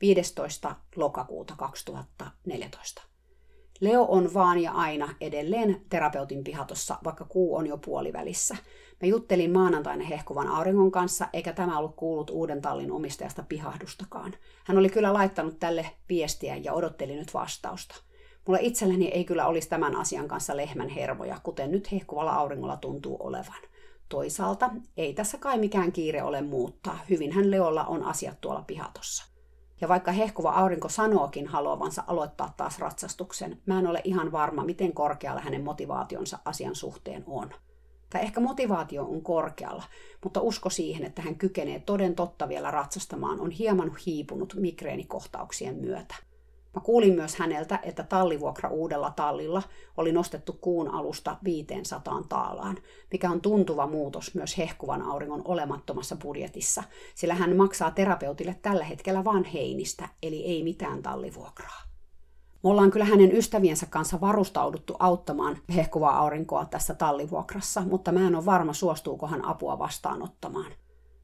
15. 0.00 0.76
lokakuuta 0.96 1.54
2014. 1.58 3.09
Leo 3.80 4.06
on 4.08 4.34
vaan 4.34 4.58
ja 4.58 4.72
aina 4.72 5.14
edelleen 5.20 5.80
terapeutin 5.88 6.44
pihatossa, 6.44 6.98
vaikka 7.04 7.24
kuu 7.24 7.56
on 7.56 7.66
jo 7.66 7.78
puolivälissä. 7.78 8.56
Mä 9.02 9.08
juttelin 9.08 9.52
maanantaina 9.52 10.04
hehkuvan 10.04 10.48
auringon 10.48 10.90
kanssa, 10.90 11.28
eikä 11.32 11.52
tämä 11.52 11.78
ollut 11.78 11.96
kuullut 11.96 12.30
uuden 12.30 12.62
tallin 12.62 12.92
omistajasta 12.92 13.44
pihahdustakaan. 13.48 14.34
Hän 14.64 14.78
oli 14.78 14.88
kyllä 14.88 15.12
laittanut 15.12 15.58
tälle 15.60 15.86
viestiä 16.08 16.56
ja 16.56 16.72
odotteli 16.72 17.16
nyt 17.16 17.34
vastausta. 17.34 17.94
Mulla 18.46 18.58
itselläni 18.62 19.08
ei 19.08 19.24
kyllä 19.24 19.46
olisi 19.46 19.68
tämän 19.68 19.96
asian 19.96 20.28
kanssa 20.28 20.56
lehmän 20.56 20.88
hermoja, 20.88 21.40
kuten 21.42 21.70
nyt 21.70 21.92
hehkuvalla 21.92 22.32
auringolla 22.32 22.76
tuntuu 22.76 23.16
olevan. 23.20 23.62
Toisaalta 24.08 24.70
ei 24.96 25.14
tässä 25.14 25.38
kai 25.38 25.58
mikään 25.58 25.92
kiire 25.92 26.22
ole 26.22 26.42
muuttaa. 26.42 26.98
Hyvinhän 27.10 27.50
Leolla 27.50 27.84
on 27.84 28.04
asiat 28.04 28.40
tuolla 28.40 28.64
pihatossa. 28.66 29.29
Ja 29.80 29.88
vaikka 29.88 30.12
hehkuva 30.12 30.50
aurinko 30.50 30.88
sanookin 30.88 31.46
haluavansa 31.46 32.04
aloittaa 32.06 32.54
taas 32.56 32.78
ratsastuksen, 32.78 33.62
mä 33.66 33.78
en 33.78 33.86
ole 33.86 34.00
ihan 34.04 34.32
varma, 34.32 34.64
miten 34.64 34.92
korkealla 34.92 35.40
hänen 35.40 35.64
motivaationsa 35.64 36.38
asian 36.44 36.74
suhteen 36.74 37.24
on. 37.26 37.50
Tai 38.10 38.22
ehkä 38.22 38.40
motivaatio 38.40 39.04
on 39.04 39.22
korkealla, 39.22 39.82
mutta 40.24 40.40
usko 40.40 40.70
siihen, 40.70 41.04
että 41.04 41.22
hän 41.22 41.36
kykenee 41.36 41.80
toden 41.80 42.14
totta 42.14 42.48
vielä 42.48 42.70
ratsastamaan, 42.70 43.40
on 43.40 43.50
hieman 43.50 43.96
hiipunut 44.06 44.54
migreenikohtauksien 44.54 45.76
myötä. 45.76 46.14
Mä 46.74 46.80
kuulin 46.80 47.14
myös 47.14 47.36
häneltä, 47.36 47.78
että 47.82 48.02
tallivuokra 48.02 48.70
uudella 48.70 49.10
tallilla 49.16 49.62
oli 49.96 50.12
nostettu 50.12 50.52
kuun 50.52 50.88
alusta 50.88 51.36
500 51.44 52.22
taalaan, 52.28 52.76
mikä 53.12 53.30
on 53.30 53.40
tuntuva 53.40 53.86
muutos 53.86 54.34
myös 54.34 54.58
hehkuvan 54.58 55.02
auringon 55.02 55.42
olemattomassa 55.44 56.16
budjetissa, 56.16 56.82
sillä 57.14 57.34
hän 57.34 57.56
maksaa 57.56 57.90
terapeutille 57.90 58.56
tällä 58.62 58.84
hetkellä 58.84 59.24
vain 59.24 59.44
heinistä, 59.44 60.08
eli 60.22 60.44
ei 60.44 60.62
mitään 60.62 61.02
tallivuokraa. 61.02 61.82
Me 62.62 62.70
ollaan 62.70 62.90
kyllä 62.90 63.04
hänen 63.04 63.36
ystäviensä 63.36 63.86
kanssa 63.86 64.20
varustauduttu 64.20 64.96
auttamaan 64.98 65.58
hehkuvaa 65.74 66.18
aurinkoa 66.18 66.64
tässä 66.64 66.94
tallivuokrassa, 66.94 67.80
mutta 67.80 68.12
mä 68.12 68.26
en 68.26 68.34
ole 68.34 68.44
varma, 68.46 68.72
suostuuko 68.72 69.26
hän 69.26 69.44
apua 69.44 69.78
vastaanottamaan. 69.78 70.72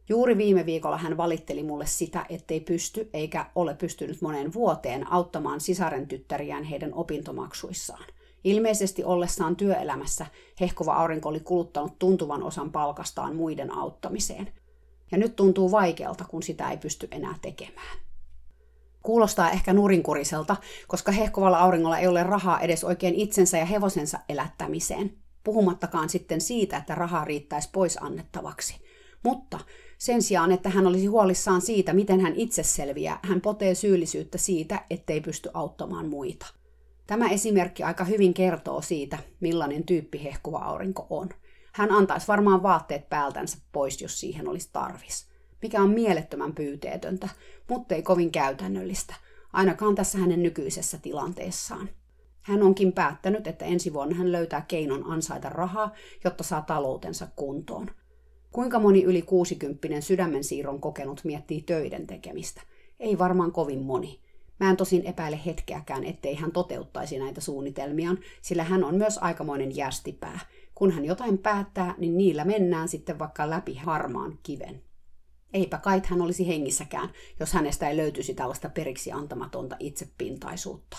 Juuri 0.09 0.37
viime 0.37 0.67
viikolla 0.67 0.99
hän 0.99 1.17
valitteli 1.17 1.63
mulle 1.63 1.87
sitä, 1.87 2.27
ettei 2.29 2.61
pysty 2.61 3.11
eikä 3.13 3.47
ole 3.55 3.75
pystynyt 3.75 4.23
moneen 4.23 4.55
vuoteen 4.55 5.13
auttamaan 5.13 5.61
sisaren 5.61 6.09
tyttäriään 6.09 6.65
heidän 6.65 6.95
opintomaksuissaan. 6.95 8.05
Ilmeisesti 8.45 9.05
ollessaan 9.05 9.57
työelämässä 9.57 10.27
hehkova 10.61 10.95
aurinko 10.95 11.29
oli 11.29 11.41
kuluttanut 11.41 11.99
tuntuvan 11.99 12.43
osan 12.43 12.73
palkastaan 12.73 13.37
muiden 13.37 13.73
auttamiseen. 13.73 14.53
Ja 15.11 15.19
nyt 15.19 15.37
tuntuu 15.37 15.71
vaikealta, 15.71 16.25
kun 16.25 16.43
sitä 16.43 16.71
ei 16.71 16.77
pysty 16.77 17.09
enää 17.11 17.35
tekemään. 17.43 17.99
Kuulostaa 19.03 19.51
ehkä 19.51 19.73
nurinkuriselta, 19.73 20.57
koska 20.89 21.13
hehkovalla 21.13 21.59
auringolla 21.59 21.99
ei 21.99 22.07
ole 22.07 22.23
rahaa 22.23 22.61
edes 22.61 22.85
oikein 22.85 23.15
itsensä 23.15 23.59
ja 23.59 23.65
hevosensa 23.65 24.19
elättämiseen, 24.29 25.17
puhumattakaan 25.45 26.09
sitten 26.09 26.41
siitä, 26.41 26.77
että 26.77 26.95
rahaa 26.95 27.25
riittäisi 27.25 27.69
pois 27.73 27.99
annettavaksi. 28.03 28.75
Mutta 29.23 29.59
sen 29.99 30.23
sijaan, 30.23 30.53
että 30.53 30.69
hän 30.69 30.87
olisi 30.87 31.07
huolissaan 31.07 31.61
siitä, 31.61 31.93
miten 31.93 32.21
hän 32.21 32.35
itse 32.37 32.63
selviää, 32.63 33.21
hän 33.23 33.41
potee 33.41 33.75
syyllisyyttä 33.75 34.39
siitä, 34.39 34.85
ettei 34.91 35.21
pysty 35.21 35.51
auttamaan 35.55 36.09
muita. 36.09 36.47
Tämä 37.07 37.29
esimerkki 37.29 37.83
aika 37.83 38.05
hyvin 38.05 38.35
kertoo 38.35 38.83
siitä, 38.83 39.19
millainen 39.41 39.85
tyyppi 39.85 40.25
hehkuva 40.25 40.59
aurinko 40.59 41.07
on. 41.11 41.29
Hän 41.73 41.91
antaisi 41.93 42.29
varmaan 42.29 42.63
vaatteet 42.63 43.09
päältänsä 43.09 43.59
pois, 43.73 44.03
jos 44.03 44.21
siihen 44.21 44.49
olisi 44.49 44.71
tarvis. 44.73 45.27
Mikä 45.63 45.83
on 45.83 45.91
mielettömän 45.91 46.55
pyyteetöntä, 46.55 47.29
mutta 47.69 47.95
ei 47.95 48.03
kovin 48.03 48.33
käytännöllistä, 48.33 49.15
ainakaan 49.53 49.95
tässä 49.95 50.19
hänen 50.19 50.43
nykyisessä 50.43 50.99
tilanteessaan. 50.99 51.89
Hän 52.43 52.63
onkin 52.63 52.93
päättänyt, 52.93 53.47
että 53.47 53.65
ensi 53.65 53.93
vuonna 53.93 54.17
hän 54.17 54.33
löytää 54.33 54.65
keinon 54.69 55.05
ansaita 55.05 55.49
rahaa, 55.49 55.93
jotta 56.25 56.45
saa 56.45 56.63
taloutensa 56.63 57.29
kuntoon. 57.37 57.91
Kuinka 58.57 58.79
moni 58.79 59.03
yli 59.03 59.23
60 59.23 60.01
sydämen 60.01 60.45
siirron 60.45 60.81
kokenut 60.81 61.21
miettii 61.25 61.63
töiden 61.63 62.07
tekemistä? 62.07 62.63
Ei 63.01 63.19
varmaan 63.19 63.53
kovin 63.53 63.83
moni. 63.83 64.21
Mä 64.61 64.71
en 64.71 64.77
tosin 64.77 65.07
epäile 65.07 65.41
hetkeäkään, 65.47 66.05
ettei 66.05 66.35
hän 66.35 66.53
toteuttaisi 66.53 67.19
näitä 67.19 67.41
suunnitelmiaan, 67.41 68.19
sillä 68.43 68.65
hän 68.65 68.85
on 68.85 68.95
myös 68.95 69.19
aikamoinen 69.19 69.77
jästipää. 69.77 70.39
Kun 70.75 70.91
hän 70.91 71.05
jotain 71.05 71.39
päättää, 71.39 71.95
niin 71.99 72.17
niillä 72.17 72.45
mennään 72.45 72.89
sitten 72.89 73.19
vaikka 73.19 73.51
läpi 73.51 73.75
harmaan 73.75 74.39
kiven. 74.43 74.83
Eipä 75.53 75.79
kait 75.79 76.07
hän 76.07 76.23
olisi 76.23 76.49
hengissäkään, 76.49 77.09
jos 77.41 77.53
hänestä 77.53 77.89
ei 77.89 77.97
löytyisi 77.97 78.35
tällaista 78.35 78.69
periksi 78.69 79.13
antamatonta 79.13 79.77
itsepintaisuutta. 79.81 80.97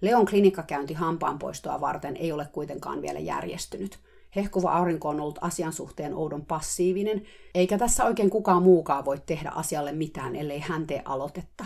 Leon 0.00 0.26
klinikkakäynti 0.26 0.94
hampaanpoistoa 0.94 1.80
varten 1.80 2.16
ei 2.16 2.32
ole 2.32 2.48
kuitenkaan 2.52 3.02
vielä 3.02 3.18
järjestynyt– 3.18 3.98
Hehkuva 4.36 4.72
aurinko 4.72 5.08
on 5.08 5.20
ollut 5.20 5.38
asian 5.40 5.72
suhteen 5.72 6.14
oudon 6.14 6.44
passiivinen, 6.44 7.22
eikä 7.54 7.78
tässä 7.78 8.04
oikein 8.04 8.30
kukaan 8.30 8.62
muukaan 8.62 9.04
voi 9.04 9.20
tehdä 9.26 9.52
asialle 9.54 9.92
mitään, 9.92 10.36
ellei 10.36 10.58
hän 10.58 10.86
tee 10.86 11.02
aloitetta. 11.04 11.64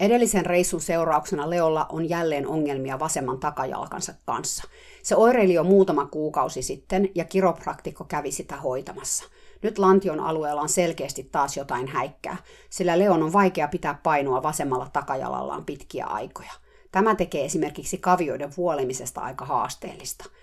Edellisen 0.00 0.46
reissun 0.46 0.80
seurauksena 0.80 1.50
Leolla 1.50 1.86
on 1.88 2.08
jälleen 2.08 2.46
ongelmia 2.46 2.98
vasemman 2.98 3.38
takajalkansa 3.38 4.14
kanssa. 4.24 4.64
Se 5.02 5.16
oireili 5.16 5.54
jo 5.54 5.64
muutama 5.64 6.06
kuukausi 6.06 6.62
sitten 6.62 7.08
ja 7.14 7.24
kiropraktikko 7.24 8.04
kävi 8.04 8.32
sitä 8.32 8.56
hoitamassa. 8.56 9.24
Nyt 9.62 9.78
lantion 9.78 10.20
alueella 10.20 10.60
on 10.60 10.68
selkeästi 10.68 11.28
taas 11.32 11.56
jotain 11.56 11.88
häikkää, 11.88 12.36
sillä 12.70 12.98
Leon 12.98 13.22
on 13.22 13.32
vaikea 13.32 13.68
pitää 13.68 14.00
painoa 14.02 14.42
vasemmalla 14.42 14.88
takajalallaan 14.92 15.64
pitkiä 15.64 16.06
aikoja. 16.06 16.52
Tämä 16.92 17.14
tekee 17.14 17.44
esimerkiksi 17.44 17.98
kavioiden 17.98 18.52
vuolemisesta 18.56 19.20
aika 19.20 19.44
haasteellista– 19.44 20.24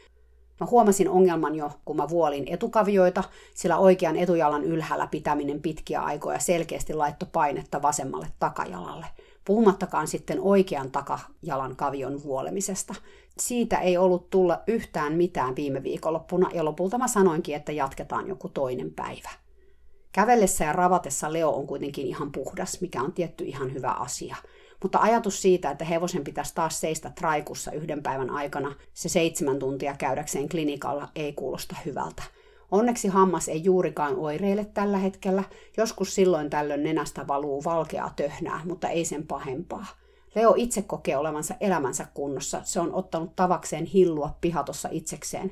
Mä 0.60 0.68
huomasin 0.72 1.10
ongelman 1.10 1.55
jo, 1.55 1.72
kun 1.86 1.97
mä 1.97 2.10
vuolin 2.10 2.43
etukavioita, 2.47 3.24
sillä 3.55 3.78
oikean 3.78 4.16
etujalan 4.16 4.64
ylhäällä 4.64 5.08
pitäminen 5.08 5.62
pitkiä 5.62 6.01
aikoja 6.01 6.39
selkeästi 6.39 6.93
laittoi 6.93 7.30
painetta 7.32 7.82
vasemmalle 7.82 8.28
takajalalle. 8.39 9.05
Puhumattakaan 9.45 10.08
sitten 10.08 10.39
oikean 10.41 10.91
takajalan 10.91 11.76
kavion 11.76 12.24
vuolemisesta. 12.24 12.95
Siitä 13.39 13.78
ei 13.78 13.97
ollut 13.97 14.30
tulla 14.30 14.62
yhtään 14.68 15.14
mitään 15.14 15.55
viime 15.55 15.84
viikonloppuna 15.84 16.49
ja 16.53 16.66
lopulta 16.66 16.97
mä 16.97 17.08
sanoinkin, 17.08 17.55
että 17.55 17.72
jatketaan 17.72 18.28
joku 18.28 18.49
toinen 18.49 18.91
päivä. 18.91 19.30
Kävellessä 20.12 20.66
ja 20.66 20.74
ravatessa 20.74 21.34
Leo 21.34 21.49
on 21.49 21.68
kuitenkin 21.68 22.08
ihan 22.08 22.32
puhdas, 22.32 22.82
mikä 22.82 23.01
on 23.01 23.14
tietty 23.14 23.43
ihan 23.43 23.74
hyvä 23.74 23.91
asia– 23.91 24.36
mutta 24.84 25.00
ajatus 25.00 25.42
siitä, 25.42 25.72
että 25.72 25.86
hevosen 25.86 26.24
pitäisi 26.24 26.56
taas 26.56 26.80
seistä 26.80 27.10
traikussa 27.10 27.72
yhden 27.72 28.04
päivän 28.04 28.30
aikana 28.30 28.76
se 28.94 29.10
seitsemän 29.10 29.60
tuntia 29.60 29.96
käydäkseen 29.98 30.50
klinikalla 30.50 31.10
ei 31.16 31.34
kuulosta 31.34 31.76
hyvältä. 31.86 32.24
Onneksi 32.72 33.08
hammas 33.08 33.48
ei 33.48 33.64
juurikaan 33.64 34.16
oireile 34.16 34.66
tällä 34.66 34.98
hetkellä. 34.98 35.44
Joskus 35.78 36.16
silloin 36.16 36.50
tällöin 36.50 36.84
nenästä 36.84 37.28
valuu 37.28 37.64
valkeaa 37.64 38.14
töhnää, 38.16 38.62
mutta 38.66 38.90
ei 38.90 39.06
sen 39.06 39.28
pahempaa. 39.28 39.86
Leo 40.36 40.54
itse 40.58 40.82
kokee 40.82 41.18
olevansa 41.18 41.56
elämänsä 41.60 42.08
kunnossa. 42.14 42.62
Se 42.64 42.80
on 42.80 42.94
ottanut 42.94 43.36
tavakseen 43.36 43.86
hillua 43.86 44.38
pihatossa 44.42 44.90
itsekseen. 44.92 45.52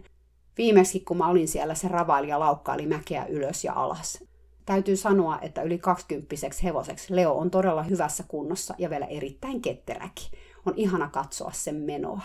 Viimeksi 0.58 1.00
kun 1.00 1.18
mä 1.18 1.28
olin 1.28 1.48
siellä, 1.48 1.76
se 1.76 1.88
ravaili 1.88 2.28
ja 2.28 2.40
laukkaili 2.40 2.88
mäkeä 2.88 3.26
ylös 3.26 3.64
ja 3.64 3.74
alas. 3.74 4.24
Täytyy 4.66 4.96
sanoa, 4.96 5.40
että 5.42 5.62
yli 5.62 5.78
20 5.78 6.36
hevoseksi 6.64 7.16
Leo 7.16 7.34
on 7.34 7.52
todella 7.52 7.84
hyvässä 7.84 8.24
kunnossa 8.28 8.76
ja 8.78 8.90
vielä 8.90 9.06
erittäin 9.06 9.62
ketteräkin. 9.62 10.32
On 10.66 10.74
ihana 10.76 11.10
katsoa 11.10 11.52
sen 11.54 11.76
menoa. 11.76 12.22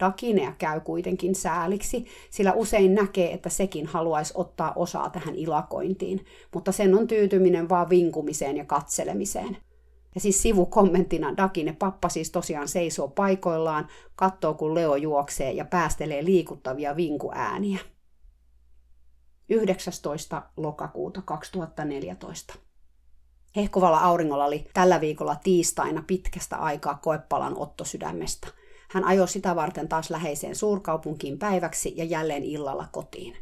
Dakinea 0.00 0.52
käy 0.58 0.80
kuitenkin 0.80 1.34
sääliksi, 1.34 2.06
sillä 2.30 2.52
usein 2.52 2.94
näkee, 2.94 3.32
että 3.32 3.48
sekin 3.48 3.86
haluaisi 3.86 4.32
ottaa 4.36 4.72
osaa 4.76 5.10
tähän 5.10 5.34
ilakointiin, 5.34 6.24
mutta 6.54 6.72
sen 6.72 6.94
on 6.94 7.06
tyytyminen 7.06 7.68
vaan 7.68 7.90
vinkumiseen 7.90 8.56
ja 8.56 8.64
katselemiseen. 8.64 9.56
Ja 10.14 10.20
siis 10.20 10.42
sivukommenttina 10.42 11.36
Dakine 11.36 11.76
pappa 11.78 12.08
siis 12.08 12.30
tosiaan 12.30 12.68
seisoo 12.68 13.08
paikoillaan, 13.08 13.88
katsoo 14.16 14.54
kun 14.54 14.74
Leo 14.74 14.96
juoksee 14.96 15.52
ja 15.52 15.64
päästelee 15.64 16.24
liikuttavia 16.24 16.96
vinkuääniä. 16.96 17.78
19. 19.48 20.42
lokakuuta 20.56 21.22
2014. 21.22 22.54
Hehkovalla 23.56 23.98
auringolla 23.98 24.44
oli 24.44 24.64
tällä 24.74 25.00
viikolla 25.00 25.36
tiistaina 25.36 26.04
pitkästä 26.06 26.56
aikaa 26.56 26.98
koepalan 27.02 27.58
Otto 27.58 27.84
sydämestä. 27.84 28.48
Hän 28.90 29.04
ajoi 29.04 29.28
sitä 29.28 29.56
varten 29.56 29.88
taas 29.88 30.10
läheiseen 30.10 30.56
suurkaupunkiin 30.56 31.38
päiväksi 31.38 31.92
ja 31.96 32.04
jälleen 32.04 32.44
illalla 32.44 32.88
kotiin. 32.92 33.36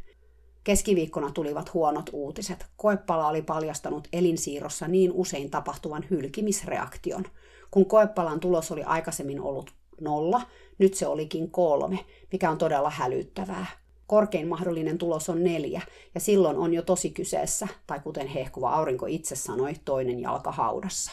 Keskiviikkona 0.63 1.31
tulivat 1.31 1.73
huonot 1.73 2.09
uutiset. 2.13 2.65
Koepala 2.75 3.27
oli 3.27 3.41
paljastanut 3.41 4.07
elinsiirrossa 4.13 4.87
niin 4.87 5.11
usein 5.13 5.51
tapahtuvan 5.51 6.05
hylkimisreaktion. 6.09 7.25
Kun 7.71 7.85
koepalan 7.85 8.39
tulos 8.39 8.71
oli 8.71 8.83
aikaisemmin 8.83 9.41
ollut 9.41 9.73
nolla, 10.01 10.41
nyt 10.77 10.93
se 10.93 11.07
olikin 11.07 11.51
kolme, 11.51 11.99
mikä 12.31 12.51
on 12.51 12.57
todella 12.57 12.89
hälyttävää. 12.89 13.82
Korkein 14.13 14.47
mahdollinen 14.47 14.97
tulos 14.97 15.29
on 15.29 15.43
neljä, 15.43 15.81
ja 16.15 16.19
silloin 16.19 16.57
on 16.57 16.73
jo 16.73 16.81
tosi 16.81 17.09
kyseessä, 17.09 17.67
tai 17.87 17.99
kuten 17.99 18.27
hehkuva 18.27 18.69
aurinko 18.69 19.05
itse 19.05 19.35
sanoi, 19.35 19.73
toinen 19.85 20.19
jalka 20.19 20.51
haudassa. 20.51 21.11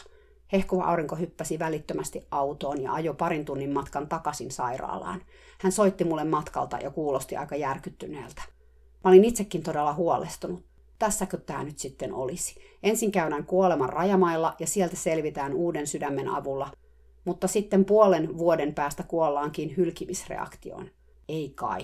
Hehkuva 0.53 0.83
aurinko 0.83 1.15
hyppäsi 1.15 1.59
välittömästi 1.59 2.27
autoon 2.31 2.81
ja 2.81 2.93
ajoi 2.93 3.15
parin 3.15 3.45
tunnin 3.45 3.73
matkan 3.73 4.07
takaisin 4.07 4.51
sairaalaan. 4.51 5.21
Hän 5.61 5.71
soitti 5.71 6.03
mulle 6.03 6.23
matkalta 6.23 6.77
ja 6.77 6.91
kuulosti 6.91 7.35
aika 7.35 7.55
järkyttyneeltä. 7.55 8.41
Mä 9.03 9.11
olin 9.11 9.25
itsekin 9.25 9.63
todella 9.63 9.93
huolestunut. 9.93 10.63
Tässäkö 10.99 11.37
tämä 11.37 11.63
nyt 11.63 11.79
sitten 11.79 12.13
olisi? 12.13 12.55
Ensin 12.83 13.11
käydään 13.11 13.45
kuoleman 13.45 13.89
rajamailla 13.89 14.55
ja 14.59 14.67
sieltä 14.67 14.95
selvitään 14.95 15.53
uuden 15.53 15.87
sydämen 15.87 16.29
avulla, 16.29 16.71
mutta 17.25 17.47
sitten 17.47 17.85
puolen 17.85 18.37
vuoden 18.37 18.73
päästä 18.73 19.03
kuollaankin 19.03 19.77
hylkimisreaktioon. 19.77 20.89
Ei 21.29 21.49
kai. 21.55 21.81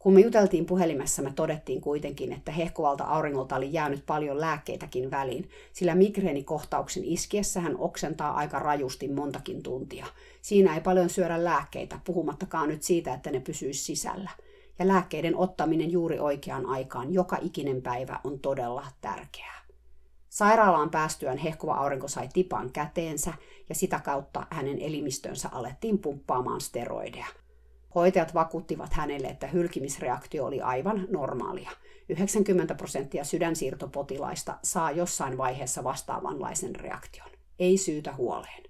Kun 0.00 0.14
me 0.14 0.20
juteltiin 0.20 0.66
puhelimessa, 0.66 1.22
me 1.22 1.32
todettiin 1.36 1.80
kuitenkin, 1.80 2.32
että 2.32 2.52
hehkuvalta 2.52 3.04
auringolta 3.04 3.56
oli 3.56 3.72
jäänyt 3.72 4.06
paljon 4.06 4.40
lääkkeitäkin 4.40 5.10
väliin, 5.10 5.48
sillä 5.72 5.94
migreenikohtauksen 5.94 7.04
iskiessä 7.04 7.60
hän 7.60 7.76
oksentaa 7.78 8.34
aika 8.34 8.58
rajusti 8.58 9.08
montakin 9.08 9.62
tuntia. 9.62 10.06
Siinä 10.42 10.74
ei 10.74 10.80
paljon 10.80 11.10
syödä 11.10 11.44
lääkkeitä, 11.44 12.00
puhumattakaan 12.04 12.68
nyt 12.68 12.82
siitä, 12.82 13.14
että 13.14 13.30
ne 13.30 13.40
pysyisi 13.40 13.84
sisällä. 13.84 14.30
Ja 14.78 14.88
lääkkeiden 14.88 15.36
ottaminen 15.36 15.90
juuri 15.90 16.18
oikeaan 16.18 16.66
aikaan 16.66 17.14
joka 17.14 17.38
ikinen 17.42 17.82
päivä 17.82 18.20
on 18.24 18.40
todella 18.40 18.86
tärkeää. 19.00 19.60
Sairaalaan 20.28 20.90
päästyään 20.90 21.38
hehkuva 21.38 21.74
aurinko 21.74 22.08
sai 22.08 22.28
tipan 22.32 22.72
käteensä 22.72 23.34
ja 23.68 23.74
sitä 23.74 24.00
kautta 24.04 24.46
hänen 24.50 24.78
elimistönsä 24.78 25.48
alettiin 25.52 25.98
pumppaamaan 25.98 26.60
steroideja– 26.60 27.26
Hoitajat 27.94 28.34
vakuuttivat 28.34 28.92
hänelle, 28.92 29.28
että 29.28 29.46
hylkimisreaktio 29.46 30.44
oli 30.44 30.60
aivan 30.60 31.06
normaalia. 31.10 31.70
90 32.08 32.74
prosenttia 32.74 33.24
sydänsiirtopotilaista 33.24 34.58
saa 34.64 34.90
jossain 34.90 35.38
vaiheessa 35.38 35.84
vastaavanlaisen 35.84 36.76
reaktion. 36.76 37.28
Ei 37.58 37.76
syytä 37.76 38.12
huoleen. 38.12 38.62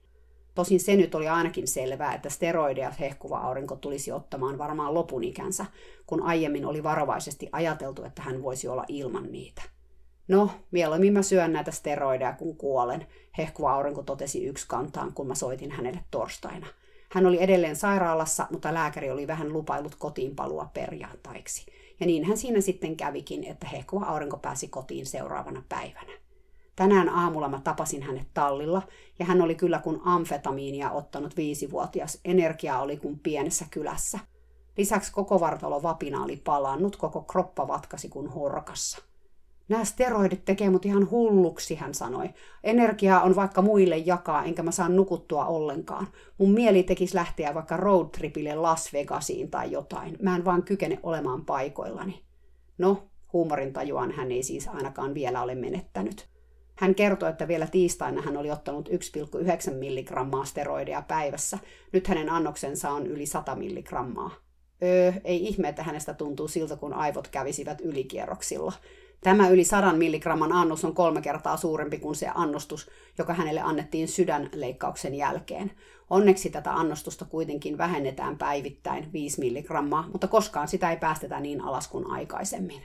Tosin 0.54 0.80
se 0.80 0.96
nyt 0.96 1.14
oli 1.14 1.28
ainakin 1.28 1.68
selvää, 1.68 2.14
että 2.14 2.30
steroideja 2.30 2.90
hehkuva 2.90 3.38
aurinko 3.38 3.76
tulisi 3.76 4.12
ottamaan 4.12 4.58
varmaan 4.58 4.94
lopun 4.94 5.24
ikänsä, 5.24 5.66
kun 6.06 6.22
aiemmin 6.22 6.66
oli 6.66 6.82
varovaisesti 6.82 7.48
ajateltu, 7.52 8.04
että 8.04 8.22
hän 8.22 8.42
voisi 8.42 8.68
olla 8.68 8.84
ilman 8.88 9.32
niitä. 9.32 9.62
No, 10.28 10.50
mieluummin 10.70 11.12
mä 11.12 11.22
syön 11.22 11.52
näitä 11.52 11.70
steroideja, 11.70 12.32
kun 12.32 12.56
kuolen, 12.56 13.06
hehkuva 13.38 13.72
aurinko 13.72 14.02
totesi 14.02 14.44
yksi 14.44 14.68
kantaan, 14.68 15.12
kun 15.12 15.26
mä 15.26 15.34
soitin 15.34 15.70
hänelle 15.70 16.00
torstaina– 16.10 16.66
hän 17.12 17.26
oli 17.26 17.42
edelleen 17.42 17.76
sairaalassa, 17.76 18.46
mutta 18.50 18.74
lääkäri 18.74 19.10
oli 19.10 19.26
vähän 19.26 19.52
lupailut 19.52 19.94
kotiin 19.94 20.36
palua 20.36 20.70
perjantaiksi. 20.74 21.66
Ja 22.00 22.06
niin 22.06 22.24
hän 22.24 22.36
siinä 22.36 22.60
sitten 22.60 22.96
kävikin, 22.96 23.44
että 23.44 23.66
hehkuva 23.66 24.06
aurinko 24.06 24.36
pääsi 24.36 24.68
kotiin 24.68 25.06
seuraavana 25.06 25.62
päivänä. 25.68 26.12
Tänään 26.76 27.08
aamulla 27.08 27.48
mä 27.48 27.60
tapasin 27.64 28.02
hänet 28.02 28.26
tallilla, 28.34 28.82
ja 29.18 29.24
hän 29.24 29.42
oli 29.42 29.54
kyllä 29.54 29.78
kun 29.78 30.02
amfetamiinia 30.04 30.90
ottanut 30.90 31.36
viisivuotias. 31.36 32.20
Energiaa 32.24 32.82
oli 32.82 32.96
kuin 32.96 33.18
pienessä 33.18 33.66
kylässä. 33.70 34.18
Lisäksi 34.76 35.12
koko 35.12 35.40
vartalo 35.40 35.82
vapina 35.82 36.24
oli 36.24 36.36
palannut, 36.36 36.96
koko 36.96 37.22
kroppa 37.22 37.68
vatkasi 37.68 38.08
kuin 38.08 38.28
horkassa. 38.28 39.09
Nämä 39.70 39.84
steroidit 39.84 40.44
tekee 40.44 40.70
mut 40.70 40.86
ihan 40.86 41.10
hulluksi, 41.10 41.74
hän 41.74 41.94
sanoi. 41.94 42.30
Energiaa 42.64 43.22
on 43.22 43.36
vaikka 43.36 43.62
muille 43.62 43.96
jakaa, 43.96 44.44
enkä 44.44 44.62
mä 44.62 44.70
saa 44.70 44.88
nukuttua 44.88 45.46
ollenkaan. 45.46 46.06
Mun 46.38 46.50
mieli 46.50 46.82
tekisi 46.82 47.14
lähteä 47.14 47.54
vaikka 47.54 47.76
roadtripille 47.76 48.54
Las 48.54 48.92
Vegasiin 48.92 49.50
tai 49.50 49.72
jotain. 49.72 50.16
Mä 50.22 50.36
en 50.36 50.44
vaan 50.44 50.62
kykene 50.62 50.98
olemaan 51.02 51.44
paikoillani. 51.44 52.22
No, 52.78 53.02
huumorintajuan 53.32 54.12
hän 54.12 54.32
ei 54.32 54.42
siis 54.42 54.68
ainakaan 54.68 55.14
vielä 55.14 55.42
ole 55.42 55.54
menettänyt. 55.54 56.28
Hän 56.76 56.94
kertoi, 56.94 57.30
että 57.30 57.48
vielä 57.48 57.66
tiistaina 57.66 58.22
hän 58.22 58.36
oli 58.36 58.50
ottanut 58.50 58.88
1,9 58.88 59.74
milligrammaa 59.74 60.44
steroideja 60.44 61.02
päivässä. 61.02 61.58
Nyt 61.92 62.06
hänen 62.06 62.30
annoksensa 62.30 62.90
on 62.90 63.06
yli 63.06 63.26
100 63.26 63.54
milligrammaa. 63.56 64.30
Öö, 64.82 65.12
ei 65.24 65.46
ihme, 65.46 65.68
että 65.68 65.82
hänestä 65.82 66.14
tuntuu 66.14 66.48
siltä, 66.48 66.76
kun 66.76 66.94
aivot 66.94 67.28
kävisivät 67.28 67.80
ylikierroksilla. 67.80 68.72
Tämä 69.20 69.48
yli 69.48 69.64
100 69.64 69.92
milligramman 69.92 70.52
annos 70.52 70.84
on 70.84 70.94
kolme 70.94 71.22
kertaa 71.22 71.56
suurempi 71.56 71.98
kuin 71.98 72.14
se 72.14 72.28
annostus, 72.34 72.90
joka 73.18 73.34
hänelle 73.34 73.60
annettiin 73.60 74.08
sydänleikkauksen 74.08 75.14
jälkeen. 75.14 75.72
Onneksi 76.10 76.50
tätä 76.50 76.72
annostusta 76.72 77.24
kuitenkin 77.24 77.78
vähennetään 77.78 78.38
päivittäin 78.38 79.12
5 79.12 79.40
milligrammaa, 79.40 80.08
mutta 80.12 80.28
koskaan 80.28 80.68
sitä 80.68 80.90
ei 80.90 80.96
päästetä 80.96 81.40
niin 81.40 81.60
alas 81.60 81.88
kuin 81.88 82.10
aikaisemmin. 82.10 82.84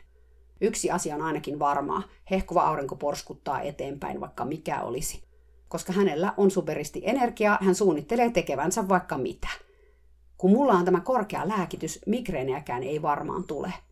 Yksi 0.62 0.92
asia 0.92 1.16
on 1.16 1.22
ainakin 1.22 1.60
varmaa, 1.60 2.04
hehkuva 2.32 2.62
aurinko 2.62 2.96
porskuttaa 2.96 3.62
eteenpäin 3.62 4.22
vaikka 4.22 4.46
mikä 4.46 4.82
olisi. 4.82 5.24
Koska 5.68 5.94
hänellä 5.94 6.34
on 6.38 6.52
superisti 6.52 7.02
energiaa, 7.06 7.58
hän 7.62 7.76
suunnittelee 7.76 8.30
tekevänsä 8.30 8.88
vaikka 8.90 9.18
mitä. 9.18 9.48
Kun 10.38 10.52
mulla 10.52 10.74
on 10.74 10.86
tämä 10.86 11.00
korkea 11.00 11.48
lääkitys, 11.48 12.00
migreenejäkään 12.06 12.84
ei 12.84 13.02
varmaan 13.02 13.44
tule– 13.44 13.74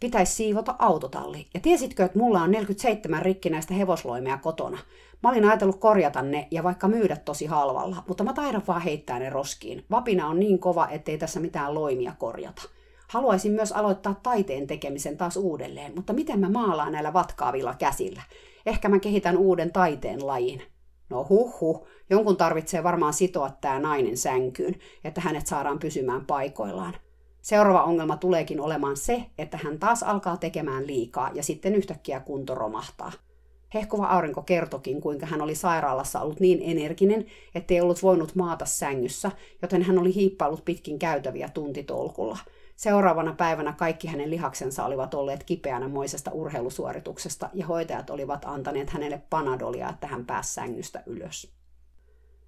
pitäisi 0.00 0.34
siivota 0.34 0.74
autotalli. 0.78 1.46
Ja 1.54 1.60
tiesitkö, 1.60 2.04
että 2.04 2.18
mulla 2.18 2.42
on 2.42 2.50
47 2.50 3.22
rikkinäistä 3.22 3.74
hevosloimea 3.74 4.38
kotona? 4.38 4.78
Mä 5.22 5.28
olin 5.28 5.44
ajatellut 5.44 5.80
korjata 5.80 6.22
ne 6.22 6.48
ja 6.50 6.62
vaikka 6.62 6.88
myydä 6.88 7.16
tosi 7.16 7.46
halvalla, 7.46 8.04
mutta 8.08 8.24
mä 8.24 8.32
taidan 8.32 8.62
vaan 8.68 8.82
heittää 8.82 9.18
ne 9.18 9.30
roskiin. 9.30 9.84
Vapina 9.90 10.28
on 10.28 10.40
niin 10.40 10.58
kova, 10.58 10.88
ettei 10.88 11.18
tässä 11.18 11.40
mitään 11.40 11.74
loimia 11.74 12.12
korjata. 12.18 12.62
Haluaisin 13.08 13.52
myös 13.52 13.72
aloittaa 13.72 14.20
taiteen 14.22 14.66
tekemisen 14.66 15.16
taas 15.16 15.36
uudelleen, 15.36 15.92
mutta 15.94 16.12
miten 16.12 16.40
mä 16.40 16.48
maalaan 16.48 16.92
näillä 16.92 17.12
vatkaavilla 17.12 17.74
käsillä? 17.74 18.22
Ehkä 18.66 18.88
mä 18.88 18.98
kehitän 18.98 19.36
uuden 19.36 19.72
taiteen 19.72 20.26
lajin. 20.26 20.62
No 21.10 21.26
huh 21.28 21.60
huh, 21.60 21.86
jonkun 22.10 22.36
tarvitsee 22.36 22.82
varmaan 22.82 23.12
sitoa 23.12 23.50
tää 23.60 23.80
nainen 23.80 24.16
sänkyyn, 24.16 24.74
että 25.04 25.20
hänet 25.20 25.46
saadaan 25.46 25.78
pysymään 25.78 26.26
paikoillaan. 26.26 26.94
Seuraava 27.46 27.82
ongelma 27.82 28.16
tuleekin 28.16 28.60
olemaan 28.60 28.96
se, 28.96 29.24
että 29.38 29.58
hän 29.64 29.78
taas 29.78 30.02
alkaa 30.02 30.36
tekemään 30.36 30.86
liikaa 30.86 31.30
ja 31.34 31.42
sitten 31.42 31.74
yhtäkkiä 31.74 32.20
kunto 32.20 32.54
romahtaa. 32.54 33.12
Hehkuva 33.74 34.06
aurinko 34.06 34.42
kertokin, 34.42 35.00
kuinka 35.00 35.26
hän 35.26 35.42
oli 35.42 35.54
sairaalassa 35.54 36.20
ollut 36.20 36.40
niin 36.40 36.58
energinen, 36.62 37.26
ettei 37.54 37.80
ollut 37.80 38.02
voinut 38.02 38.34
maata 38.34 38.64
sängyssä, 38.64 39.30
joten 39.62 39.82
hän 39.82 39.98
oli 39.98 40.14
hiippaillut 40.14 40.64
pitkin 40.64 40.98
käytäviä 40.98 41.48
tuntitolkulla. 41.48 42.38
Seuraavana 42.76 43.32
päivänä 43.32 43.72
kaikki 43.72 44.08
hänen 44.08 44.30
lihaksensa 44.30 44.84
olivat 44.84 45.14
olleet 45.14 45.44
kipeänä 45.44 45.88
moisesta 45.88 46.30
urheilusuorituksesta 46.30 47.50
ja 47.54 47.66
hoitajat 47.66 48.10
olivat 48.10 48.44
antaneet 48.44 48.90
hänelle 48.90 49.22
panadolia, 49.30 49.88
että 49.88 50.06
hän 50.06 50.26
pääsi 50.26 50.54
sängystä 50.54 51.02
ylös. 51.06 51.52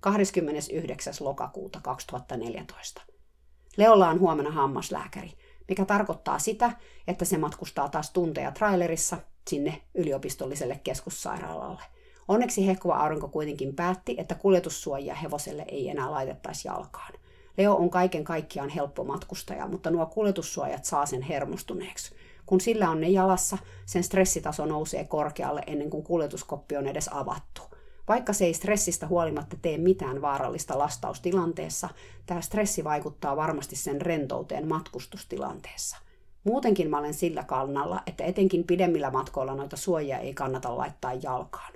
29. 0.00 1.14
lokakuuta 1.20 1.80
2014. 1.82 3.17
Leolla 3.78 4.08
on 4.08 4.20
huomenna 4.20 4.50
hammaslääkäri, 4.50 5.32
mikä 5.68 5.84
tarkoittaa 5.84 6.38
sitä, 6.38 6.72
että 7.08 7.24
se 7.24 7.38
matkustaa 7.38 7.88
taas 7.88 8.10
tunteja 8.10 8.52
trailerissa 8.52 9.18
sinne 9.48 9.82
yliopistolliselle 9.94 10.80
keskussairaalalle. 10.84 11.82
Onneksi 12.28 12.66
hehkuva 12.66 12.96
aurinko 12.96 13.28
kuitenkin 13.28 13.74
päätti, 13.74 14.14
että 14.18 14.34
kuljetussuojia 14.34 15.14
hevoselle 15.14 15.64
ei 15.68 15.88
enää 15.88 16.10
laitettaisi 16.10 16.68
jalkaan. 16.68 17.12
Leo 17.58 17.74
on 17.74 17.90
kaiken 17.90 18.24
kaikkiaan 18.24 18.68
helppo 18.68 19.04
matkustaja, 19.04 19.66
mutta 19.66 19.90
nuo 19.90 20.06
kuljetussuojat 20.06 20.84
saa 20.84 21.06
sen 21.06 21.22
hermostuneeksi. 21.22 22.14
Kun 22.46 22.60
sillä 22.60 22.90
on 22.90 23.00
ne 23.00 23.08
jalassa, 23.08 23.58
sen 23.86 24.02
stressitaso 24.02 24.66
nousee 24.66 25.04
korkealle 25.04 25.62
ennen 25.66 25.90
kuin 25.90 26.02
kuljetuskoppi 26.02 26.76
on 26.76 26.86
edes 26.86 27.08
avattu. 27.12 27.62
Vaikka 28.08 28.32
se 28.32 28.44
ei 28.44 28.54
stressistä 28.54 29.06
huolimatta 29.06 29.56
tee 29.62 29.78
mitään 29.78 30.22
vaarallista 30.22 30.78
lastaustilanteessa, 30.78 31.88
tämä 32.26 32.40
stressi 32.40 32.84
vaikuttaa 32.84 33.36
varmasti 33.36 33.76
sen 33.76 34.00
rentouteen 34.00 34.68
matkustustilanteessa. 34.68 35.96
Muutenkin 36.44 36.90
mä 36.90 36.98
olen 36.98 37.14
sillä 37.14 37.44
kannalla, 37.44 38.02
että 38.06 38.24
etenkin 38.24 38.64
pidemmillä 38.64 39.10
matkoilla 39.10 39.54
noita 39.54 39.76
suojia 39.76 40.18
ei 40.18 40.34
kannata 40.34 40.76
laittaa 40.76 41.14
jalkaan. 41.14 41.72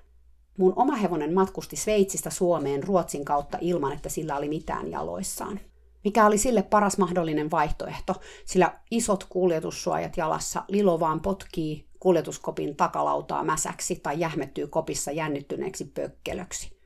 Mun 0.59 0.73
oma 0.77 0.97
hevonen 0.97 1.35
matkusti 1.35 1.77
Sveitsistä 1.77 2.31
Suomeen 2.31 2.83
Ruotsin 2.83 3.25
kautta 3.25 3.59
ilman, 3.61 3.93
että 3.93 4.09
sillä 4.09 4.37
oli 4.37 4.49
mitään 4.49 4.91
jaloissaan. 4.91 5.61
Mikä 6.05 6.27
oli 6.27 6.39
sille 6.39 6.63
paras 6.63 6.99
mahdollinen 6.99 7.51
vaihtoehto, 7.51 8.15
sillä 8.45 8.79
isot 8.91 9.25
kuljetussuojat 9.25 10.17
jalassa 10.17 10.65
Lilo 10.69 11.01
vaan 11.01 11.21
potkii 11.21 11.92
kuljetuskopin 12.03 12.77
takalautaa 12.77 13.45
mäsäksi 13.45 14.01
tai 14.03 14.21
jähmettyy 14.21 14.67
kopissa 14.67 15.11
jännittyneeksi 15.11 15.85
pökkelöksi. 15.85 16.77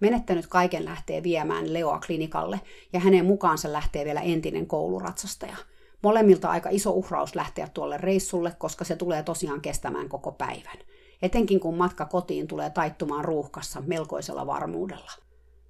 Menettänyt 0.00 0.46
kaiken 0.46 0.84
lähtee 0.84 1.22
viemään 1.22 1.72
Leoa 1.72 2.00
klinikalle 2.06 2.60
ja 2.92 3.00
hänen 3.00 3.26
mukaansa 3.26 3.72
lähtee 3.72 4.04
vielä 4.04 4.20
entinen 4.20 4.66
kouluratsastaja. 4.66 5.56
Molemmilta 6.02 6.50
aika 6.50 6.68
iso 6.72 6.90
uhraus 6.90 7.34
lähteä 7.34 7.68
tuolle 7.74 7.98
reissulle, 7.98 8.52
koska 8.58 8.84
se 8.84 8.96
tulee 8.96 9.22
tosiaan 9.22 9.60
kestämään 9.60 10.08
koko 10.08 10.32
päivän. 10.32 10.78
Etenkin 11.22 11.60
kun 11.60 11.76
matka 11.76 12.06
kotiin 12.06 12.46
tulee 12.46 12.70
taittumaan 12.70 13.24
ruuhkassa 13.24 13.82
melkoisella 13.86 14.46
varmuudella. 14.46 15.10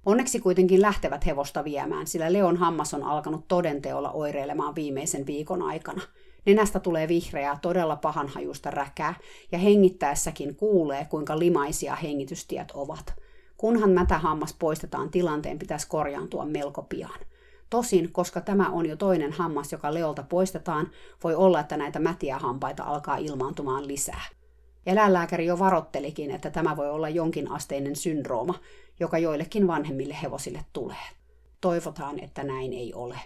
Onneksi 0.05 0.39
kuitenkin 0.39 0.81
lähtevät 0.81 1.25
hevosta 1.25 1.63
viemään, 1.63 2.07
sillä 2.07 2.33
Leon 2.33 2.57
hammas 2.57 2.93
on 2.93 3.03
alkanut 3.03 3.47
todenteolla 3.47 4.11
oireilemaan 4.11 4.75
viimeisen 4.75 5.25
viikon 5.25 5.61
aikana– 5.61 6.01
Nenästä 6.45 6.79
tulee 6.79 7.07
vihreää, 7.07 7.59
todella 7.61 7.95
pahanhajusta 7.95 8.71
räkää, 8.71 9.13
ja 9.51 9.57
hengittäessäkin 9.57 10.55
kuulee, 10.55 11.05
kuinka 11.05 11.39
limaisia 11.39 11.95
hengitystiet 11.95 12.71
ovat. 12.71 13.13
Kunhan 13.57 13.89
mätähammas 13.89 14.55
poistetaan, 14.59 15.09
tilanteen 15.09 15.59
pitäisi 15.59 15.87
korjaantua 15.87 16.45
melko 16.45 16.81
pian. 16.81 17.19
Tosin, 17.69 18.11
koska 18.11 18.41
tämä 18.41 18.69
on 18.69 18.85
jo 18.85 18.95
toinen 18.95 19.31
hammas, 19.31 19.71
joka 19.71 19.93
Leolta 19.93 20.23
poistetaan, 20.23 20.91
voi 21.23 21.35
olla, 21.35 21.59
että 21.59 21.77
näitä 21.77 21.99
mätiä 21.99 22.39
hampaita 22.39 22.83
alkaa 22.83 23.17
ilmaantumaan 23.17 23.87
lisää. 23.87 24.21
Eläinlääkäri 24.85 25.45
jo 25.45 25.59
varottelikin, 25.59 26.31
että 26.31 26.49
tämä 26.49 26.77
voi 26.77 26.89
olla 26.89 27.09
jonkin 27.09 27.51
asteinen 27.51 27.95
syndrooma, 27.95 28.59
joka 28.99 29.17
joillekin 29.17 29.67
vanhemmille 29.67 30.17
hevosille 30.21 30.65
tulee. 30.73 31.05
Toivotaan, 31.61 32.19
että 32.19 32.43
näin 32.43 32.73
ei 32.73 32.93
ole. 32.93 33.19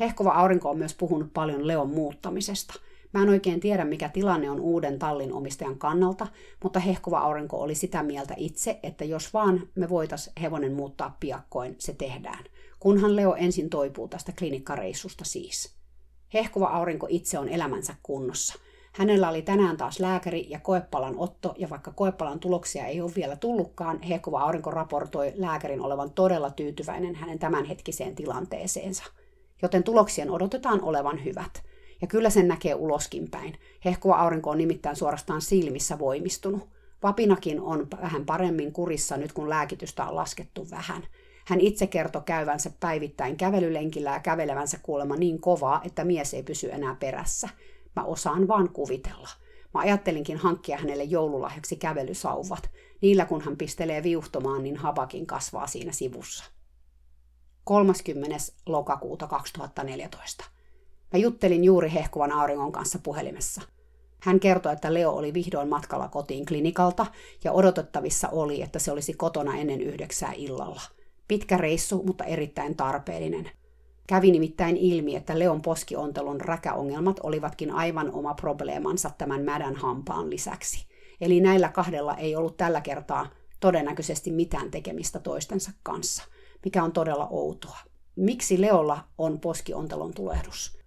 Hehkova 0.00 0.30
aurinko 0.30 0.70
on 0.70 0.78
myös 0.78 0.94
puhunut 0.94 1.32
paljon 1.32 1.66
Leon 1.66 1.90
muuttamisesta. 1.90 2.74
Mä 3.12 3.22
en 3.22 3.28
oikein 3.28 3.60
tiedä, 3.60 3.84
mikä 3.84 4.08
tilanne 4.08 4.50
on 4.50 4.60
uuden 4.60 4.98
tallin 4.98 5.32
omistajan 5.32 5.78
kannalta, 5.78 6.26
mutta 6.62 6.80
hehkova 6.80 7.18
aurinko 7.18 7.56
oli 7.56 7.74
sitä 7.74 8.02
mieltä 8.02 8.34
itse, 8.36 8.78
että 8.82 9.04
jos 9.04 9.34
vaan 9.34 9.68
me 9.74 9.88
voitais 9.88 10.30
hevonen 10.42 10.72
muuttaa 10.72 11.16
piakkoin, 11.20 11.76
se 11.78 11.92
tehdään. 11.92 12.44
Kunhan 12.80 13.16
Leo 13.16 13.34
ensin 13.34 13.70
toipuu 13.70 14.08
tästä 14.08 14.32
klinikkareissusta 14.38 15.24
siis. 15.24 15.74
Hehkova 16.34 16.66
aurinko 16.66 17.06
itse 17.10 17.38
on 17.38 17.48
elämänsä 17.48 17.94
kunnossa. 18.02 18.54
Hänellä 18.92 19.28
oli 19.28 19.42
tänään 19.42 19.76
taas 19.76 20.00
lääkäri 20.00 20.46
ja 20.50 20.60
koepalan 20.60 21.14
otto, 21.18 21.54
ja 21.58 21.70
vaikka 21.70 21.92
koepalan 21.92 22.40
tuloksia 22.40 22.86
ei 22.86 23.00
ole 23.00 23.12
vielä 23.16 23.36
tullutkaan, 23.36 24.02
Hehkova 24.02 24.40
aurinko 24.40 24.70
raportoi 24.70 25.32
lääkärin 25.36 25.80
olevan 25.80 26.10
todella 26.10 26.50
tyytyväinen 26.50 27.14
hänen 27.14 27.38
tämänhetkiseen 27.38 28.14
tilanteeseensa– 28.14 29.04
joten 29.64 29.82
tuloksien 29.82 30.30
odotetaan 30.30 30.82
olevan 30.82 31.24
hyvät. 31.24 31.62
Ja 32.00 32.06
kyllä 32.06 32.30
sen 32.30 32.48
näkee 32.48 32.74
uloskin 32.74 33.30
päin. 33.30 33.58
Hehkuva 33.84 34.14
aurinko 34.14 34.50
on 34.50 34.58
nimittäin 34.58 34.96
suorastaan 34.96 35.42
silmissä 35.42 35.98
voimistunut. 35.98 36.68
Vapinakin 37.02 37.60
on 37.60 37.86
vähän 38.02 38.24
paremmin 38.24 38.72
kurissa 38.72 39.16
nyt, 39.16 39.32
kun 39.32 39.48
lääkitystä 39.50 40.06
on 40.06 40.16
laskettu 40.16 40.70
vähän. 40.70 41.02
Hän 41.44 41.60
itse 41.60 41.86
kertoi 41.86 42.22
käyvänsä 42.24 42.70
päivittäin 42.80 43.36
kävelylenkillä 43.36 44.10
ja 44.10 44.20
kävelevänsä 44.20 44.78
kuulemma 44.82 45.16
niin 45.16 45.40
kovaa, 45.40 45.80
että 45.84 46.04
mies 46.04 46.34
ei 46.34 46.42
pysy 46.42 46.72
enää 46.72 46.96
perässä. 47.00 47.48
Mä 47.96 48.04
osaan 48.04 48.48
vaan 48.48 48.68
kuvitella. 48.68 49.28
Mä 49.74 49.80
ajattelinkin 49.80 50.36
hankkia 50.36 50.78
hänelle 50.78 51.04
joululahjaksi 51.04 51.76
kävelysauvat. 51.76 52.70
Niillä 53.00 53.24
kun 53.24 53.40
hän 53.40 53.56
pistelee 53.56 54.02
viuhtomaan, 54.02 54.62
niin 54.62 54.76
habakin 54.76 55.26
kasvaa 55.26 55.66
siinä 55.66 55.92
sivussa. 55.92 56.53
30. 57.64 58.36
lokakuuta 58.66 59.26
2014. 59.26 60.44
Mä 61.12 61.18
juttelin 61.18 61.64
juuri 61.64 61.92
hehkuvan 61.92 62.32
auringon 62.32 62.72
kanssa 62.72 62.98
puhelimessa. 62.98 63.62
Hän 64.20 64.40
kertoi, 64.40 64.72
että 64.72 64.94
Leo 64.94 65.10
oli 65.10 65.34
vihdoin 65.34 65.68
matkalla 65.68 66.08
kotiin 66.08 66.46
klinikalta 66.46 67.06
ja 67.44 67.52
odotettavissa 67.52 68.28
oli, 68.28 68.62
että 68.62 68.78
se 68.78 68.92
olisi 68.92 69.14
kotona 69.14 69.56
ennen 69.56 69.80
yhdeksää 69.80 70.32
illalla. 70.32 70.80
Pitkä 71.28 71.56
reissu, 71.56 72.02
mutta 72.06 72.24
erittäin 72.24 72.76
tarpeellinen. 72.76 73.50
Kävi 74.06 74.30
nimittäin 74.30 74.76
ilmi, 74.76 75.16
että 75.16 75.38
Leon 75.38 75.62
poskiontelun 75.62 76.40
räkäongelmat 76.40 77.20
olivatkin 77.22 77.70
aivan 77.70 78.12
oma 78.12 78.34
probleemansa 78.34 79.10
tämän 79.18 79.42
mädän 79.42 79.76
hampaan 79.76 80.30
lisäksi. 80.30 80.86
Eli 81.20 81.40
näillä 81.40 81.68
kahdella 81.68 82.16
ei 82.16 82.36
ollut 82.36 82.56
tällä 82.56 82.80
kertaa 82.80 83.26
todennäköisesti 83.60 84.30
mitään 84.30 84.70
tekemistä 84.70 85.18
toistensa 85.18 85.70
kanssa– 85.82 86.24
mikä 86.64 86.84
on 86.84 86.92
todella 86.92 87.28
outoa. 87.30 87.78
Miksi 88.16 88.60
Leolla 88.60 89.04
on 89.18 89.40
poskiontelon 89.40 90.14
tulehdus? 90.14 90.78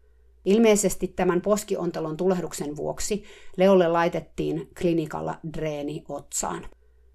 Ilmeisesti 0.46 1.08
tämän 1.08 1.42
poskiontelon 1.42 2.18
tulehduksen 2.18 2.76
vuoksi 2.76 3.24
Leolle 3.58 3.88
laitettiin 3.88 4.70
klinikalla 4.82 5.36
dreeni 5.54 6.04
otsaan. 6.10 6.66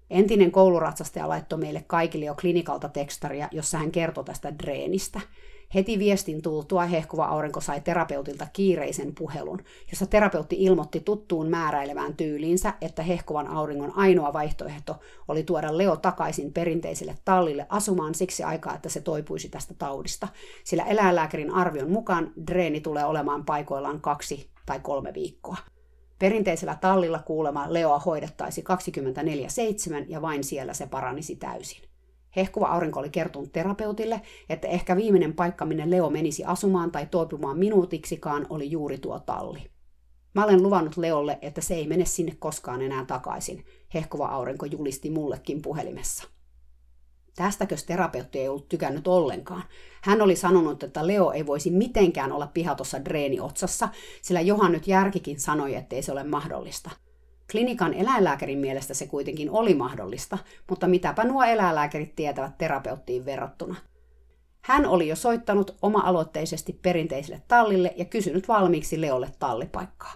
Entinen 0.09 0.51
kouluratsastaja 0.51 1.29
laittoi 1.29 1.59
meille 1.59 1.83
kaikille 1.87 2.25
jo 2.25 2.35
klinikalta 2.41 2.89
tekstaria, 2.89 3.49
jossa 3.51 3.77
hän 3.77 3.91
kertoi 3.91 4.23
tästä 4.23 4.59
dreenistä– 4.59 5.21
Heti 5.75 5.99
viestin 5.99 6.41
tultua 6.41 6.85
hehkuva 6.85 7.25
aurinko 7.25 7.61
sai 7.61 7.81
terapeutilta 7.81 8.47
kiireisen 8.53 9.15
puhelun, 9.15 9.63
jossa 9.91 10.05
terapeutti 10.05 10.55
ilmoitti 10.59 10.99
tuttuun 10.99 11.49
määräilevään 11.49 12.15
tyyliinsä, 12.15 12.73
että 12.81 13.03
hehkuvan 13.03 13.47
auringon 13.47 13.97
ainoa 13.97 14.33
vaihtoehto 14.33 14.99
oli 15.27 15.43
tuoda 15.43 15.77
Leo 15.77 15.95
takaisin 15.95 16.53
perinteiselle 16.53 17.17
tallille 17.25 17.65
asumaan 17.69 18.15
siksi 18.15 18.43
aikaa, 18.43 18.75
että 18.75 18.89
se 18.89 19.01
toipuisi 19.01 19.49
tästä 19.49 19.73
taudista, 19.73 20.27
sillä 20.63 20.83
eläinlääkärin 20.83 21.51
arvion 21.51 21.91
mukaan 21.91 22.31
dreeni 22.47 22.81
tulee 22.81 23.05
olemaan 23.05 23.45
paikoillaan 23.45 24.01
kaksi 24.01 24.49
tai 24.65 24.79
kolme 24.79 25.13
viikkoa. 25.13 25.57
Perinteisellä 26.19 26.77
tallilla 26.81 27.19
kuulema 27.19 27.73
Leoa 27.73 27.99
hoidettaisi 27.99 28.63
24-7 30.01 30.05
ja 30.07 30.21
vain 30.21 30.43
siellä 30.43 30.73
se 30.73 30.87
paranisi 30.87 31.35
täysin. 31.35 31.92
Hehkuva 32.35 32.67
aurinko 32.67 32.99
oli 32.99 33.09
kertonut 33.09 33.51
terapeutille, 33.51 34.21
että 34.49 34.67
ehkä 34.67 34.95
viimeinen 34.95 35.33
paikka, 35.33 35.65
minne 35.65 35.89
Leo 35.89 36.09
menisi 36.09 36.43
asumaan 36.45 36.91
tai 36.91 37.07
toipumaan 37.11 37.57
minuutiksikaan, 37.57 38.47
oli 38.49 38.71
juuri 38.71 38.97
tuo 38.97 39.19
talli. 39.19 39.71
Mä 40.33 40.45
olen 40.45 40.63
luvannut 40.63 40.97
Leolle, 40.97 41.39
että 41.41 41.61
se 41.61 41.75
ei 41.75 41.87
mene 41.87 42.05
sinne 42.05 42.35
koskaan 42.39 42.81
enää 42.81 43.05
takaisin, 43.05 43.65
hehkuva 43.93 44.27
aurinko 44.27 44.65
julisti 44.65 45.09
mullekin 45.09 45.61
puhelimessa. 45.61 46.27
Tästäkö 47.35 47.75
terapeutti 47.87 48.39
ei 48.39 48.47
ollut 48.47 48.69
tykännyt 48.69 49.07
ollenkaan. 49.07 49.63
Hän 50.01 50.21
oli 50.21 50.35
sanonut, 50.35 50.83
että 50.83 51.07
Leo 51.07 51.31
ei 51.31 51.45
voisi 51.45 51.71
mitenkään 51.71 52.31
olla 52.31 52.47
pihatossa 52.47 53.05
dreeni 53.05 53.39
otsassa, 53.39 53.89
sillä 54.21 54.41
Johan 54.41 54.71
nyt 54.71 54.87
järkikin 54.87 55.39
sanoi, 55.39 55.75
ettei 55.75 56.03
se 56.03 56.11
ole 56.11 56.23
mahdollista– 56.23 56.89
Klinikan 57.53 57.93
eläinlääkärin 57.93 58.59
mielestä 58.59 58.93
se 58.93 59.07
kuitenkin 59.07 59.51
oli 59.51 59.73
mahdollista, 59.73 60.37
mutta 60.69 60.87
mitäpä 60.87 61.23
nuo 61.23 61.43
eläinlääkärit 61.43 62.15
tietävät 62.15 62.57
terapeuttiin 62.57 63.25
verrattuna. 63.25 63.75
Hän 64.61 64.85
oli 64.85 65.07
jo 65.07 65.15
soittanut 65.15 65.75
oma-aloitteisesti 65.81 66.79
perinteiselle 66.81 67.41
tallille 67.47 67.93
ja 67.97 68.05
kysynyt 68.05 68.47
valmiiksi 68.47 69.01
Leolle 69.01 69.31
tallipaikkaa. 69.39 70.13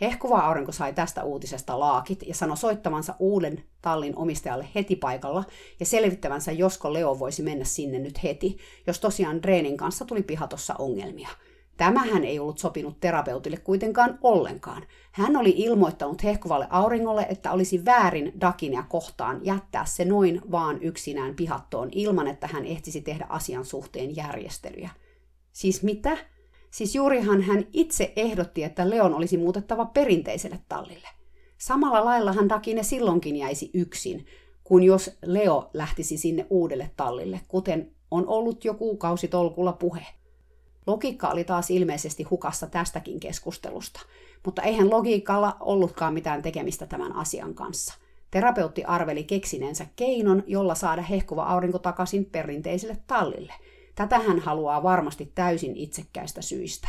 Hehkuva 0.00 0.38
aurinko 0.38 0.72
sai 0.72 0.92
tästä 0.92 1.24
uutisesta 1.24 1.80
laakit 1.80 2.22
ja 2.26 2.34
sanoi 2.34 2.56
soittavansa 2.56 3.14
uuden 3.18 3.64
tallin 3.82 4.16
omistajalle 4.16 4.68
heti 4.74 4.96
paikalla 4.96 5.44
ja 5.80 5.86
selvittävänsä, 5.86 6.52
josko 6.52 6.92
Leo 6.92 7.18
voisi 7.18 7.42
mennä 7.42 7.64
sinne 7.64 7.98
nyt 7.98 8.22
heti, 8.22 8.58
jos 8.86 9.00
tosiaan 9.00 9.42
Dreenin 9.42 9.76
kanssa 9.76 10.04
tuli 10.04 10.22
pihatossa 10.22 10.74
ongelmia– 10.78 11.28
Tämähän 11.80 12.24
ei 12.24 12.38
ollut 12.38 12.58
sopinut 12.58 13.00
terapeutille 13.00 13.56
kuitenkaan 13.56 14.18
ollenkaan. 14.22 14.82
Hän 15.12 15.36
oli 15.36 15.54
ilmoittanut 15.56 16.24
hehkuvalle 16.24 16.66
auringolle, 16.70 17.26
että 17.30 17.52
olisi 17.52 17.84
väärin 17.84 18.32
Dakinia 18.40 18.82
kohtaan 18.82 19.40
jättää 19.44 19.84
se 19.84 20.04
noin 20.04 20.40
vaan 20.50 20.82
yksinään 20.82 21.34
pihattoon 21.34 21.88
ilman, 21.92 22.26
että 22.26 22.46
hän 22.46 22.64
ehtisi 22.64 23.00
tehdä 23.00 23.26
asian 23.28 23.64
suhteen 23.64 24.16
järjestelyjä. 24.16 24.90
Siis 25.52 25.82
mitä? 25.82 26.18
Siis 26.70 26.94
juurihan 26.94 27.42
hän 27.42 27.66
itse 27.72 28.12
ehdotti, 28.16 28.64
että 28.64 28.90
Leon 28.90 29.14
olisi 29.14 29.36
muutettava 29.36 29.84
perinteiselle 29.84 30.60
tallille. 30.68 31.08
Samalla 31.58 32.04
laillahan 32.04 32.48
Dakine 32.48 32.82
silloinkin 32.82 33.36
jäisi 33.36 33.70
yksin, 33.74 34.26
kun 34.64 34.82
jos 34.82 35.10
Leo 35.22 35.70
lähtisi 35.74 36.16
sinne 36.16 36.46
uudelle 36.50 36.90
tallille, 36.96 37.40
kuten 37.48 37.90
on 38.10 38.28
ollut 38.28 38.64
jo 38.64 38.74
kuukausitolkulla 38.74 39.72
puhe. 39.72 40.06
Logiikka 40.86 41.28
oli 41.28 41.44
taas 41.44 41.70
ilmeisesti 41.70 42.22
hukassa 42.22 42.66
tästäkin 42.66 43.20
keskustelusta, 43.20 44.00
mutta 44.44 44.62
eihän 44.62 44.90
logiikalla 44.90 45.56
ollutkaan 45.60 46.14
mitään 46.14 46.42
tekemistä 46.42 46.86
tämän 46.86 47.16
asian 47.16 47.54
kanssa. 47.54 47.94
Terapeutti 48.30 48.84
arveli 48.84 49.24
keksineensä 49.24 49.86
keinon, 49.96 50.42
jolla 50.46 50.74
saada 50.74 51.02
hehkuva 51.02 51.42
aurinko 51.42 51.78
takaisin 51.78 52.24
perinteiselle 52.24 52.96
tallille. 53.06 53.52
Tätä 53.94 54.18
hän 54.18 54.38
haluaa 54.38 54.82
varmasti 54.82 55.32
täysin 55.34 55.76
itsekkäistä 55.76 56.42
syistä. 56.42 56.88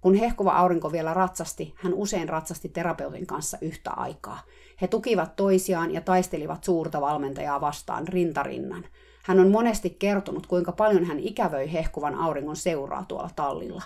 Kun 0.00 0.14
hehkuva 0.14 0.50
aurinko 0.50 0.92
vielä 0.92 1.14
ratsasti, 1.14 1.74
hän 1.76 1.94
usein 1.94 2.28
ratsasti 2.28 2.68
terapeutin 2.68 3.26
kanssa 3.26 3.58
yhtä 3.60 3.90
aikaa. 3.90 4.42
He 4.80 4.88
tukivat 4.88 5.36
toisiaan 5.36 5.90
ja 5.90 6.00
taistelivat 6.00 6.64
suurta 6.64 7.00
valmentajaa 7.00 7.60
vastaan 7.60 8.08
rintarinnan. 8.08 8.84
Hän 9.22 9.40
on 9.40 9.50
monesti 9.50 9.90
kertonut, 9.90 10.46
kuinka 10.46 10.72
paljon 10.72 11.04
hän 11.04 11.18
ikävöi 11.18 11.72
hehkuvan 11.72 12.14
auringon 12.14 12.56
seuraa 12.56 13.04
tuolla 13.08 13.30
tallilla. 13.36 13.82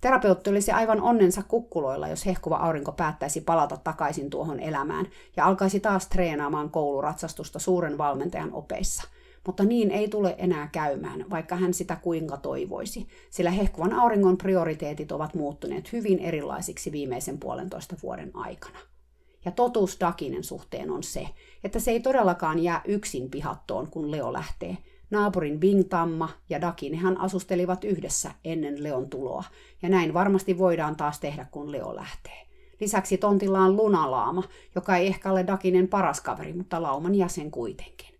Terapeutti 0.00 0.50
olisi 0.50 0.72
aivan 0.72 1.00
onnensa 1.00 1.42
kukkuloilla, 1.48 2.08
jos 2.08 2.26
hehkuva 2.26 2.56
aurinko 2.56 2.92
päättäisi 2.92 3.40
palata 3.40 3.76
takaisin 3.76 4.30
tuohon 4.30 4.60
elämään 4.60 5.06
ja 5.36 5.46
alkaisi 5.46 5.80
taas 5.80 6.08
treenaamaan 6.08 6.70
kouluratsastusta 6.70 7.58
suuren 7.58 7.98
valmentajan 7.98 8.52
opeissa. 8.52 9.08
Mutta 9.46 9.64
niin 9.64 9.90
ei 9.90 10.08
tule 10.08 10.34
enää 10.38 10.68
käymään, 10.72 11.30
vaikka 11.30 11.56
hän 11.56 11.74
sitä 11.74 11.96
kuinka 11.96 12.36
toivoisi, 12.36 13.08
sillä 13.30 13.50
hehkuvan 13.50 13.92
auringon 13.92 14.38
prioriteetit 14.38 15.12
ovat 15.12 15.34
muuttuneet 15.34 15.92
hyvin 15.92 16.18
erilaisiksi 16.18 16.92
viimeisen 16.92 17.38
puolentoista 17.38 17.96
vuoden 18.02 18.30
aikana. 18.34 18.78
Ja 19.44 19.50
totuus 19.50 20.00
Dakinen 20.00 20.44
suhteen 20.44 20.90
on 20.90 21.02
se, 21.02 21.28
että 21.64 21.78
se 21.78 21.90
ei 21.90 22.00
todellakaan 22.00 22.58
jää 22.58 22.82
yksin 22.84 23.30
pihattoon, 23.30 23.90
kun 23.90 24.10
Leo 24.10 24.32
lähtee. 24.32 24.76
Naapurin 25.10 25.60
Bing 25.60 25.84
Tamma 25.88 26.28
ja 26.48 26.60
Dakinehan 26.60 27.20
asustelivat 27.20 27.84
yhdessä 27.84 28.30
ennen 28.44 28.82
Leon 28.82 29.10
tuloa, 29.10 29.44
ja 29.82 29.88
näin 29.88 30.14
varmasti 30.14 30.58
voidaan 30.58 30.96
taas 30.96 31.20
tehdä, 31.20 31.46
kun 31.50 31.72
Leo 31.72 31.96
lähtee. 31.96 32.46
Lisäksi 32.80 33.18
tontilla 33.18 33.60
on 33.60 33.76
Lunalaama, 33.76 34.42
joka 34.74 34.96
ei 34.96 35.06
ehkä 35.06 35.32
ole 35.32 35.46
Dakinen 35.46 35.88
paras 35.88 36.20
kaveri, 36.20 36.52
mutta 36.52 36.82
lauman 36.82 37.14
jäsen 37.14 37.50
kuitenkin. 37.50 38.18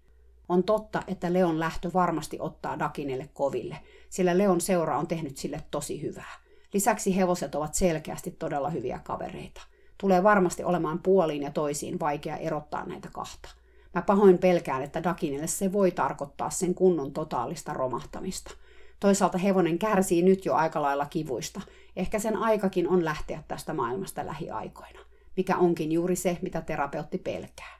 On 0.48 0.64
totta, 0.64 1.02
että 1.06 1.32
Leon 1.32 1.60
lähtö 1.60 1.90
varmasti 1.94 2.36
ottaa 2.40 2.78
Dakinelle 2.78 3.28
koville, 3.34 3.76
sillä 4.10 4.38
Leon 4.38 4.60
seura 4.60 4.98
on 4.98 5.06
tehnyt 5.06 5.36
sille 5.36 5.62
tosi 5.70 6.02
hyvää. 6.02 6.34
Lisäksi 6.72 7.16
hevoset 7.16 7.54
ovat 7.54 7.74
selkeästi 7.74 8.30
todella 8.30 8.70
hyviä 8.70 9.00
kavereita– 9.04 9.60
tulee 9.98 10.22
varmasti 10.22 10.64
olemaan 10.64 10.98
puoliin 10.98 11.42
ja 11.42 11.50
toisiin 11.50 12.00
vaikea 12.00 12.36
erottaa 12.36 12.86
näitä 12.86 13.08
kahta. 13.12 13.48
Mä 13.94 14.02
pahoin 14.02 14.38
pelkään, 14.38 14.82
että 14.82 15.02
Dakinille 15.02 15.46
se 15.46 15.72
voi 15.72 15.90
tarkoittaa 15.90 16.50
sen 16.50 16.74
kunnon 16.74 17.12
totaalista 17.12 17.72
romahtamista. 17.72 18.50
Toisaalta 19.00 19.38
hevonen 19.38 19.78
kärsii 19.78 20.22
nyt 20.22 20.44
jo 20.44 20.54
aika 20.54 20.82
lailla 20.82 21.06
kivuista. 21.06 21.60
Ehkä 21.96 22.18
sen 22.18 22.36
aikakin 22.36 22.88
on 22.88 23.04
lähteä 23.04 23.42
tästä 23.48 23.74
maailmasta 23.74 24.26
lähiaikoina, 24.26 25.00
mikä 25.36 25.56
onkin 25.56 25.92
juuri 25.92 26.16
se, 26.16 26.38
mitä 26.42 26.60
terapeutti 26.60 27.18
pelkää. 27.18 27.78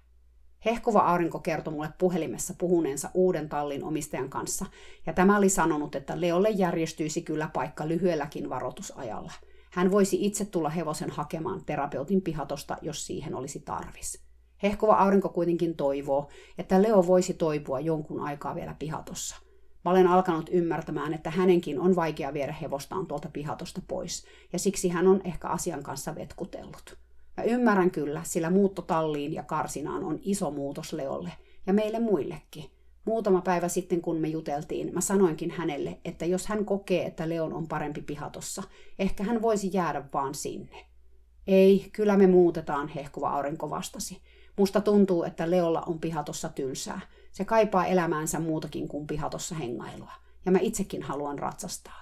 Hehkuva 0.64 1.00
aurinko 1.00 1.38
kertoi 1.38 1.72
mulle 1.72 1.88
puhelimessa 1.98 2.54
puhuneensa 2.58 3.10
uuden 3.14 3.48
tallin 3.48 3.84
omistajan 3.84 4.28
kanssa, 4.28 4.66
ja 5.06 5.12
tämä 5.12 5.36
oli 5.36 5.48
sanonut, 5.48 5.94
että 5.94 6.20
Leolle 6.20 6.50
järjestyisi 6.50 7.22
kyllä 7.22 7.50
paikka 7.52 7.88
lyhyelläkin 7.88 8.50
varoitusajalla– 8.50 9.32
hän 9.78 9.90
voisi 9.90 10.26
itse 10.26 10.44
tulla 10.44 10.68
hevosen 10.68 11.10
hakemaan 11.10 11.64
terapeutin 11.64 12.22
pihatosta, 12.22 12.76
jos 12.82 13.06
siihen 13.06 13.34
olisi 13.34 13.60
tarvis. 13.60 14.22
Hehkova 14.62 14.94
aurinko 14.94 15.28
kuitenkin 15.28 15.76
toivoo, 15.76 16.28
että 16.58 16.82
Leo 16.82 17.06
voisi 17.06 17.34
toipua 17.34 17.80
jonkun 17.80 18.20
aikaa 18.20 18.54
vielä 18.54 18.74
pihatossa. 18.78 19.36
Mä 19.84 19.90
olen 19.90 20.06
alkanut 20.06 20.50
ymmärtämään, 20.52 21.14
että 21.14 21.30
hänenkin 21.30 21.80
on 21.80 21.96
vaikea 21.96 22.34
viedä 22.34 22.52
hevostaan 22.52 23.06
tuolta 23.06 23.28
pihatosta 23.32 23.82
pois, 23.88 24.24
ja 24.52 24.58
siksi 24.58 24.88
hän 24.88 25.06
on 25.06 25.20
ehkä 25.24 25.48
asian 25.48 25.82
kanssa 25.82 26.14
vetkutellut. 26.14 26.98
Mä 27.36 27.44
ymmärrän 27.44 27.90
kyllä, 27.90 28.20
sillä 28.24 28.50
muutto 28.50 28.82
talliin 28.82 29.32
ja 29.32 29.42
karsinaan 29.42 30.04
on 30.04 30.18
iso 30.22 30.50
muutos 30.50 30.92
Leolle, 30.92 31.32
ja 31.66 31.72
meille 31.72 31.98
muillekin. 31.98 32.70
Muutama 33.04 33.40
päivä 33.40 33.68
sitten, 33.68 34.00
kun 34.00 34.16
me 34.16 34.28
juteltiin, 34.28 34.94
mä 34.94 35.00
sanoinkin 35.00 35.50
hänelle, 35.50 35.98
että 36.04 36.24
jos 36.24 36.46
hän 36.46 36.64
kokee, 36.64 37.06
että 37.06 37.28
Leon 37.28 37.52
on 37.52 37.68
parempi 37.68 38.02
pihatossa, 38.02 38.62
ehkä 38.98 39.24
hän 39.24 39.42
voisi 39.42 39.70
jäädä 39.72 40.04
vaan 40.12 40.34
sinne. 40.34 40.86
Ei, 41.46 41.90
kyllä 41.92 42.16
me 42.16 42.26
muutetaan, 42.26 42.88
hehkuva 42.88 43.30
aurinko 43.30 43.70
vastasi. 43.70 44.22
Musta 44.58 44.80
tuntuu, 44.80 45.24
että 45.24 45.50
Leolla 45.50 45.82
on 45.86 45.98
pihatossa 45.98 46.48
tylsää. 46.48 47.00
Se 47.32 47.44
kaipaa 47.44 47.86
elämäänsä 47.86 48.40
muutakin 48.40 48.88
kuin 48.88 49.06
pihatossa 49.06 49.54
hengailua. 49.54 50.12
Ja 50.46 50.52
mä 50.52 50.58
itsekin 50.62 51.02
haluan 51.02 51.38
ratsastaa. 51.38 52.00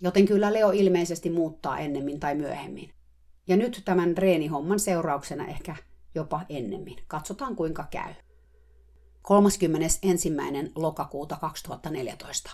Joten 0.00 0.26
kyllä 0.26 0.52
Leo 0.52 0.70
ilmeisesti 0.70 1.30
muuttaa 1.30 1.78
ennemmin 1.78 2.20
tai 2.20 2.34
myöhemmin. 2.34 2.90
Ja 3.46 3.56
nyt 3.56 3.82
tämän 3.84 4.16
reenihomman 4.16 4.80
seurauksena 4.80 5.46
ehkä 5.46 5.76
jopa 6.14 6.40
ennemmin. 6.48 6.96
Katsotaan 7.06 7.56
kuinka 7.56 7.86
käy. 7.90 8.14
31. 9.22 10.00
lokakuuta 10.74 11.36
2014. 11.36 12.50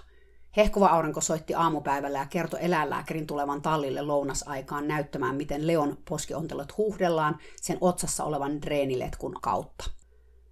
Hehkuva 0.56 0.86
aurinko 0.86 1.20
soitti 1.20 1.54
aamupäivällä 1.54 2.18
ja 2.18 2.26
kertoi 2.26 2.60
eläinlääkärin 2.62 3.26
tulevan 3.26 3.62
tallille 3.62 4.02
lounasaikaan 4.02 4.88
näyttämään, 4.88 5.36
miten 5.36 5.66
Leon 5.66 5.98
poskiontelot 6.08 6.76
huuhdellaan 6.76 7.38
sen 7.56 7.78
otsassa 7.80 8.24
olevan 8.24 8.62
dreeniletkun 8.62 9.36
kautta. 9.42 9.90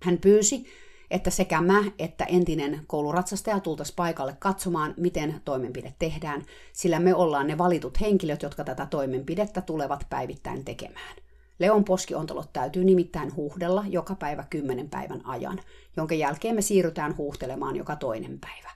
Hän 0.02 0.18
pyysi, 0.18 0.66
että 1.10 1.30
sekä 1.30 1.60
mä 1.60 1.84
että 1.98 2.24
entinen 2.24 2.80
kouluratsastaja 2.86 3.60
tultaisiin 3.60 3.96
paikalle 3.96 4.36
katsomaan, 4.38 4.94
miten 4.96 5.40
toimenpide 5.44 5.94
tehdään, 5.98 6.42
sillä 6.72 7.00
me 7.00 7.14
ollaan 7.14 7.46
ne 7.46 7.58
valitut 7.58 8.00
henkilöt, 8.00 8.42
jotka 8.42 8.64
tätä 8.64 8.86
toimenpidettä 8.86 9.60
tulevat 9.60 10.06
päivittäin 10.10 10.64
tekemään. 10.64 11.25
Leon 11.58 11.84
poskiontelot 11.84 12.52
täytyy 12.52 12.84
nimittäin 12.84 13.36
huuhdella 13.36 13.84
joka 13.88 14.14
päivä 14.14 14.44
kymmenen 14.50 14.90
päivän 14.90 15.26
ajan, 15.26 15.60
jonka 15.96 16.14
jälkeen 16.14 16.54
me 16.54 16.62
siirrytään 16.62 17.16
huuhtelemaan 17.16 17.76
joka 17.76 17.96
toinen 17.96 18.38
päivä. 18.40 18.70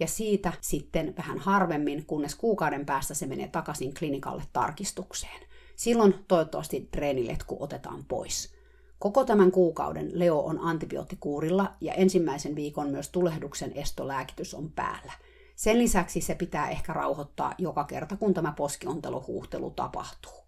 Ja 0.00 0.06
siitä 0.06 0.52
sitten 0.60 1.14
vähän 1.16 1.38
harvemmin, 1.38 2.06
kunnes 2.06 2.34
kuukauden 2.34 2.86
päästä 2.86 3.14
se 3.14 3.26
menee 3.26 3.48
takaisin 3.48 3.94
klinikalle 3.94 4.42
tarkistukseen. 4.52 5.40
Silloin 5.76 6.14
toivottavasti 6.28 6.88
treeniletku 6.92 7.56
otetaan 7.60 8.04
pois. 8.04 8.54
Koko 8.98 9.24
tämän 9.24 9.50
kuukauden 9.50 10.10
Leo 10.12 10.40
on 10.40 10.60
antibioottikuurilla 10.60 11.74
ja 11.80 11.94
ensimmäisen 11.94 12.56
viikon 12.56 12.90
myös 12.90 13.08
tulehduksen 13.08 13.72
estolääkitys 13.72 14.54
on 14.54 14.72
päällä. 14.72 15.12
Sen 15.56 15.78
lisäksi 15.78 16.20
se 16.20 16.34
pitää 16.34 16.70
ehkä 16.70 16.92
rauhoittaa 16.92 17.54
joka 17.58 17.84
kerta, 17.84 18.16
kun 18.16 18.34
tämä 18.34 18.52
poskionteluhuuhtelu 18.56 19.70
tapahtuu. 19.70 20.47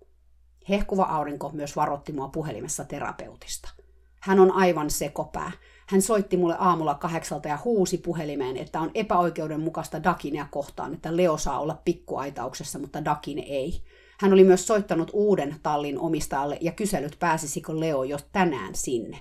Hehkuva 0.71 1.03
aurinko 1.03 1.51
myös 1.53 1.77
varoitti 1.77 2.13
mua 2.13 2.29
puhelimessa 2.29 2.85
terapeutista. 2.85 3.71
Hän 4.21 4.41
on 4.41 4.53
aivan 4.53 4.91
sekopää. 4.91 5.51
Hän 5.89 6.03
soitti 6.03 6.37
mulle 6.37 6.57
aamulla 6.59 6.95
kahdeksalta 6.95 7.49
ja 7.49 7.59
huusi 7.65 7.99
puhelimeen, 7.99 8.57
että 8.57 8.81
on 8.81 8.91
epäoikeudenmukaista 8.95 10.03
Dakinea 10.03 10.47
kohtaan, 10.51 10.95
että 10.95 11.17
Leo 11.17 11.37
saa 11.39 11.61
olla 11.61 11.81
pikkuaitauksessa, 11.85 12.79
mutta 12.79 13.05
Dakine 13.05 13.43
ei. 13.43 13.83
Hän 14.21 14.33
oli 14.33 14.45
myös 14.45 14.67
soittanut 14.67 15.11
uuden 15.13 15.57
tallin 15.63 15.99
omistajalle 15.99 16.59
ja 16.61 16.73
kysellyt, 16.73 17.17
pääsisikö 17.19 17.81
Leo 17.81 18.05
jo 18.05 18.19
tänään 18.33 18.75
sinne. 18.75 19.21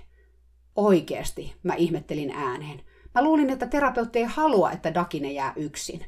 Oikeesti, 0.76 1.54
mä 1.62 1.74
ihmettelin 1.74 2.30
ääneen. 2.30 2.80
Mä 3.14 3.24
luulin, 3.24 3.50
että 3.50 3.66
terapeutti 3.66 4.18
ei 4.18 4.24
halua, 4.24 4.72
että 4.72 4.94
Dakine 4.94 5.32
jää 5.32 5.52
yksin. 5.56 6.04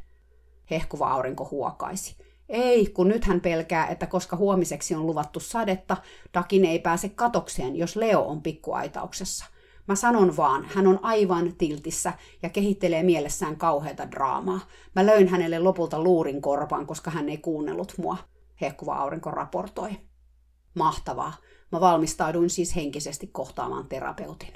Hehkuva 0.70 1.11
aurinko 1.11 1.49
huokaisi. 1.51 2.16
Ei, 2.53 2.86
kun 2.86 3.09
nyt 3.09 3.24
hän 3.24 3.40
pelkää, 3.40 3.86
että 3.86 4.07
koska 4.07 4.36
huomiseksi 4.36 4.94
on 4.94 5.07
luvattu 5.07 5.40
sadetta, 5.40 5.96
Dakin 6.34 6.64
ei 6.64 6.78
pääse 6.78 7.09
katokseen, 7.09 7.76
jos 7.76 7.96
Leo 7.96 8.20
on 8.20 8.42
pikkuaitauksessa. 8.42 9.44
Mä 9.88 9.94
sanon 9.94 10.36
vaan, 10.36 10.64
hän 10.74 10.86
on 10.86 10.98
aivan 11.03 11.55
tiltissä 11.59 12.12
ja 12.42 12.48
kehittelee 12.48 13.03
mielessään 13.03 13.57
kauheata 13.57 14.11
draamaa. 14.11 14.61
Mä 14.94 15.07
löin 15.07 15.28
hänelle 15.28 15.59
lopulta 15.59 16.03
luurin 16.03 16.42
korpaan, 16.42 16.86
koska 16.86 17.11
hän 17.11 17.28
ei 17.28 17.38
kuunnellut 17.38 17.94
mua, 17.98 18.16
hehkuva 18.61 18.94
aurinko 18.94 19.30
raportoi. 19.30 19.90
Mahtavaa. 20.74 21.32
Mä 21.72 21.80
valmistauduin 21.80 22.50
siis 22.50 22.76
henkisesti 22.76 23.26
kohtaamaan 23.26 23.88
terapeutin. 23.88 24.53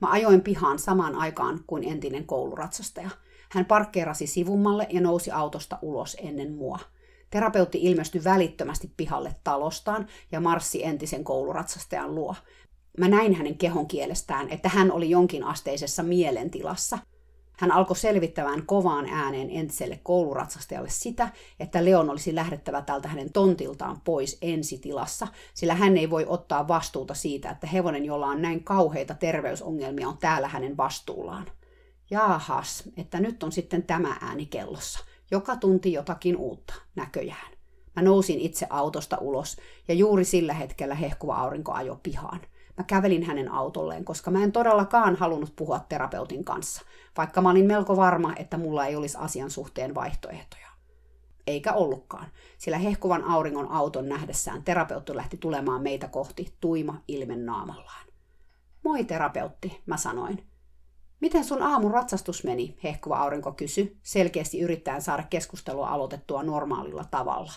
Mä 0.00 0.10
ajoin 0.10 0.40
pihaan 0.40 0.78
samaan 0.78 1.14
aikaan 1.14 1.60
kuin 1.66 1.84
entinen 1.84 2.26
kouluratsastaja. 2.26 3.10
Hän 3.50 3.64
parkkeerasi 3.64 4.26
sivummalle 4.26 4.86
ja 4.90 5.00
nousi 5.00 5.30
autosta 5.30 5.78
ulos 5.82 6.16
ennen 6.20 6.52
mua. 6.52 6.78
Terapeutti 7.32 7.78
ilmestyi 7.82 8.24
välittömästi 8.24 8.92
pihalle 8.96 9.34
talostaan 9.44 10.06
ja 10.32 10.40
marssi 10.40 10.84
entisen 10.84 11.24
kouluratsastajan 11.24 12.14
luo. 12.14 12.34
Mä 12.98 13.08
näin 13.08 13.34
hänen 13.34 13.58
kehon 13.58 13.86
kielestään, 13.86 14.48
että 14.50 14.68
hän 14.68 14.92
oli 14.92 15.10
jonkin 15.10 15.44
asteisessa 15.44 16.02
mielentilassa. 16.02 16.98
Hän 17.52 17.72
alkoi 17.72 17.96
selvittämään 17.96 18.66
kovaan 18.66 19.06
ääneen 19.06 19.50
entiselle 19.50 20.00
kouluratsastajalle 20.02 20.90
sitä, 20.90 21.28
että 21.60 21.84
Leon 21.84 22.10
olisi 22.10 22.34
lähdettävä 22.34 22.82
tältä 22.82 23.08
hänen 23.08 23.32
tontiltaan 23.32 24.00
pois 24.00 24.38
ensitilassa, 24.42 25.28
sillä 25.54 25.74
hän 25.74 25.96
ei 25.96 26.10
voi 26.10 26.24
ottaa 26.28 26.68
vastuuta 26.68 27.14
siitä, 27.14 27.50
että 27.50 27.66
hevonen, 27.66 28.04
jolla 28.04 28.26
on 28.26 28.42
näin 28.42 28.64
kauheita 28.64 29.14
terveysongelmia, 29.14 30.08
on 30.08 30.18
täällä 30.18 30.48
hänen 30.48 30.76
vastuullaan. 30.76 31.46
Jaahas, 32.10 32.82
että 32.96 33.20
nyt 33.20 33.42
on 33.42 33.52
sitten 33.52 33.82
tämä 33.82 34.16
ääni 34.20 34.46
kellossa– 34.46 35.04
joka 35.32 35.56
tunti 35.56 35.92
jotakin 35.92 36.36
uutta, 36.36 36.74
näköjään. 36.94 37.52
Mä 37.96 38.02
nousin 38.02 38.40
itse 38.40 38.66
autosta 38.70 39.18
ulos 39.20 39.56
ja 39.88 39.94
juuri 39.94 40.24
sillä 40.24 40.54
hetkellä 40.54 40.94
hehkuva 40.94 41.36
aurinko 41.36 41.72
ajo 41.72 42.00
pihaan. 42.02 42.40
Mä 42.78 42.84
kävelin 42.84 43.22
hänen 43.22 43.52
autolleen, 43.52 44.04
koska 44.04 44.30
mä 44.30 44.42
en 44.42 44.52
todellakaan 44.52 45.16
halunnut 45.16 45.56
puhua 45.56 45.78
terapeutin 45.88 46.44
kanssa, 46.44 46.82
vaikka 47.16 47.40
mä 47.40 47.50
olin 47.50 47.66
melko 47.66 47.96
varma, 47.96 48.32
että 48.36 48.58
mulla 48.58 48.86
ei 48.86 48.96
olisi 48.96 49.18
asian 49.20 49.50
suhteen 49.50 49.94
vaihtoehtoja. 49.94 50.68
Eikä 51.46 51.72
ollutkaan, 51.72 52.26
sillä 52.58 52.78
hehkuvan 52.78 53.24
auringon 53.24 53.68
auton 53.70 54.08
nähdessään 54.08 54.62
terapeutti 54.62 55.16
lähti 55.16 55.36
tulemaan 55.36 55.82
meitä 55.82 56.08
kohti 56.08 56.54
tuima 56.60 57.00
ilmen 57.08 57.46
naamallaan. 57.46 58.06
Moi 58.84 59.04
terapeutti, 59.04 59.82
mä 59.86 59.96
sanoin. 59.96 60.51
Miten 61.22 61.44
sun 61.44 61.62
aamun 61.62 61.90
ratsastus 61.90 62.44
meni, 62.44 62.76
hehkuva 62.84 63.18
aurinko 63.18 63.52
kysyi, 63.52 63.96
selkeästi 64.02 64.60
yrittäen 64.60 65.02
saada 65.02 65.22
keskustelua 65.30 65.88
aloitettua 65.88 66.42
normaalilla 66.42 67.04
tavalla. 67.10 67.52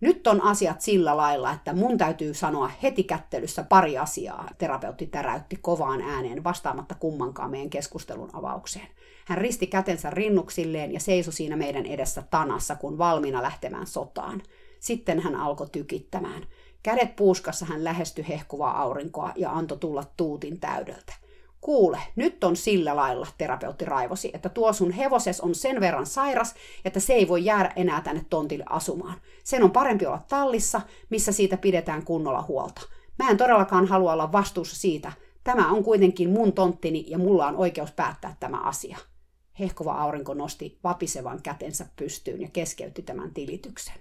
Nyt 0.00 0.26
on 0.26 0.40
asiat 0.40 0.80
sillä 0.80 1.16
lailla, 1.16 1.52
että 1.52 1.72
mun 1.72 1.98
täytyy 1.98 2.34
sanoa 2.34 2.70
heti 2.82 3.04
kättelyssä 3.04 3.62
pari 3.62 3.98
asiaa, 3.98 4.48
terapeutti 4.58 5.06
täräytti 5.06 5.56
kovaan 5.56 6.00
ääneen 6.00 6.44
vastaamatta 6.44 6.94
kummankaan 6.94 7.50
meidän 7.50 7.70
keskustelun 7.70 8.30
avaukseen. 8.32 8.88
Hän 9.26 9.38
risti 9.38 9.66
kätensä 9.66 10.10
rinnuksilleen 10.10 10.92
ja 10.92 11.00
seisoi 11.00 11.32
siinä 11.32 11.56
meidän 11.56 11.86
edessä 11.86 12.22
tanassa, 12.30 12.76
kun 12.76 12.98
valmiina 12.98 13.42
lähtemään 13.42 13.86
sotaan. 13.86 14.42
Sitten 14.80 15.20
hän 15.20 15.36
alkoi 15.36 15.68
tykittämään. 15.72 16.46
Kädet 16.82 17.16
puuskassa 17.16 17.66
hän 17.66 17.84
lähestyi 17.84 18.28
hehkuvaa 18.28 18.82
aurinkoa 18.82 19.32
ja 19.36 19.52
antoi 19.52 19.78
tulla 19.78 20.04
tuutin 20.16 20.60
täydeltä. 20.60 21.23
Kuule, 21.64 22.00
nyt 22.16 22.44
on 22.44 22.56
sillä 22.56 22.96
lailla, 22.96 23.26
terapeutti 23.38 23.84
raivosi, 23.84 24.30
että 24.34 24.48
tuo 24.48 24.72
sun 24.72 24.90
hevoses 24.90 25.40
on 25.40 25.54
sen 25.54 25.80
verran 25.80 26.06
sairas, 26.06 26.54
että 26.84 27.00
se 27.00 27.12
ei 27.12 27.28
voi 27.28 27.44
jäädä 27.44 27.72
enää 27.76 28.00
tänne 28.00 28.26
tontille 28.30 28.64
asumaan. 28.68 29.14
Sen 29.44 29.64
on 29.64 29.70
parempi 29.70 30.06
olla 30.06 30.24
tallissa, 30.28 30.80
missä 31.10 31.32
siitä 31.32 31.56
pidetään 31.56 32.04
kunnolla 32.04 32.42
huolta. 32.42 32.80
Mä 33.18 33.30
en 33.30 33.36
todellakaan 33.36 33.86
halua 33.86 34.12
olla 34.12 34.32
vastuussa 34.32 34.76
siitä. 34.76 35.12
Tämä 35.44 35.70
on 35.70 35.84
kuitenkin 35.84 36.30
mun 36.30 36.52
tonttini 36.52 37.04
ja 37.08 37.18
mulla 37.18 37.46
on 37.46 37.56
oikeus 37.56 37.92
päättää 37.92 38.36
tämä 38.40 38.60
asia. 38.60 38.98
Hehkova 39.60 39.92
aurinko 39.92 40.34
nosti 40.34 40.78
vapisevan 40.84 41.42
kätensä 41.42 41.86
pystyyn 41.96 42.40
ja 42.40 42.48
keskeytti 42.52 43.02
tämän 43.02 43.34
tilityksen. 43.34 43.98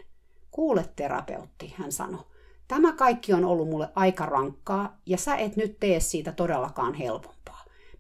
Kuule, 0.52 0.86
terapeutti, 0.96 1.74
hän 1.78 1.92
sanoi. 1.92 2.24
Tämä 2.68 2.94
kaikki 2.94 3.34
on 3.34 3.46
ollut 3.46 3.70
mulle 3.70 3.90
aika 3.96 4.26
rankkaa, 4.26 4.98
ja 5.06 5.18
sä 5.18 5.36
et 5.36 5.56
nyt 5.56 5.80
tee 5.80 6.00
siitä 6.00 6.32
todellakaan 6.32 6.94
helpompaa. 6.94 7.43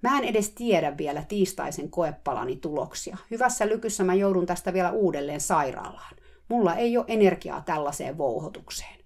Mä 0.04 0.18
en 0.18 0.24
edes 0.24 0.50
tiedä 0.50 0.98
vielä 0.98 1.24
tiistaisen 1.28 1.90
koepalani 1.90 2.56
tuloksia. 2.56 3.18
Hyvässä 3.32 3.68
lykyssä 3.68 4.04
mä 4.04 4.14
joudun 4.14 4.46
tästä 4.46 4.74
vielä 4.74 4.92
uudelleen 4.92 5.42
sairaalaan. 5.42 6.16
Mulla 6.50 6.76
ei 6.76 6.98
ole 6.98 7.06
energiaa 7.08 7.62
tällaiseen 7.62 8.18
vouhotukseen. 8.18 9.00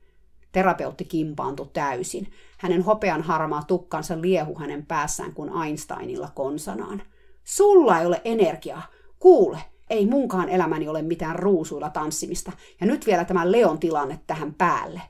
Terapeutti 0.51 1.05
kimpaantui 1.05 1.69
täysin. 1.73 2.31
Hänen 2.57 2.81
hopean 2.81 3.21
harmaa 3.21 3.63
tukkansa 3.63 4.21
liehu 4.21 4.59
hänen 4.59 4.85
päässään 4.85 5.33
kuin 5.33 5.51
Einsteinilla 5.63 6.29
konsanaan. 6.35 7.01
Sulla 7.43 7.99
ei 7.99 8.05
ole 8.05 8.21
energiaa. 8.25 8.83
Kuule, 9.19 9.57
ei 9.89 10.05
munkaan 10.05 10.49
elämäni 10.49 10.87
ole 10.87 11.01
mitään 11.01 11.35
ruusuilla 11.35 11.89
tanssimista. 11.89 12.51
Ja 12.81 12.87
nyt 12.87 13.05
vielä 13.05 13.25
tämä 13.25 13.51
Leon 13.51 13.79
tilanne 13.79 14.19
tähän 14.27 14.53
päälle. 14.53 15.01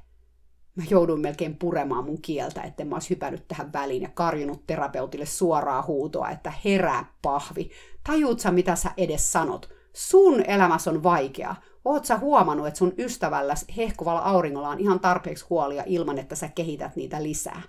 Mä 0.77 0.83
jouduin 0.89 1.21
melkein 1.21 1.57
puremaan 1.57 2.05
mun 2.05 2.21
kieltä, 2.21 2.61
että 2.61 2.85
mä 2.85 2.95
olisi 2.95 3.09
hypännyt 3.09 3.47
tähän 3.47 3.73
väliin 3.73 4.01
ja 4.01 4.09
karjunut 4.13 4.67
terapeutille 4.67 5.25
suoraa 5.25 5.81
huutoa, 5.87 6.29
että 6.29 6.53
herää 6.65 7.05
pahvi. 7.21 7.71
Tajuut 8.03 8.39
sä, 8.39 8.51
mitä 8.51 8.75
sä 8.75 8.91
edes 8.97 9.31
sanot? 9.31 9.69
Sun 9.93 10.43
elämässä 10.47 10.91
on 10.91 11.03
vaikea. 11.03 11.55
Oot 11.85 12.05
sä 12.05 12.17
huomannut, 12.17 12.67
että 12.67 12.77
sun 12.77 12.93
ystävälläs 12.97 13.65
hehkuvalla 13.77 14.19
auringolla 14.19 14.69
on 14.69 14.79
ihan 14.79 14.99
tarpeeksi 14.99 15.45
huolia 15.49 15.83
ilman, 15.85 16.17
että 16.17 16.35
sä 16.35 16.47
kehität 16.47 16.95
niitä 16.95 17.23
lisää. 17.23 17.61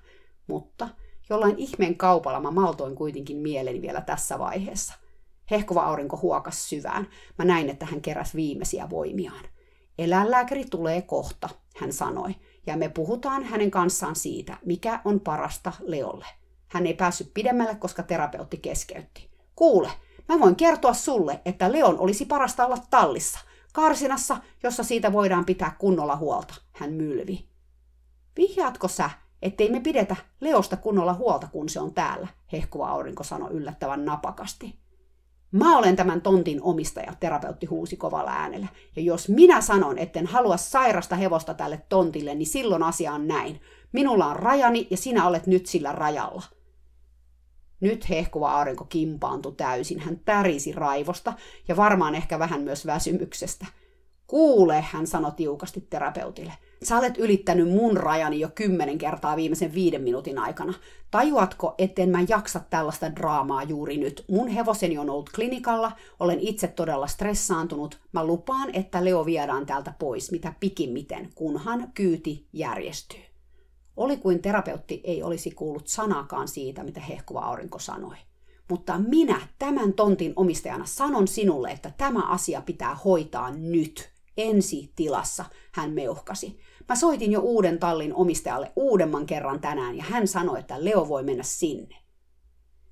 Mutta 0.46 0.88
jollain 1.30 1.54
ihmeen 1.59 1.96
kaupalla 1.96 2.40
mä 2.40 2.50
maltoin 2.50 2.94
kuitenkin 2.94 3.36
mieleni 3.36 3.82
vielä 3.82 4.00
tässä 4.00 4.38
vaiheessa. 4.38 4.94
Hehkuva 5.50 5.82
aurinko 5.82 6.18
huokas 6.22 6.68
syvään. 6.68 7.09
Mä 7.38 7.44
näin, 7.44 7.70
että 7.70 7.86
hän 7.86 8.00
keräsi 8.00 8.36
viimeisiä 8.36 8.90
voimiaan. 8.90 9.44
Eläinlääkäri 9.98 10.64
tulee 10.64 11.02
kohta, 11.02 11.48
hän 11.76 11.92
sanoi 11.92 12.34
ja 12.68 12.76
me 12.76 12.88
puhutaan 12.88 13.44
hänen 13.44 13.70
kanssaan 13.70 14.16
siitä, 14.16 14.56
mikä 14.64 15.00
on 15.04 15.20
parasta 15.20 15.72
Leolle. 15.80 16.26
Hän 16.68 16.86
ei 16.86 16.94
päässyt 16.94 17.34
pidemmälle, 17.34 17.74
koska 17.74 18.02
terapeutti 18.02 18.56
keskeytti. 18.56 19.30
Kuule, 19.56 19.90
mä 20.28 20.40
voin 20.40 20.56
kertoa 20.56 20.94
sulle, 20.94 21.40
että 21.44 21.72
Leon 21.72 21.98
olisi 21.98 22.24
parasta 22.24 22.66
olla 22.66 22.78
tallissa, 22.90 23.38
karsinassa, 23.72 24.36
jossa 24.62 24.82
siitä 24.82 25.12
voidaan 25.12 25.44
pitää 25.44 25.76
kunnolla 25.78 26.16
huolta, 26.16 26.54
hän 26.72 26.92
mylvi. 26.92 27.48
Vihjaatko 28.36 28.88
sä, 28.88 29.10
ettei 29.42 29.70
me 29.70 29.80
pidetä 29.80 30.16
Leosta 30.40 30.76
kunnolla 30.76 31.14
huolta, 31.14 31.48
kun 31.52 31.68
se 31.68 31.80
on 31.80 31.94
täällä, 31.94 32.28
hehkuva 32.52 32.88
aurinko 32.88 33.24
sanoi 33.24 33.50
yllättävän 33.50 34.04
napakasti. 34.04 34.78
Mä 35.53 35.78
olen 35.78 35.96
tämän 35.96 36.20
tontin 36.20 36.62
omistaja, 36.62 37.12
terapeutti 37.20 37.66
huusi 37.66 37.96
kovalla 37.96 38.30
äänellä. 38.30 38.66
Ja 38.96 39.03
jos 39.03 39.28
minä 39.28 39.61
sanon, 39.61 39.99
etten 39.99 40.26
halua 40.26 40.57
sairasta 40.57 41.16
hevosta 41.16 41.55
tälle 41.55 41.82
tontille, 41.88 42.34
niin 42.34 42.46
silloin 42.46 42.82
asia 42.82 43.12
on 43.12 43.28
näin. 43.28 43.61
Minulla 43.92 44.26
on 44.26 44.36
rajani 44.36 44.86
ja 44.90 44.96
sinä 44.96 45.26
olet 45.26 45.46
nyt 45.46 45.66
sillä 45.66 45.92
rajalla. 45.92 46.42
Nyt 47.80 48.09
hehkuva 48.09 48.53
aurinko 48.53 48.84
kimpaantui 48.84 49.55
täysin. 49.57 50.01
Hän 50.01 50.20
tärisi 50.24 50.72
raivosta 50.72 51.32
ja 51.68 51.76
varmaan 51.76 52.14
ehkä 52.14 52.38
vähän 52.38 52.61
myös 52.61 52.86
väsymyksestä. 52.86 53.66
Kuule, 54.26 54.84
hän 54.92 55.07
sanoi 55.07 55.32
tiukasti 55.32 55.80
terapeutille. 55.80 56.53
Sä 56.82 56.98
olet 56.98 57.18
ylittänyt 57.18 57.68
mun 57.68 57.96
rajani 57.96 58.40
jo 58.40 58.48
kymmenen 58.54 58.98
kertaa 58.98 59.36
viimeisen 59.36 59.74
viiden 59.74 60.02
minuutin 60.02 60.38
aikana. 60.38 60.74
Tajuatko, 61.10 61.74
etten 61.78 62.10
mä 62.10 62.18
jaksa 62.28 62.60
tällaista 62.70 63.16
draamaa 63.16 63.62
juuri 63.62 63.96
nyt? 63.96 64.24
Mun 64.30 64.48
hevoseni 64.48 64.98
on 64.98 65.10
ollut 65.10 65.30
klinikalla, 65.34 65.92
olen 66.20 66.40
itse 66.40 66.68
todella 66.68 67.06
stressaantunut. 67.06 67.98
Mä 68.12 68.24
lupaan, 68.24 68.74
että 68.74 69.04
Leo 69.04 69.26
viedään 69.26 69.66
täältä 69.66 69.94
pois, 69.98 70.32
mitä 70.32 70.54
pikimmiten, 70.60 71.28
kunhan 71.34 71.90
kyyti 71.94 72.46
järjestyy. 72.52 73.20
Oli 73.96 74.16
kuin 74.16 74.42
terapeutti 74.42 75.00
ei 75.04 75.22
olisi 75.22 75.50
kuullut 75.50 75.88
sanakaan 75.88 76.48
siitä, 76.48 76.84
mitä 76.84 77.00
hehkuva 77.00 77.40
aurinko 77.40 77.78
sanoi. 77.78 78.16
Mutta 78.70 78.98
minä 78.98 79.40
tämän 79.58 79.92
tontin 79.92 80.32
omistajana 80.36 80.86
sanon 80.86 81.28
sinulle, 81.28 81.70
että 81.70 81.92
tämä 81.98 82.22
asia 82.22 82.60
pitää 82.60 82.94
hoitaa 82.94 83.50
nyt, 83.50 84.10
ensi 84.36 84.92
tilassa, 84.96 85.44
hän 85.72 85.90
meuhkasi. 85.90 86.60
Mä 86.89 86.95
soitin 86.95 87.32
jo 87.32 87.41
uuden 87.41 87.78
tallin 87.78 88.14
omistajalle 88.14 88.72
uudemman 88.76 89.26
kerran 89.26 89.61
tänään 89.61 89.97
ja 89.97 90.05
hän 90.05 90.28
sanoi, 90.28 90.59
että 90.59 90.84
Leo 90.84 91.09
voi 91.09 91.22
mennä 91.22 91.43
sinne. 91.43 91.97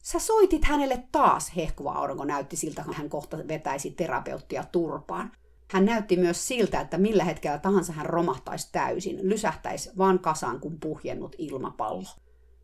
Sä 0.03 0.19
soitit 0.19 0.65
hänelle 0.65 1.05
taas, 1.13 1.57
hehkuva 1.57 1.93
aurinko 1.93 2.25
näytti 2.25 2.57
siltä, 2.57 2.83
kun 2.85 2.95
hän 2.95 3.11
kohta 3.11 3.39
vetäisi 3.49 3.91
terapeuttia 3.91 4.65
turpaan. 4.73 5.33
Hän 5.71 5.85
näytti 5.85 6.17
myös 6.17 6.49
siltä, 6.49 6.81
että 6.81 6.99
millä 6.99 7.25
hetkellä 7.25 7.59
tahansa 7.59 7.93
hän 7.93 8.07
romahtaisi 8.07 8.69
täysin, 8.73 9.29
lysähtäisi 9.29 9.91
vaan 9.99 10.19
kasaan 10.19 10.61
kuin 10.61 10.81
puhjennut 10.81 11.37
ilmapallo. 11.39 12.09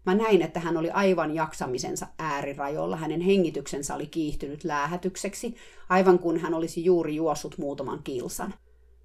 Mä 0.06 0.14
näin, 0.14 0.42
että 0.42 0.60
hän 0.60 0.76
oli 0.76 0.90
aivan 0.90 1.34
jaksamisensa 1.34 2.06
äärirajoilla. 2.18 2.96
Hänen 2.96 3.20
hengityksensä 3.20 3.94
oli 3.94 4.06
kiihtynyt 4.06 4.64
läähätykseksi, 4.64 5.54
aivan 5.88 6.18
kuin 6.18 6.38
hän 6.38 6.54
olisi 6.54 6.84
juuri 6.84 7.16
juossut 7.16 7.58
muutaman 7.58 8.02
kilsan. 8.02 8.54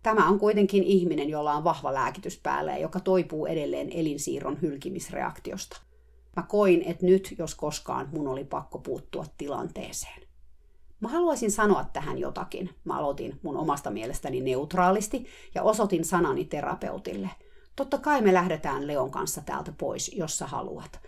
Tämä 0.04 0.30
on 0.30 0.39
kuitenkin 0.39 0.84
ihminen, 0.84 1.30
jolla 1.30 1.54
on 1.54 1.64
vahva 1.64 1.93
lääkitys 1.93 2.39
päällä 2.43 2.72
ja 2.72 2.78
joka 2.78 3.00
toipuu 3.00 3.45
edelleen 3.45 3.89
elinsiirron 3.93 4.62
hylkimisreaktiosta. 4.62 5.82
Mä 6.36 6.43
koin, 6.43 6.82
että 6.82 7.06
nyt, 7.06 7.36
jos 7.38 7.56
koskaan, 7.56 8.10
mun 8.12 8.28
oli 8.28 8.43
pakko 8.43 8.80
puuttua 8.80 9.26
tilanteeseen. 9.38 10.22
Mä 11.00 11.08
haluaisin 11.08 11.52
sanoa 11.52 11.86
tähän 11.93 12.18
jotakin. 12.18 12.70
Mä 12.84 12.98
aloitin 12.98 13.39
mun 13.41 13.58
omasta 13.58 13.91
mielestäni 13.91 14.41
neutraalisti 14.41 15.26
ja 15.56 15.64
osoitin 15.64 16.06
sanani 16.06 16.45
terapeutille. 16.45 17.30
Totta 17.76 17.98
kai 17.98 18.22
me 18.22 18.34
lähdetään 18.34 18.88
Leon 18.88 19.12
kanssa 19.12 19.41
täältä 19.41 19.74
pois, 19.78 20.12
jos 20.16 20.38
sä 20.38 20.48
haluat. 20.48 21.00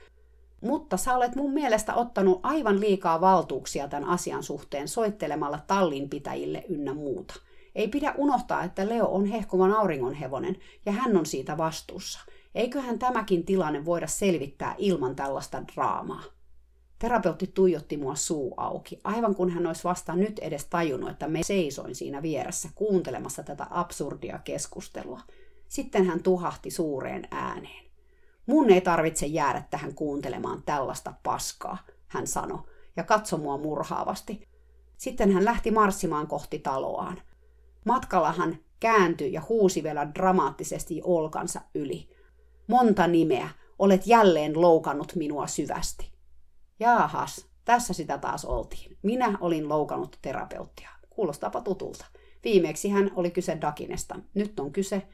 Mutta 0.61 0.97
sä 0.97 1.15
olet 1.15 1.35
mun 1.35 1.53
mielestä 1.53 1.95
ottanut 1.95 2.39
aivan 2.43 2.79
liikaa 2.79 3.21
valtuuksia 3.21 3.87
tämän 3.87 4.09
asian 4.09 4.43
suhteen 4.43 4.87
soittelemalla 4.87 5.59
tallinpitäjille 5.67 6.65
ynnä 6.69 6.93
muuta– 6.93 7.33
ei 7.75 7.87
pidä 7.87 8.13
unohtaa, 8.17 8.63
että 8.63 8.89
Leo 8.89 9.05
on 9.05 9.25
hehkuvan 9.25 9.73
auringonhevonen 9.73 10.57
ja 10.85 10.91
hän 10.91 11.17
on 11.17 11.25
siitä 11.25 11.57
vastuussa. 11.57 12.19
Eiköhän 12.55 12.99
tämäkin 12.99 13.45
tilanne 13.45 13.85
voida 13.85 14.07
selvittää 14.07 14.75
ilman 14.77 15.15
tällaista 15.15 15.63
draamaa. 15.73 16.23
Terapeutti 16.99 17.47
tuijotti 17.47 17.97
mua 17.97 18.15
suu 18.15 18.53
auki, 18.57 18.99
aivan 19.03 19.35
kun 19.35 19.49
hän 19.49 19.67
olisi 19.67 19.83
vasta 19.83 20.15
nyt 20.15 20.39
edes 20.39 20.65
tajunnut, 20.65 21.09
että 21.09 21.27
me 21.27 21.43
seisoin 21.43 21.95
siinä 21.95 22.21
vieressä 22.21 22.69
kuuntelemassa 22.75 23.43
tätä 23.43 23.67
absurdia 23.69 24.39
keskustelua. 24.43 25.21
Sitten 25.67 26.05
hän 26.05 26.23
tuhahti 26.23 26.71
suureen 26.71 27.27
ääneen. 27.31 27.85
Mun 28.45 28.69
ei 28.69 28.81
tarvitse 28.81 29.25
jäädä 29.25 29.63
tähän 29.69 29.95
kuuntelemaan 29.95 30.63
tällaista 30.65 31.13
paskaa, 31.23 31.77
hän 32.07 32.27
sanoi, 32.27 32.59
ja 32.95 33.03
katsoi 33.03 33.39
mua 33.39 33.57
murhaavasti. 33.57 34.47
Sitten 34.97 35.31
hän 35.31 35.45
lähti 35.45 35.71
marssimaan 35.71 36.27
kohti 36.27 36.59
taloaan. 36.59 37.21
Matkalla 37.89 38.31
hän 38.31 38.59
kääntyi 38.79 39.33
ja 39.33 39.41
huusi 39.49 39.83
vielä 39.83 40.13
dramaattisesti 40.13 41.01
olkansa 41.03 41.61
yli. 41.75 42.09
Monta 42.67 43.07
nimeä. 43.07 43.49
Olet 43.79 44.07
jälleen 44.07 44.61
loukannut 44.61 45.15
minua 45.15 45.47
syvästi. 45.47 46.11
Jaahas, 46.79 47.47
tässä 47.65 47.93
sitä 47.93 48.17
taas 48.17 48.45
oltiin. 48.45 48.97
Minä 49.01 49.37
olin 49.41 49.69
loukannut 49.69 50.17
terapeuttia. 50.21 50.89
Kuulostaapa 51.09 51.61
tutulta. 51.61 52.05
Viimeksi 52.43 52.89
hän 52.89 53.11
oli 53.15 53.31
kyse 53.31 53.57
Dakinesta. 53.61 54.15
Nyt 54.33 54.59
on 54.59 54.71
kyse... 54.71 55.07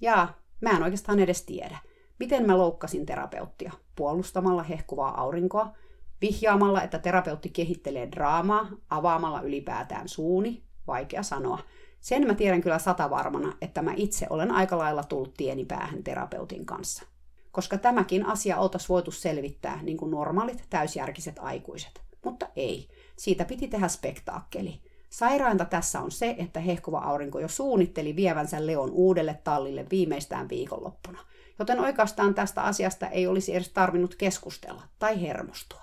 Ja 0.00 0.28
mä 0.60 0.70
en 0.70 0.82
oikeastaan 0.82 1.20
edes 1.20 1.42
tiedä. 1.42 1.78
Miten 2.18 2.46
mä 2.46 2.58
loukkasin 2.58 3.06
terapeuttia? 3.06 3.72
Puolustamalla 3.96 4.62
hehkuvaa 4.62 5.20
aurinkoa, 5.20 5.72
vihjaamalla, 6.20 6.82
että 6.82 6.98
terapeutti 6.98 7.48
kehittelee 7.48 8.10
draamaa, 8.10 8.68
avaamalla 8.88 9.40
ylipäätään 9.40 10.08
suuni, 10.08 10.62
vaikea 10.86 11.22
sanoa. 11.22 11.58
Sen 12.00 12.26
mä 12.26 12.34
tiedän 12.34 12.60
kyllä 12.60 12.78
satavarmana, 12.78 13.52
että 13.60 13.82
mä 13.82 13.92
itse 13.96 14.26
olen 14.30 14.50
aika 14.50 14.78
lailla 14.78 15.04
tullut 15.04 15.34
tieni 15.34 15.64
päähän 15.64 16.02
terapeutin 16.02 16.66
kanssa. 16.66 17.06
Koska 17.52 17.78
tämäkin 17.78 18.26
asia 18.26 18.58
oltaisiin 18.58 18.88
voitu 18.88 19.10
selvittää 19.10 19.82
niin 19.82 19.96
kuin 19.96 20.10
normaalit 20.10 20.64
täysjärkiset 20.70 21.38
aikuiset. 21.38 22.00
Mutta 22.24 22.48
ei. 22.56 22.88
Siitä 23.16 23.44
piti 23.44 23.68
tehdä 23.68 23.88
spektaakkeli. 23.88 24.80
Sairainta 25.10 25.64
tässä 25.64 26.00
on 26.00 26.10
se, 26.10 26.34
että 26.38 26.60
hehkuva 26.60 26.98
aurinko 26.98 27.40
jo 27.40 27.48
suunnitteli 27.48 28.16
vievänsä 28.16 28.66
Leon 28.66 28.90
uudelle 28.90 29.40
tallille 29.44 29.86
viimeistään 29.90 30.48
viikonloppuna. 30.48 31.18
Joten 31.58 31.80
oikeastaan 31.80 32.34
tästä 32.34 32.62
asiasta 32.62 33.08
ei 33.08 33.26
olisi 33.26 33.54
edes 33.54 33.68
tarvinnut 33.68 34.14
keskustella 34.14 34.82
tai 34.98 35.22
hermostua. 35.22 35.82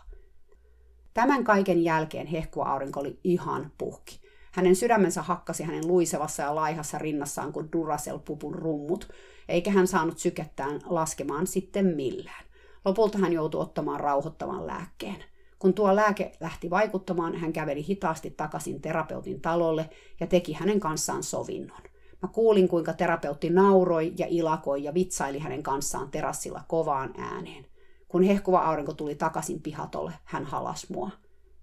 Tämän 1.13 1.43
kaiken 1.43 1.83
jälkeen 1.83 2.27
hehkuva 2.27 2.65
aurinko 2.65 2.99
oli 2.99 3.19
ihan 3.23 3.71
puhki. 3.77 4.22
Hänen 4.53 4.75
sydämensä 4.75 5.21
hakkasi 5.21 5.63
hänen 5.63 5.87
luisevassa 5.87 6.43
ja 6.43 6.55
laihassa 6.55 6.97
rinnassaan 6.97 7.53
kuin 7.53 7.69
Duracell-pupun 7.71 8.55
rummut, 8.55 9.09
eikä 9.49 9.71
hän 9.71 9.87
saanut 9.87 10.19
sykettään 10.19 10.81
laskemaan 10.85 11.47
sitten 11.47 11.85
millään. 11.85 12.45
Lopulta 12.85 13.17
hän 13.17 13.33
joutui 13.33 13.61
ottamaan 13.61 13.99
rauhoittavan 13.99 14.67
lääkkeen. 14.67 15.23
Kun 15.59 15.73
tuo 15.73 15.95
lääke 15.95 16.31
lähti 16.39 16.69
vaikuttamaan, 16.69 17.35
hän 17.35 17.53
käveli 17.53 17.87
hitaasti 17.87 18.31
takaisin 18.31 18.81
terapeutin 18.81 19.41
talolle 19.41 19.89
ja 20.19 20.27
teki 20.27 20.53
hänen 20.53 20.79
kanssaan 20.79 21.23
sovinnon. 21.23 21.81
Mä 22.21 22.29
kuulin, 22.29 22.67
kuinka 22.67 22.93
terapeutti 22.93 23.49
nauroi 23.49 24.13
ja 24.17 24.25
ilakoi 24.29 24.83
ja 24.83 24.93
vitsaili 24.93 25.39
hänen 25.39 25.63
kanssaan 25.63 26.11
terassilla 26.11 26.61
kovaan 26.67 27.13
ääneen. 27.17 27.65
Kun 28.07 28.23
hehkuva 28.23 28.59
aurinko 28.59 28.93
tuli 28.93 29.15
takaisin 29.15 29.61
pihatolle, 29.61 30.13
hän 30.23 30.45
halas 30.45 30.89
mua. 30.89 31.09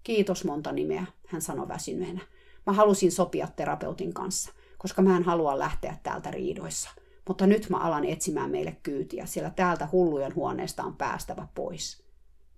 Kiitos 0.02 0.44
monta 0.44 0.72
nimeä, 0.72 1.06
hän 1.26 1.42
sanoi 1.42 1.68
väsyneenä. 1.68 2.20
Mä 2.66 2.72
halusin 2.72 3.12
sopia 3.12 3.48
terapeutin 3.56 4.14
kanssa, 4.14 4.52
koska 4.78 5.02
mä 5.02 5.16
en 5.16 5.22
halua 5.22 5.58
lähteä 5.58 5.96
täältä 6.02 6.30
riidoissa. 6.30 6.90
Mutta 7.28 7.46
nyt 7.46 7.70
mä 7.70 7.76
alan 7.76 8.04
etsimään 8.04 8.50
meille 8.50 8.76
kyytiä, 8.82 9.26
sillä 9.26 9.50
täältä 9.50 9.88
hullujen 9.92 10.34
huoneesta 10.34 10.82
on 10.82 10.96
päästävä 10.96 11.48
pois. 11.54 12.04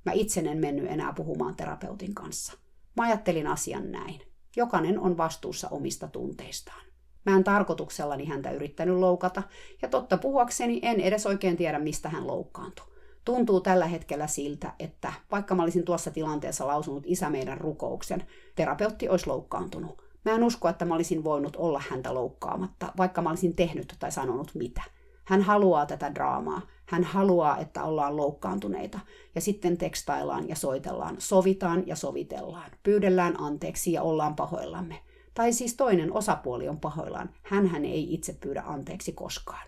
Mä 0.05 0.13
itse 0.13 0.41
en 0.41 0.59
mennyt 0.59 0.91
enää 0.91 1.13
puhumaan 1.13 1.57
terapeutin 1.57 2.15
kanssa. 2.15 2.53
Mä 2.97 3.03
ajattelin 3.03 3.47
asian 3.47 3.93
näin. 3.93 4.21
Jokainen 4.57 4.99
on 4.99 5.17
vastuussa 5.17 5.69
omista 5.69 6.09
tunteistaan. 6.09 6.83
Mä 7.27 7.37
en 7.37 7.45
tarkoituksellani 7.45 8.25
häntä 8.25 8.51
yrittänyt 8.51 8.97
loukata, 8.97 9.43
ja 9.83 9.89
totta 9.89 10.19
puhuakseni 10.19 10.81
en 10.83 11.01
edes 11.01 11.27
oikein 11.27 11.57
tiedä, 11.57 11.79
mistä 11.79 12.09
hän 12.09 12.27
loukkaantui. 12.27 12.92
Tuntuu 13.25 13.61
tällä 13.61 13.87
hetkellä 13.87 14.27
siltä, 14.27 14.73
että 14.79 15.13
vaikka 15.31 15.55
mä 15.55 15.63
olisin 15.63 15.85
tuossa 15.85 16.11
tilanteessa 16.11 16.67
lausunut 16.67 17.05
isä 17.07 17.31
meidän 17.31 17.59
rukouksen, 17.59 18.27
terapeutti 18.55 19.09
olisi 19.09 19.27
loukkaantunut. 19.27 20.03
Mä 20.25 20.33
en 20.33 20.45
usko, 20.45 20.69
että 20.69 20.85
mä 20.85 20.95
olisin 20.95 21.25
voinut 21.25 21.57
olla 21.57 21.83
häntä 21.91 22.15
loukkaamatta, 22.15 22.93
vaikka 22.97 23.23
mä 23.23 23.31
olisin 23.31 23.57
tehnyt 23.57 23.97
tai 23.99 24.13
sanonut 24.13 24.55
mitä. 24.55 24.83
Hän 25.25 25.43
haluaa 25.43 25.87
tätä 25.87 26.15
draamaa. 26.15 26.63
Hän 26.87 27.05
haluaa, 27.05 27.59
että 27.59 27.85
ollaan 27.85 28.17
loukkaantuneita. 28.17 29.01
Ja 29.35 29.41
sitten 29.41 29.79
tekstaillaan 29.79 30.49
ja 30.49 30.57
soitellaan, 30.57 31.17
sovitaan 31.19 31.87
ja 31.87 31.97
sovitellaan, 31.97 32.71
pyydellään 32.83 33.41
anteeksi 33.41 33.93
ja 33.93 34.03
ollaan 34.03 34.37
pahoillamme. 34.37 34.99
Tai 35.35 35.53
siis 35.53 35.75
toinen 35.75 36.13
osapuoli 36.13 36.69
on 36.69 36.81
pahoillaan. 36.81 37.31
hän 37.43 37.85
ei 37.85 38.15
itse 38.15 38.33
pyydä 38.33 38.63
anteeksi 38.67 39.13
koskaan. 39.13 39.67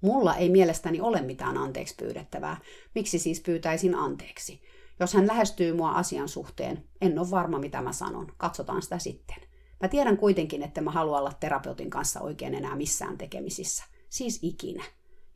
Mulla 0.00 0.36
ei 0.36 0.48
mielestäni 0.48 1.00
ole 1.00 1.20
mitään 1.20 1.58
anteeksi 1.58 1.94
pyydettävää. 1.98 2.60
Miksi 2.94 3.18
siis 3.18 3.40
pyytäisin 3.40 3.94
anteeksi? 3.94 4.62
Jos 5.00 5.14
hän 5.14 5.26
lähestyy 5.26 5.72
mua 5.72 5.90
asian 5.90 6.28
suhteen, 6.28 6.84
en 7.00 7.18
ole 7.18 7.30
varma 7.30 7.58
mitä 7.58 7.82
mä 7.82 7.92
sanon. 7.92 8.32
Katsotaan 8.36 8.82
sitä 8.82 8.98
sitten. 8.98 9.36
Mä 9.82 9.88
tiedän 9.88 10.16
kuitenkin, 10.16 10.62
että 10.62 10.80
mä 10.80 10.90
haluan 10.90 11.20
olla 11.20 11.32
terapeutin 11.32 11.90
kanssa 11.90 12.20
oikein 12.20 12.54
enää 12.54 12.76
missään 12.76 13.18
tekemisissä. 13.18 13.84
Siis 14.08 14.38
ikinä. 14.42 14.84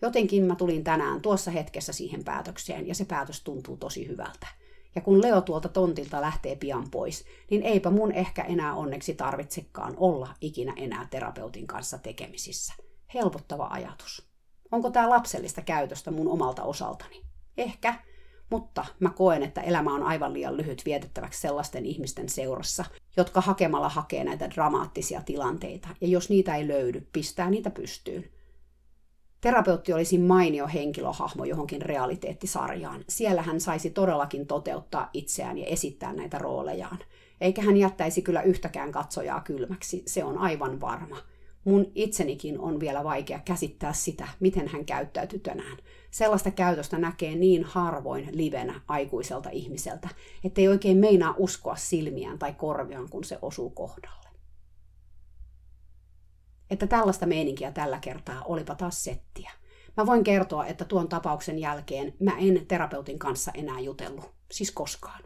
Jotenkin 0.02 0.44
mä 0.44 0.54
tulin 0.56 0.84
tänään 0.84 1.20
tuossa 1.20 1.50
hetkessä 1.50 1.92
siihen 1.92 2.24
päätökseen 2.24 2.88
ja 2.88 2.94
se 2.94 3.04
päätös 3.04 3.40
tuntuu 3.44 3.76
tosi 3.76 4.08
hyvältä. 4.08 4.46
Ja 4.94 5.00
kun 5.00 5.22
Leo 5.22 5.40
tuolta 5.40 5.68
tontilta 5.68 6.20
lähtee 6.20 6.56
pian 6.56 6.90
pois, 6.90 7.24
niin 7.50 7.62
eipä 7.62 7.90
mun 7.90 8.12
ehkä 8.12 8.42
enää 8.42 8.74
onneksi 8.74 9.14
tarvitsekaan 9.14 9.94
olla 9.96 10.34
ikinä 10.40 10.72
enää 10.76 11.06
terapeutin 11.10 11.66
kanssa 11.66 11.98
tekemisissä. 11.98 12.74
Helpottava 13.14 13.66
ajatus. 13.70 14.29
Onko 14.72 14.90
tämä 14.90 15.10
lapsellista 15.10 15.62
käytöstä 15.62 16.10
mun 16.10 16.28
omalta 16.28 16.62
osaltani? 16.62 17.22
Ehkä, 17.56 17.94
mutta 18.50 18.86
mä 19.00 19.10
koen, 19.10 19.42
että 19.42 19.60
elämä 19.60 19.94
on 19.94 20.02
aivan 20.02 20.32
liian 20.32 20.56
lyhyt 20.56 20.82
vietettäväksi 20.84 21.40
sellaisten 21.40 21.86
ihmisten 21.86 22.28
seurassa, 22.28 22.84
jotka 23.16 23.40
hakemalla 23.40 23.88
hakee 23.88 24.24
näitä 24.24 24.50
dramaattisia 24.50 25.22
tilanteita, 25.22 25.88
ja 26.00 26.08
jos 26.08 26.30
niitä 26.30 26.56
ei 26.56 26.68
löydy, 26.68 27.08
pistää 27.12 27.50
niitä 27.50 27.70
pystyyn. 27.70 28.30
Terapeutti 29.40 29.92
olisi 29.92 30.18
mainio 30.18 30.68
henkilöhahmo 30.74 31.44
johonkin 31.44 31.82
realiteettisarjaan. 31.82 33.04
Siellä 33.08 33.42
hän 33.42 33.60
saisi 33.60 33.90
todellakin 33.90 34.46
toteuttaa 34.46 35.10
itseään 35.12 35.58
ja 35.58 35.66
esittää 35.66 36.12
näitä 36.12 36.38
roolejaan. 36.38 36.98
Eikä 37.40 37.62
hän 37.62 37.76
jättäisi 37.76 38.22
kyllä 38.22 38.42
yhtäkään 38.42 38.92
katsojaa 38.92 39.40
kylmäksi, 39.40 40.02
se 40.06 40.24
on 40.24 40.38
aivan 40.38 40.80
varma. 40.80 41.16
Mun 41.64 41.92
itsenikin 41.94 42.60
on 42.60 42.80
vielä 42.80 43.04
vaikea 43.04 43.40
käsittää 43.44 43.92
sitä, 43.92 44.28
miten 44.40 44.68
hän 44.68 44.84
käyttäytyy 44.84 45.38
tänään. 45.38 45.76
Sellaista 46.10 46.50
käytöstä 46.50 46.98
näkee 46.98 47.34
niin 47.34 47.64
harvoin 47.64 48.28
livenä 48.32 48.80
aikuiselta 48.88 49.50
ihmiseltä, 49.50 50.08
ettei 50.44 50.68
oikein 50.68 50.98
meinaa 50.98 51.34
uskoa 51.38 51.76
silmiään 51.76 52.38
tai 52.38 52.54
korviaan, 52.54 53.08
kun 53.08 53.24
se 53.24 53.38
osuu 53.42 53.70
kohdalle. 53.70 54.28
Että 56.70 56.86
tällaista 56.86 57.26
meininkiä 57.26 57.72
tällä 57.72 57.98
kertaa 57.98 58.42
olipa 58.44 58.74
taas 58.74 59.04
settiä. 59.04 59.50
Mä 59.96 60.06
voin 60.06 60.24
kertoa, 60.24 60.66
että 60.66 60.84
tuon 60.84 61.08
tapauksen 61.08 61.58
jälkeen 61.58 62.14
mä 62.20 62.38
en 62.38 62.66
terapeutin 62.68 63.18
kanssa 63.18 63.50
enää 63.54 63.80
jutellut. 63.80 64.30
Siis 64.50 64.70
koskaan. 64.70 65.24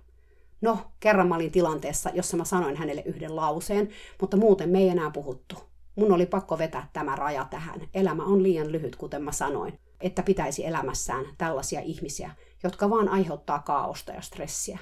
No, 0.61 0.79
kerran 1.01 1.29
mä 1.29 1.35
olin 1.35 1.53
tilanteessa, 1.53 2.11
jossa 2.15 2.37
mä 2.37 2.45
sanoin 2.45 2.77
hänelle 2.77 3.03
yhden 3.07 3.37
lauseen, 3.37 3.89
mutta 4.21 4.37
muuten 4.37 4.69
me 4.69 4.79
ei 4.79 4.89
enää 4.89 5.11
puhuttu. 5.11 5.74
Mun 5.97 6.13
oli 6.13 6.27
pakko 6.27 6.59
vetää 6.59 6.89
tämä 6.93 7.17
raja 7.17 7.47
tähän. 7.51 7.89
Elämä 7.95 8.25
on 8.25 8.43
liian 8.43 8.73
lyhyt, 8.73 8.97
kuten 8.97 9.23
mä 9.23 9.33
sanoin, 9.33 9.79
että 10.01 10.23
pitäisi 10.23 10.67
elämässään 10.67 11.25
tällaisia 11.39 11.81
ihmisiä, 11.81 12.31
jotka 12.63 12.91
vaan 12.91 13.09
aiheuttaa 13.09 13.59
kaaosta 13.59 14.13
ja 14.13 14.21
stressiä. 14.21 14.79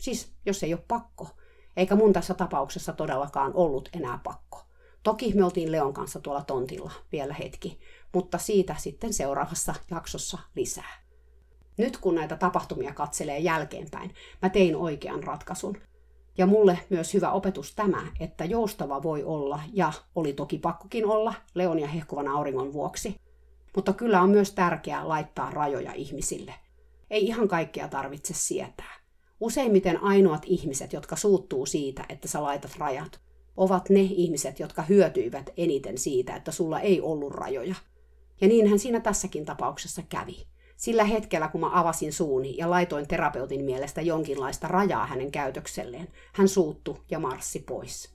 Siis, 0.00 0.32
jos 0.46 0.62
ei 0.62 0.74
ole 0.74 0.84
pakko. 0.88 1.28
Eikä 1.76 1.96
mun 1.96 2.12
tässä 2.12 2.34
tapauksessa 2.34 2.92
todellakaan 2.92 3.54
ollut 3.54 3.88
enää 3.92 4.20
pakko. 4.24 4.62
Toki 5.02 5.32
me 5.34 5.44
oltiin 5.44 5.72
Leon 5.72 5.92
kanssa 5.92 6.20
tuolla 6.20 6.44
tontilla 6.44 6.92
vielä 7.12 7.34
hetki, 7.34 7.80
mutta 8.14 8.38
siitä 8.38 8.74
sitten 8.78 9.12
seuraavassa 9.12 9.74
jaksossa 9.90 10.38
lisää. 10.56 11.02
Nyt 11.76 11.96
kun 11.96 12.14
näitä 12.14 12.36
tapahtumia 12.36 12.94
katselee 12.94 13.38
jälkeenpäin, 13.38 14.14
mä 14.42 14.48
tein 14.48 14.76
oikean 14.76 15.22
ratkaisun. 15.22 15.76
Ja 16.38 16.46
mulle 16.46 16.78
myös 16.90 17.14
hyvä 17.14 17.30
opetus 17.30 17.74
tämä, 17.74 18.02
että 18.20 18.44
joustava 18.44 19.02
voi 19.02 19.24
olla, 19.24 19.60
ja 19.72 19.92
oli 20.14 20.32
toki 20.32 20.58
pakkokin 20.58 21.06
olla, 21.06 21.34
Leon 21.54 21.78
ja 21.78 21.88
hehkuvan 21.88 22.28
auringon 22.28 22.72
vuoksi. 22.72 23.16
Mutta 23.76 23.92
kyllä 23.92 24.22
on 24.22 24.30
myös 24.30 24.52
tärkeää 24.52 25.08
laittaa 25.08 25.50
rajoja 25.50 25.92
ihmisille. 25.92 26.54
Ei 27.10 27.26
ihan 27.26 27.48
kaikkea 27.48 27.88
tarvitse 27.88 28.34
sietää. 28.34 28.92
Useimmiten 29.40 30.02
ainoat 30.02 30.42
ihmiset, 30.46 30.92
jotka 30.92 31.16
suuttuu 31.16 31.66
siitä, 31.66 32.04
että 32.08 32.28
sä 32.28 32.42
laitat 32.42 32.76
rajat, 32.78 33.20
ovat 33.56 33.90
ne 33.90 34.00
ihmiset, 34.00 34.60
jotka 34.60 34.82
hyötyivät 34.82 35.50
eniten 35.56 35.98
siitä, 35.98 36.36
että 36.36 36.52
sulla 36.52 36.80
ei 36.80 37.00
ollut 37.00 37.32
rajoja. 37.32 37.74
Ja 38.40 38.48
niinhän 38.48 38.78
siinä 38.78 39.00
tässäkin 39.00 39.44
tapauksessa 39.44 40.02
kävi. 40.08 40.46
Sillä 40.82 41.04
hetkellä, 41.04 41.48
kun 41.48 41.60
mä 41.60 41.80
avasin 41.80 42.12
suuni 42.12 42.56
ja 42.56 42.70
laitoin 42.70 43.08
terapeutin 43.08 43.64
mielestä 43.64 44.00
jonkinlaista 44.00 44.68
rajaa 44.68 45.06
hänen 45.06 45.30
käytökselleen, 45.30 46.08
hän 46.32 46.48
suuttu 46.48 46.98
ja 47.10 47.18
marssi 47.18 47.58
pois. 47.58 48.14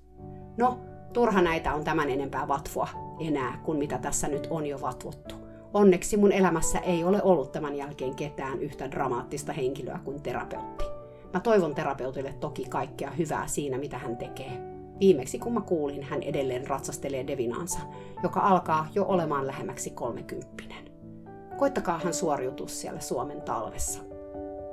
No, 0.58 0.80
turha 1.14 1.42
näitä 1.42 1.74
on 1.74 1.84
tämän 1.84 2.10
enempää 2.10 2.48
vatvua 2.48 2.88
enää 3.20 3.62
kuin 3.66 3.78
mitä 3.78 3.98
tässä 3.98 4.28
nyt 4.28 4.48
on 4.50 4.66
jo 4.66 4.82
vatvottu. 4.82 5.36
Onneksi 5.74 6.18
mun 6.18 6.32
elämässä 6.32 6.80
ei 6.80 7.04
ole 7.04 7.24
ollut 7.24 7.52
tämän 7.52 7.76
jälkeen 7.76 8.16
ketään 8.16 8.60
yhtä 8.60 8.92
dramaattista 8.92 9.54
henkilöä 9.54 10.00
kuin 10.04 10.22
terapeutti. 10.22 10.84
Mä 11.34 11.40
toivon 11.40 11.76
terapeutille 11.76 12.34
toki 12.34 12.66
kaikkea 12.66 13.12
hyvää 13.12 13.48
siinä, 13.48 13.78
mitä 13.78 13.98
hän 13.98 14.18
tekee. 14.18 14.52
Viimeksi 15.00 15.40
kun 15.40 15.54
mä 15.54 15.62
kuulin, 15.62 16.04
hän 16.04 16.24
edelleen 16.24 16.68
ratsastelee 16.68 17.28
Devinaansa, 17.28 17.80
joka 18.24 18.40
alkaa 18.40 18.88
jo 18.96 19.06
olemaan 19.08 19.48
lähemmäksi 19.48 19.90
kolmekymppinen. 19.90 20.87
Koittakaahan 21.58 22.14
suoriutua 22.14 22.68
siellä 22.68 23.00
Suomen 23.00 23.42
talvessa. 23.42 24.00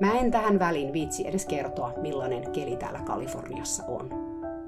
Mä 0.00 0.12
en 0.12 0.30
tähän 0.30 0.58
väliin 0.58 0.92
viitsi 0.92 1.28
edes 1.28 1.46
kertoa, 1.46 1.92
millainen 1.96 2.50
keli 2.50 2.76
täällä 2.76 3.00
Kaliforniassa 3.00 3.84
on. 3.88 4.10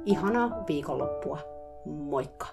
Ihanaa 0.04 0.64
viikonloppua. 0.68 1.38
Moikka! 1.84 2.46